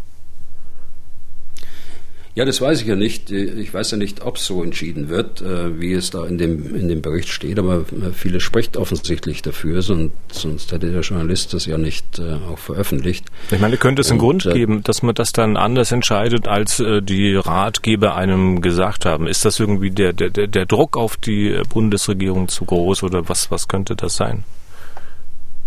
Ja, 2.35 2.47
das 2.47 2.63
weiß 2.63 2.81
ich 2.81 2.87
ja 2.87 2.97
nicht. 2.97 3.31
Ich 3.31 3.75
weiß 3.75 3.91
ja 3.91 3.99
nicht, 3.99 4.23
ob 4.23 4.39
so 4.39 4.63
entschieden 4.63 5.11
wird, 5.11 5.43
äh, 5.43 5.79
wie 5.79 5.93
es 5.93 6.11
da 6.11 6.25
in 6.25 6.39
dem, 6.39 6.75
in 6.75 6.89
dem 6.89 7.03
Bericht 7.03 7.29
steht, 7.29 7.59
aber 7.59 7.85
vieles 8.15 8.43
spricht 8.43 8.79
offensichtlich 8.79 9.43
dafür, 9.43 9.83
sonst, 9.83 10.13
sonst 10.31 10.73
hätte 10.73 10.91
der 10.91 11.03
Journalist 11.03 11.53
das 11.53 11.67
ja 11.67 11.77
nicht 11.77 12.19
äh, 12.19 12.37
auch 12.51 12.59
veröffentlicht. 12.59 13.27
Ich 13.51 13.61
meine, 13.61 13.77
könnte 13.77 14.01
es 14.01 14.11
einen 14.11 14.21
Und, 14.21 14.27
Grund 14.27 14.47
äh, 14.47 14.55
geben, 14.55 14.83
dass 14.83 15.03
man 15.03 15.15
das 15.15 15.33
dann 15.33 15.59
anders 15.59 15.93
entscheidet, 15.93 16.49
als 16.49 16.83
die 17.03 17.35
Ratgeber 17.35 18.17
einem 18.17 18.63
gesagt 18.63 19.05
haben? 19.05 19.27
Ist 19.27 19.45
das 19.45 19.61
irgendwie 19.61 19.91
der, 19.91 20.13
der, 20.13 20.31
der 20.31 20.67
Druck 20.67 20.97
auf 20.97 21.17
die 21.17 21.61
Bundesregierung 21.69 22.49
zu 22.49 22.65
groß 22.65 23.03
oder 23.03 23.29
was, 23.29 23.51
was 23.51 23.69
könnte 23.69 23.95
das 23.95 24.17
sein? 24.17 24.45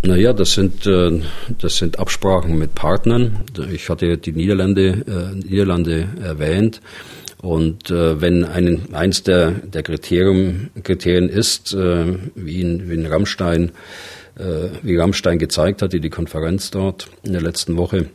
Naja, 0.05 0.33
das 0.33 0.53
sind, 0.53 0.85
äh, 0.85 1.19
das 1.57 1.77
sind 1.77 1.97
Absprachen 1.97 2.59
mit 2.59 2.75
Partnern. 2.75 3.43
Ich 3.71 3.89
hatte 3.89 4.19
die 4.19 4.33
Niederlande, 4.33 5.03
äh, 5.07 5.35
Niederlande 5.35 6.07
erwähnt. 6.21 6.79
Und 7.41 7.89
äh, 7.89 8.21
wenn 8.21 8.43
ein, 8.43 8.93
eins 8.93 9.23
der, 9.23 9.51
der 9.51 9.81
Kriterien, 9.81 10.69
Kriterien 10.83 11.27
ist, 11.27 11.75
wie, 11.75 12.61
in, 12.61 12.89
wie 12.89 12.93
in 12.93 13.05
Rammstein, 13.05 13.71
wie 14.81 14.97
Rammstein 14.97 15.39
gezeigt 15.39 15.81
hat, 15.81 15.93
die 15.93 16.09
Konferenz 16.09 16.69
dort 16.69 17.07
in 17.23 17.31
der 17.31 17.41
letzten 17.41 17.77
Woche, 17.77 18.07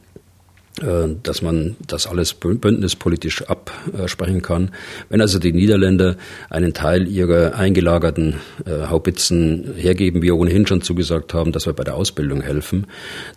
dass 1.22 1.43
man 1.43 1.76
das 1.87 2.07
alles 2.07 2.35
bündnispolitisch 2.35 3.43
absprechen 3.43 4.43
kann. 4.43 4.70
Wenn 5.09 5.20
also 5.20 5.39
die 5.39 5.53
Niederländer 5.53 6.16
einen 6.49 6.72
Teil 6.72 7.07
ihrer 7.07 7.55
eingelagerten 7.55 8.37
äh, 8.64 8.89
Haubitzen 8.89 9.74
hergeben, 9.76 10.22
wie 10.22 10.31
ohnehin 10.31 10.66
schon 10.66 10.83
zugesagt 10.83 11.35
haben, 11.35 11.53
dass 11.53 11.66
wir 11.66 11.72
bei 11.72 11.85
der 11.85 11.97
Ausbildung 11.97 12.41
helfen, 12.41 12.87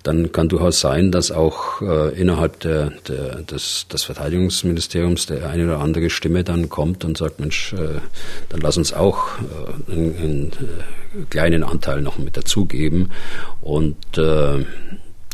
dann 0.03 0.31
kann 0.31 0.47
durchaus 0.49 0.79
sein, 0.79 1.11
dass 1.11 1.31
auch 1.31 1.81
äh, 1.81 2.19
innerhalb 2.19 2.59
der, 2.61 2.91
der, 3.07 3.41
des, 3.41 3.87
des 3.91 4.03
Verteidigungsministeriums 4.03 5.25
der 5.25 5.49
eine 5.49 5.65
oder 5.65 5.79
andere 5.79 6.09
Stimme 6.09 6.43
dann 6.43 6.69
kommt 6.69 7.03
und 7.05 7.17
sagt, 7.17 7.39
Mensch, 7.39 7.75
dann 8.49 8.61
lass 8.61 8.77
uns 8.77 8.93
auch 8.93 9.27
einen, 9.89 10.15
einen 10.17 10.51
kleinen 11.29 11.63
Anteil 11.63 12.01
noch 12.01 12.17
mit 12.17 12.37
dazugeben. 12.37 13.11
Und 13.61 13.95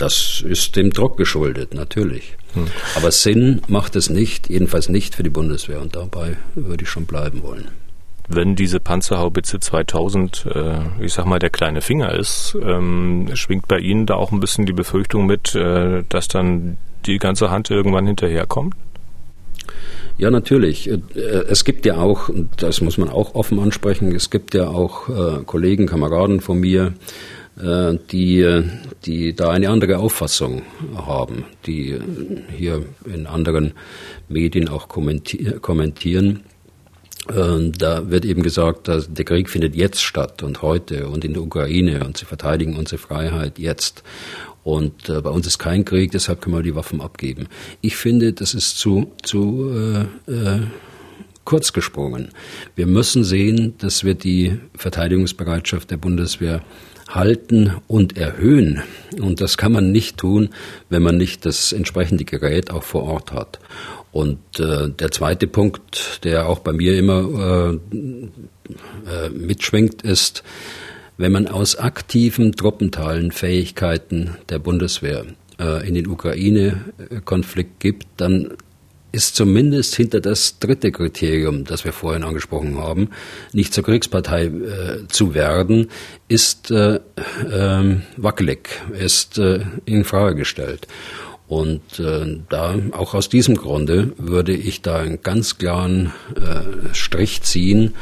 das 0.01 0.43
ist 0.47 0.75
dem 0.75 0.91
Druck 0.91 1.17
geschuldet, 1.17 1.73
natürlich. 1.73 2.35
Hm. 2.53 2.67
Aber 2.95 3.11
Sinn 3.11 3.61
macht 3.67 3.95
es 3.95 4.09
nicht, 4.09 4.49
jedenfalls 4.49 4.89
nicht 4.89 5.15
für 5.15 5.23
die 5.23 5.29
Bundeswehr. 5.29 5.81
Und 5.81 5.95
dabei 5.95 6.37
würde 6.55 6.83
ich 6.83 6.89
schon 6.89 7.05
bleiben 7.05 7.43
wollen. 7.43 7.69
Wenn 8.27 8.55
diese 8.55 8.79
Panzerhaubitze 8.79 9.59
2000, 9.59 10.45
äh, 10.53 11.03
ich 11.03 11.13
sag 11.13 11.25
mal, 11.25 11.39
der 11.39 11.49
kleine 11.49 11.81
Finger 11.81 12.13
ist, 12.13 12.55
ähm, 12.61 13.29
schwingt 13.33 13.67
bei 13.67 13.79
Ihnen 13.79 14.05
da 14.05 14.15
auch 14.15 14.31
ein 14.31 14.39
bisschen 14.39 14.65
die 14.65 14.73
Befürchtung 14.73 15.25
mit, 15.25 15.55
äh, 15.55 16.03
dass 16.09 16.27
dann 16.27 16.77
die 17.05 17.17
ganze 17.17 17.49
Hand 17.49 17.71
irgendwann 17.71 18.05
hinterherkommt? 18.05 18.75
Ja, 20.19 20.29
natürlich. 20.29 20.89
Äh, 20.89 20.99
es 21.15 21.65
gibt 21.65 21.85
ja 21.87 21.97
auch, 21.97 22.29
das 22.57 22.81
muss 22.81 22.97
man 22.97 23.09
auch 23.09 23.33
offen 23.33 23.59
ansprechen, 23.59 24.13
es 24.13 24.29
gibt 24.29 24.53
ja 24.53 24.67
auch 24.67 25.09
äh, 25.09 25.43
Kollegen, 25.45 25.87
Kameraden 25.87 26.39
von 26.39 26.59
mir, 26.59 26.93
die, 27.61 28.63
die 29.05 29.35
da 29.35 29.49
eine 29.49 29.69
andere 29.69 29.97
Auffassung 29.97 30.61
haben, 30.95 31.43
die 31.65 31.99
hier 32.55 32.85
in 33.05 33.27
anderen 33.27 33.73
Medien 34.29 34.69
auch 34.69 34.87
kommentieren. 34.87 36.43
Äh, 37.29 37.71
da 37.77 38.09
wird 38.09 38.25
eben 38.25 38.43
gesagt, 38.43 38.87
dass 38.87 39.11
der 39.11 39.25
Krieg 39.25 39.49
findet 39.49 39.75
jetzt 39.75 40.01
statt 40.01 40.41
und 40.43 40.61
heute 40.61 41.07
und 41.07 41.23
in 41.25 41.33
der 41.33 41.43
Ukraine 41.43 42.05
und 42.05 42.17
sie 42.17 42.25
verteidigen 42.25 42.75
unsere 42.75 42.97
Freiheit 42.97 43.59
jetzt. 43.59 44.03
Und 44.63 45.09
äh, 45.09 45.21
bei 45.21 45.29
uns 45.29 45.47
ist 45.47 45.59
kein 45.59 45.85
Krieg, 45.85 46.11
deshalb 46.11 46.41
können 46.41 46.55
wir 46.55 46.63
die 46.63 46.75
Waffen 46.75 47.01
abgeben. 47.01 47.47
Ich 47.81 47.95
finde, 47.95 48.33
das 48.33 48.53
ist 48.53 48.77
zu, 48.77 49.11
zu 49.23 49.71
äh, 50.27 50.31
äh, 50.31 50.61
kurz 51.45 51.73
gesprungen. 51.73 52.29
Wir 52.75 52.85
müssen 52.85 53.23
sehen, 53.23 53.75
dass 53.79 54.03
wir 54.03 54.15
die 54.15 54.59
Verteidigungsbereitschaft 54.75 55.89
der 55.91 55.97
Bundeswehr 55.97 56.61
halten 57.09 57.73
und 57.87 58.17
erhöhen. 58.17 58.83
Und 59.19 59.41
das 59.41 59.57
kann 59.57 59.71
man 59.71 59.91
nicht 59.91 60.17
tun, 60.17 60.49
wenn 60.89 61.03
man 61.03 61.17
nicht 61.17 61.45
das 61.45 61.73
entsprechende 61.73 62.23
Gerät 62.23 62.71
auch 62.71 62.83
vor 62.83 63.03
Ort 63.03 63.31
hat. 63.31 63.59
Und 64.11 64.39
äh, 64.59 64.89
der 64.89 65.11
zweite 65.11 65.47
Punkt, 65.47 66.23
der 66.23 66.47
auch 66.47 66.59
bei 66.59 66.71
mir 66.71 66.97
immer 66.97 67.79
äh, 67.93 67.97
äh, 69.07 69.29
mitschwingt, 69.29 70.01
ist, 70.01 70.43
wenn 71.17 71.31
man 71.31 71.47
aus 71.47 71.75
aktiven 71.75 72.53
Truppenteilen 72.53 73.31
Fähigkeiten 73.31 74.37
der 74.49 74.59
Bundeswehr 74.59 75.25
äh, 75.59 75.87
in 75.87 75.95
den 75.95 76.07
Ukraine-Konflikt 76.07 77.79
gibt, 77.79 78.07
dann 78.17 78.53
ist 79.11 79.35
zumindest 79.35 79.95
hinter 79.95 80.19
das 80.19 80.59
dritte 80.59 80.91
Kriterium, 80.91 81.65
das 81.65 81.85
wir 81.85 81.93
vorhin 81.93 82.23
angesprochen 82.23 82.77
haben, 82.77 83.09
nicht 83.53 83.73
zur 83.73 83.83
Kriegspartei 83.83 84.45
äh, 84.45 85.07
zu 85.07 85.33
werden, 85.33 85.89
ist 86.27 86.71
äh, 86.71 86.95
äh, 86.95 87.97
wackelig, 88.17 88.69
ist 88.97 89.37
äh, 89.37 89.61
in 89.85 90.03
Frage 90.03 90.35
gestellt. 90.35 90.87
Und 91.47 91.99
äh, 91.99 92.39
da 92.49 92.75
auch 92.91 93.15
aus 93.15 93.27
diesem 93.27 93.55
Grunde 93.55 94.13
würde 94.17 94.53
ich 94.53 94.83
da 94.83 94.97
einen 94.97 95.23
ganz 95.23 95.57
klaren 95.57 96.13
äh, 96.35 96.93
Strich 96.93 97.41
ziehen 97.41 97.95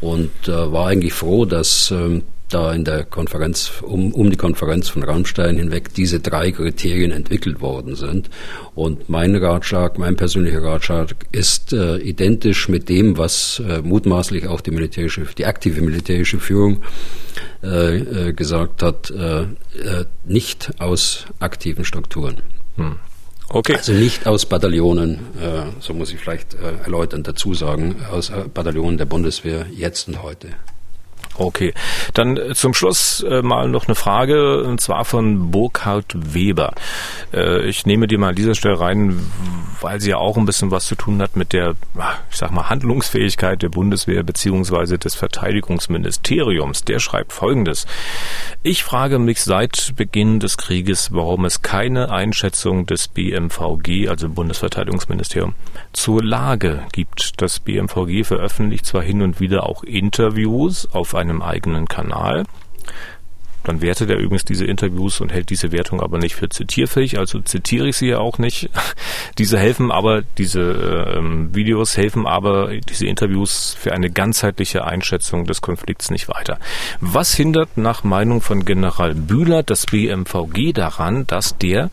und 0.00 0.30
war 0.46 0.88
eigentlich 0.88 1.14
froh, 1.14 1.46
dass 1.46 1.90
äh, 1.90 2.20
da 2.48 2.72
in 2.72 2.84
der 2.84 3.04
Konferenz, 3.04 3.72
um, 3.82 4.12
um 4.12 4.30
die 4.30 4.36
Konferenz 4.36 4.88
von 4.88 5.02
Rammstein 5.02 5.56
hinweg 5.56 5.92
diese 5.94 6.20
drei 6.20 6.52
Kriterien 6.52 7.10
entwickelt 7.10 7.60
worden 7.60 7.96
sind. 7.96 8.30
Und 8.74 9.08
mein 9.08 9.34
Ratschlag, 9.34 9.98
mein 9.98 10.16
persönlicher 10.16 10.62
Ratschlag 10.62 11.14
ist 11.32 11.72
äh, 11.72 11.96
identisch 11.98 12.68
mit 12.68 12.88
dem, 12.88 13.18
was 13.18 13.60
äh, 13.66 13.82
mutmaßlich 13.82 14.46
auch 14.46 14.60
die 14.60 14.70
militärische, 14.70 15.26
die 15.36 15.46
aktive 15.46 15.80
militärische 15.80 16.38
Führung 16.38 16.82
äh, 17.62 18.28
äh 18.28 18.32
gesagt 18.32 18.82
hat, 18.82 19.10
äh, 19.10 19.42
äh, 19.42 19.46
nicht 20.24 20.72
aus 20.78 21.26
aktiven 21.40 21.84
Strukturen. 21.84 22.36
Hm. 22.76 22.96
Okay. 23.48 23.76
Also 23.76 23.92
nicht 23.92 24.26
aus 24.26 24.44
Bataillonen, 24.46 25.20
so 25.78 25.94
muss 25.94 26.12
ich 26.12 26.18
vielleicht 26.18 26.54
erläutern 26.54 27.22
dazu 27.22 27.54
sagen, 27.54 27.94
aus 28.10 28.32
Bataillonen 28.52 28.98
der 28.98 29.04
Bundeswehr 29.04 29.66
jetzt 29.72 30.08
und 30.08 30.20
heute. 30.20 30.48
Okay, 31.38 31.74
dann 32.14 32.36
äh, 32.36 32.54
zum 32.54 32.72
Schluss 32.72 33.22
äh, 33.22 33.42
mal 33.42 33.68
noch 33.68 33.86
eine 33.86 33.94
Frage, 33.94 34.64
und 34.64 34.80
zwar 34.80 35.04
von 35.04 35.50
Burkhard 35.50 36.34
Weber. 36.34 36.72
Äh, 37.32 37.68
ich 37.68 37.84
nehme 37.84 38.06
die 38.06 38.16
mal 38.16 38.30
an 38.30 38.34
dieser 38.34 38.54
Stelle 38.54 38.80
rein, 38.80 39.20
weil 39.80 40.00
sie 40.00 40.10
ja 40.10 40.16
auch 40.16 40.36
ein 40.36 40.46
bisschen 40.46 40.70
was 40.70 40.86
zu 40.86 40.94
tun 40.94 41.20
hat 41.20 41.36
mit 41.36 41.52
der, 41.52 41.74
ich 42.30 42.36
sag 42.36 42.52
mal, 42.52 42.70
Handlungsfähigkeit 42.70 43.62
der 43.62 43.68
Bundeswehr 43.68 44.22
beziehungsweise 44.22 44.98
des 44.98 45.14
Verteidigungsministeriums. 45.14 46.84
Der 46.84 46.98
schreibt 46.98 47.32
Folgendes. 47.32 47.86
Ich 48.62 48.82
frage 48.82 49.18
mich 49.18 49.42
seit 49.42 49.92
Beginn 49.96 50.40
des 50.40 50.56
Krieges, 50.56 51.12
warum 51.12 51.44
es 51.44 51.62
keine 51.62 52.10
Einschätzung 52.10 52.86
des 52.86 53.08
BMVG, 53.08 54.08
also 54.08 54.28
Bundesverteidigungsministerium, 54.28 55.54
zur 55.92 56.22
Lage 56.22 56.82
gibt. 56.92 57.40
Das 57.42 57.60
BMVG 57.60 58.24
veröffentlicht 58.24 58.86
zwar 58.86 59.02
hin 59.02 59.22
und 59.22 59.40
wieder 59.40 59.64
auch 59.64 59.82
Interviews 59.84 60.88
auf 60.92 61.14
einem 61.28 61.42
eigenen 61.42 61.86
Kanal. 61.86 62.44
Dann 63.66 63.80
wertet 63.80 64.10
er 64.10 64.18
übrigens 64.18 64.44
diese 64.44 64.64
Interviews 64.64 65.20
und 65.20 65.32
hält 65.32 65.50
diese 65.50 65.72
Wertung 65.72 66.00
aber 66.00 66.18
nicht 66.18 66.36
für 66.36 66.48
zitierfähig, 66.48 67.18
also 67.18 67.40
zitiere 67.40 67.88
ich 67.88 67.96
sie 67.96 68.06
ja 68.06 68.18
auch 68.18 68.38
nicht. 68.38 68.70
diese 69.38 69.58
helfen 69.58 69.90
aber, 69.90 70.22
diese 70.38 70.60
ähm, 71.16 71.52
Videos 71.52 71.96
helfen 71.96 72.28
aber, 72.28 72.70
diese 72.88 73.06
Interviews 73.06 73.76
für 73.76 73.92
eine 73.92 74.08
ganzheitliche 74.08 74.84
Einschätzung 74.84 75.46
des 75.46 75.62
Konflikts 75.62 76.10
nicht 76.10 76.28
weiter. 76.28 76.60
Was 77.00 77.34
hindert 77.34 77.76
nach 77.76 78.04
Meinung 78.04 78.40
von 78.40 78.64
General 78.64 79.14
Bühler 79.14 79.64
das 79.64 79.86
BMVG 79.86 80.72
daran, 80.72 81.26
dass 81.26 81.58
der 81.58 81.90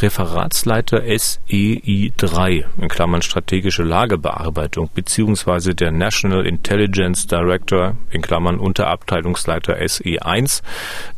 Referatsleiter 0.00 1.02
SEI 1.06 2.12
3, 2.16 2.64
in 2.78 2.88
Klammern 2.88 3.22
strategische 3.22 3.82
Lagebearbeitung, 3.82 4.90
beziehungsweise 4.94 5.74
der 5.74 5.92
National 5.92 6.46
Intelligence 6.46 7.26
Director, 7.26 7.96
in 8.10 8.22
Klammern 8.22 8.58
Unterabteilungsleiter 8.58 9.76
SE 9.88 10.22
1 10.22 10.62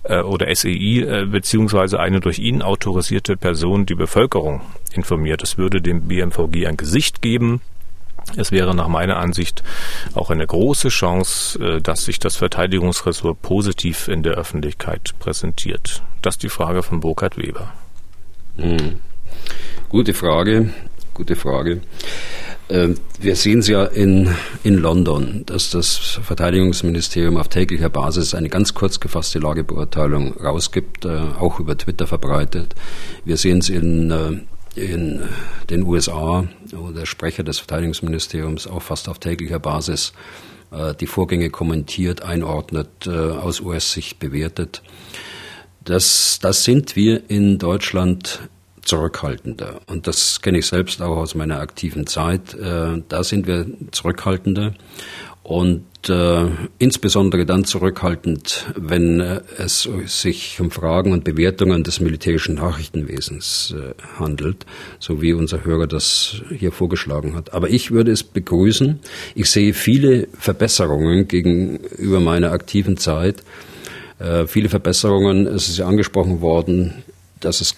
äh, 0.05 0.21
oder 0.21 0.55
SEI, 0.55 1.01
äh, 1.01 1.27
beziehungsweise 1.27 2.01
eine 2.01 2.21
durch 2.21 2.39
ihn 2.39 2.63
autorisierte 2.63 3.37
Person 3.37 3.87
die 3.87 3.95
Bevölkerung 3.95 4.61
informiert. 4.93 5.43
Es 5.43 5.59
würde 5.59 5.81
dem 5.81 6.09
BMVG 6.09 6.67
ein 6.67 6.77
Gesicht 6.77 7.23
geben, 7.23 7.61
es 8.37 8.53
wäre 8.53 8.75
nach 8.75 8.89
meiner 8.89 9.17
Ansicht 9.17 9.63
auch 10.15 10.31
eine 10.31 10.47
große 10.47 10.89
Chance, 10.89 11.59
äh, 11.59 11.81
dass 11.81 12.05
sich 12.05 12.19
das 12.19 12.37
Verteidigungsressort 12.37 13.41
positiv 13.43 14.09
in 14.09 14.23
der 14.23 14.35
Öffentlichkeit 14.35 15.15
präsentiert. 15.19 16.03
Das 16.23 16.35
ist 16.35 16.43
die 16.43 16.49
Frage 16.49 16.83
von 16.83 17.01
Burkhard 17.01 17.37
Weber. 17.37 17.73
Mhm. 18.57 18.99
Gute 19.89 20.15
Frage, 20.15 20.71
gute 21.13 21.37
Frage. 21.37 21.81
Ähm, 22.71 22.97
wir 23.21 23.37
sehen 23.37 23.59
es 23.59 23.69
ja 23.69 23.85
in, 23.85 24.35
in 24.63 24.79
London, 24.79 25.43
dass 25.47 25.71
das 25.71 25.97
Verteidigungsministerium 26.23 27.37
auf 27.37 27.49
täglicher 27.49 27.91
Basis 27.91 28.35
eine 28.35 28.49
ganz 28.49 28.75
kurz 28.75 29.01
gefasste 29.01 29.39
Lagebeurteilung 29.39 30.33
rausgibt, 30.35 31.05
äh, 31.05 31.09
auch 31.39 31.61
über 31.61 31.77
Twitter 31.77 32.07
verbreitet. 32.07 32.75
Wir 33.25 33.37
sehen 33.37 33.59
es 33.59 33.69
in 33.69 34.11
äh, 34.11 34.41
in 34.77 35.23
den 35.71 35.85
USA, 35.85 36.49
wo 36.73 36.91
der 36.91 37.07
Sprecher 37.07 37.45
des 37.45 37.59
Verteidigungsministeriums 37.59 38.67
auch 38.67 38.83
fast 38.83 39.09
auf 39.09 39.21
täglicher 39.21 39.61
Basis 39.61 40.15
äh, 40.73 40.95
die 40.97 41.07
Vorgänge 41.07 41.51
kommentiert, 41.51 42.23
einordnet, 42.23 43.07
aus 43.07 43.61
US-Sicht 43.61 44.19
bewertet. 44.19 44.83
Das, 45.85 46.39
das 46.41 46.65
sind 46.65 46.97
wir 46.97 47.29
in 47.29 47.59
Deutschland 47.59 48.41
zurückhaltender. 48.83 49.81
Und 49.87 50.07
das 50.07 50.41
kenne 50.43 50.59
ich 50.59 50.67
selbst 50.67 51.01
auch 51.03 51.17
aus 51.17 51.35
meiner 51.35 51.61
aktiven 51.61 52.07
Zeit. 52.07 52.55
Äh, 52.55 53.03
da 53.09 53.25
sind 53.25 53.47
wir 53.47 53.67
zurückhaltender 53.93 54.75
und 55.43 55.85
äh, 56.09 56.47
insbesondere 56.79 57.45
dann 57.45 57.65
zurückhaltend, 57.65 58.67
wenn 58.77 59.21
äh, 59.21 59.41
es 59.59 59.89
sich 60.07 60.59
um 60.59 60.71
Fragen 60.71 61.13
und 61.13 61.25
Bewertungen 61.25 61.85
des 61.85 62.01
militärischen 62.01 62.55
Nachrichtenwesens 62.55 63.75
äh, 63.77 63.95
handelt, 64.19 64.65
so 64.99 65.21
wie 65.21 65.35
unser 65.35 65.65
Hörer 65.65 65.87
das 65.87 66.43
hier 66.51 66.73
vorgeschlagen 66.73 67.37
hat. 67.37 67.53
Aber 67.53 67.69
ich 67.69 67.91
würde 67.91 68.11
es 68.11 68.23
begrüßen. 68.23 69.01
Ich 69.35 69.51
sehe 69.51 69.75
viele 69.75 70.29
Verbesserungen 70.39 71.29
gegenüber 71.29 72.21
meiner 72.21 72.53
aktiven 72.53 72.97
Zeit. 72.97 73.43
Äh, 74.19 74.47
viele 74.47 74.69
Verbesserungen, 74.69 75.47
es 75.47 75.69
ist 75.69 75.79
ja 75.79 75.87
angesprochen 75.87 76.41
worden, 76.41 77.03
dass 77.41 77.61
es, 77.61 77.75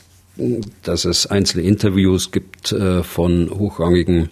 dass 0.82 1.04
es 1.04 1.26
einzelne 1.26 1.64
Interviews 1.64 2.30
gibt 2.30 2.72
äh, 2.72 3.02
von 3.02 3.50
hochrangigen 3.50 4.30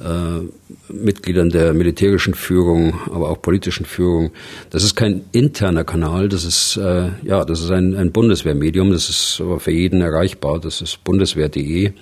äh, 0.00 0.92
Mitgliedern 0.92 1.50
der 1.50 1.74
militärischen 1.74 2.34
Führung, 2.34 2.94
aber 3.10 3.30
auch 3.30 3.42
politischen 3.42 3.84
Führung. 3.84 4.30
Das 4.70 4.84
ist 4.84 4.94
kein 4.94 5.24
interner 5.32 5.84
Kanal, 5.84 6.28
das 6.28 6.44
ist 6.44 6.76
äh, 6.76 7.10
ja, 7.22 7.44
das 7.44 7.60
ist 7.60 7.70
ein, 7.70 7.96
ein 7.96 8.12
Bundeswehrmedium, 8.12 8.90
das 8.90 9.08
ist 9.08 9.40
aber 9.40 9.60
für 9.60 9.72
jeden 9.72 10.00
erreichbar. 10.00 10.60
Das 10.60 10.80
ist 10.80 11.04
bundeswehr.de 11.04 11.92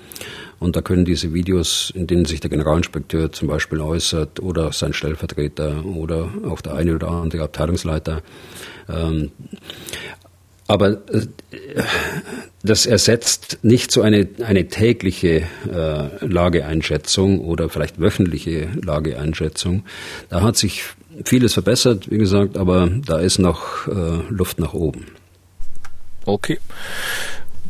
und 0.60 0.76
da 0.76 0.82
können 0.82 1.06
diese 1.06 1.32
Videos, 1.32 1.90
in 1.96 2.06
denen 2.06 2.26
sich 2.26 2.40
der 2.40 2.50
Generalinspekteur 2.50 3.32
zum 3.32 3.48
Beispiel 3.48 3.80
äußert 3.80 4.40
oder 4.40 4.72
sein 4.72 4.92
Stellvertreter 4.92 5.84
oder 5.86 6.28
auch 6.46 6.60
der 6.60 6.74
eine 6.74 6.94
oder 6.94 7.08
andere 7.08 7.42
Abteilungsleiter, 7.44 8.22
ähm, 8.88 9.30
aber 10.70 10.98
äh, 11.12 11.26
das 12.62 12.86
ersetzt 12.86 13.58
nicht 13.62 13.90
so 13.90 14.02
eine, 14.02 14.28
eine 14.44 14.68
tägliche 14.68 15.42
äh, 15.68 16.24
Lageeinschätzung 16.24 17.40
oder 17.40 17.68
vielleicht 17.68 18.00
wöchentliche 18.00 18.68
Lageeinschätzung. 18.80 19.82
Da 20.28 20.42
hat 20.42 20.56
sich 20.56 20.84
vieles 21.24 21.54
verbessert, 21.54 22.08
wie 22.10 22.18
gesagt, 22.18 22.56
aber 22.56 22.88
da 23.04 23.18
ist 23.18 23.40
noch 23.40 23.88
äh, 23.88 24.20
Luft 24.28 24.60
nach 24.60 24.72
oben. 24.72 25.06
Okay. 26.24 26.60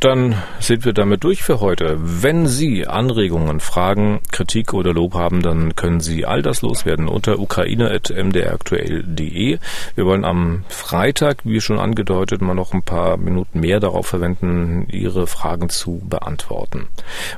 Dann 0.01 0.35
sind 0.59 0.83
wir 0.83 0.91
damit 0.93 1.23
durch 1.23 1.43
für 1.43 1.59
heute. 1.59 1.95
Wenn 1.99 2.47
Sie 2.47 2.87
Anregungen, 2.87 3.59
Fragen, 3.59 4.21
Kritik 4.31 4.73
oder 4.73 4.93
Lob 4.93 5.13
haben, 5.13 5.43
dann 5.43 5.75
können 5.75 5.99
Sie 5.99 6.25
all 6.25 6.41
das 6.41 6.63
loswerden 6.63 7.07
unter 7.07 7.37
ukraine.mdraktuell.de. 7.37 9.59
Wir 9.93 10.05
wollen 10.07 10.25
am 10.25 10.65
Freitag, 10.69 11.41
wie 11.43 11.61
schon 11.61 11.77
angedeutet, 11.77 12.41
mal 12.41 12.55
noch 12.55 12.73
ein 12.73 12.81
paar 12.81 13.17
Minuten 13.17 13.59
mehr 13.59 13.79
darauf 13.79 14.07
verwenden, 14.07 14.87
Ihre 14.89 15.27
Fragen 15.27 15.69
zu 15.69 16.01
beantworten. 16.03 16.87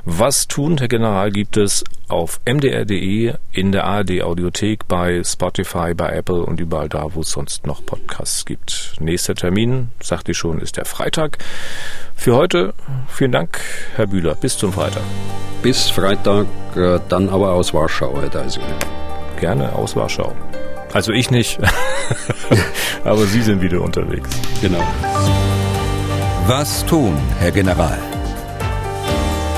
Was 0.06 0.48
tun, 0.48 0.78
Herr 0.78 0.88
General, 0.88 1.30
gibt 1.30 1.58
es 1.58 1.84
auf 2.08 2.40
mdr.de, 2.46 3.34
in 3.52 3.72
der 3.72 3.84
ARD 3.84 4.22
Audiothek, 4.22 4.86
bei 4.88 5.22
Spotify, 5.24 5.94
bei 5.94 6.10
Apple 6.10 6.44
und 6.44 6.60
überall 6.60 6.88
da, 6.88 7.14
wo 7.14 7.20
es 7.20 7.30
sonst 7.30 7.66
noch 7.66 7.84
Podcasts 7.84 8.44
gibt. 8.44 8.94
Nächster 9.00 9.34
Termin, 9.34 9.88
sagte 10.00 10.32
ich 10.32 10.38
schon, 10.38 10.60
ist 10.60 10.76
der 10.76 10.84
Freitag. 10.84 11.38
Für 12.14 12.36
heute 12.36 12.74
vielen 13.08 13.32
Dank, 13.32 13.60
Herr 13.96 14.06
Bühler. 14.06 14.34
Bis 14.34 14.56
zum 14.56 14.72
Freitag. 14.72 15.02
Bis 15.62 15.90
Freitag, 15.90 16.46
äh, 16.76 17.00
dann 17.08 17.28
aber 17.28 17.52
aus 17.52 17.72
Warschau, 17.72 18.20
Herr 18.20 18.28
Deisinger. 18.28 18.78
Gerne 19.40 19.74
aus 19.74 19.96
Warschau. 19.96 20.32
Also 20.92 21.12
ich 21.12 21.30
nicht, 21.30 21.58
aber 23.04 23.24
Sie 23.26 23.42
sind 23.42 23.60
wieder 23.60 23.80
unterwegs. 23.80 24.30
Genau. 24.60 24.84
Was 26.46 26.84
tun, 26.86 27.16
Herr 27.40 27.50
General? 27.50 28.13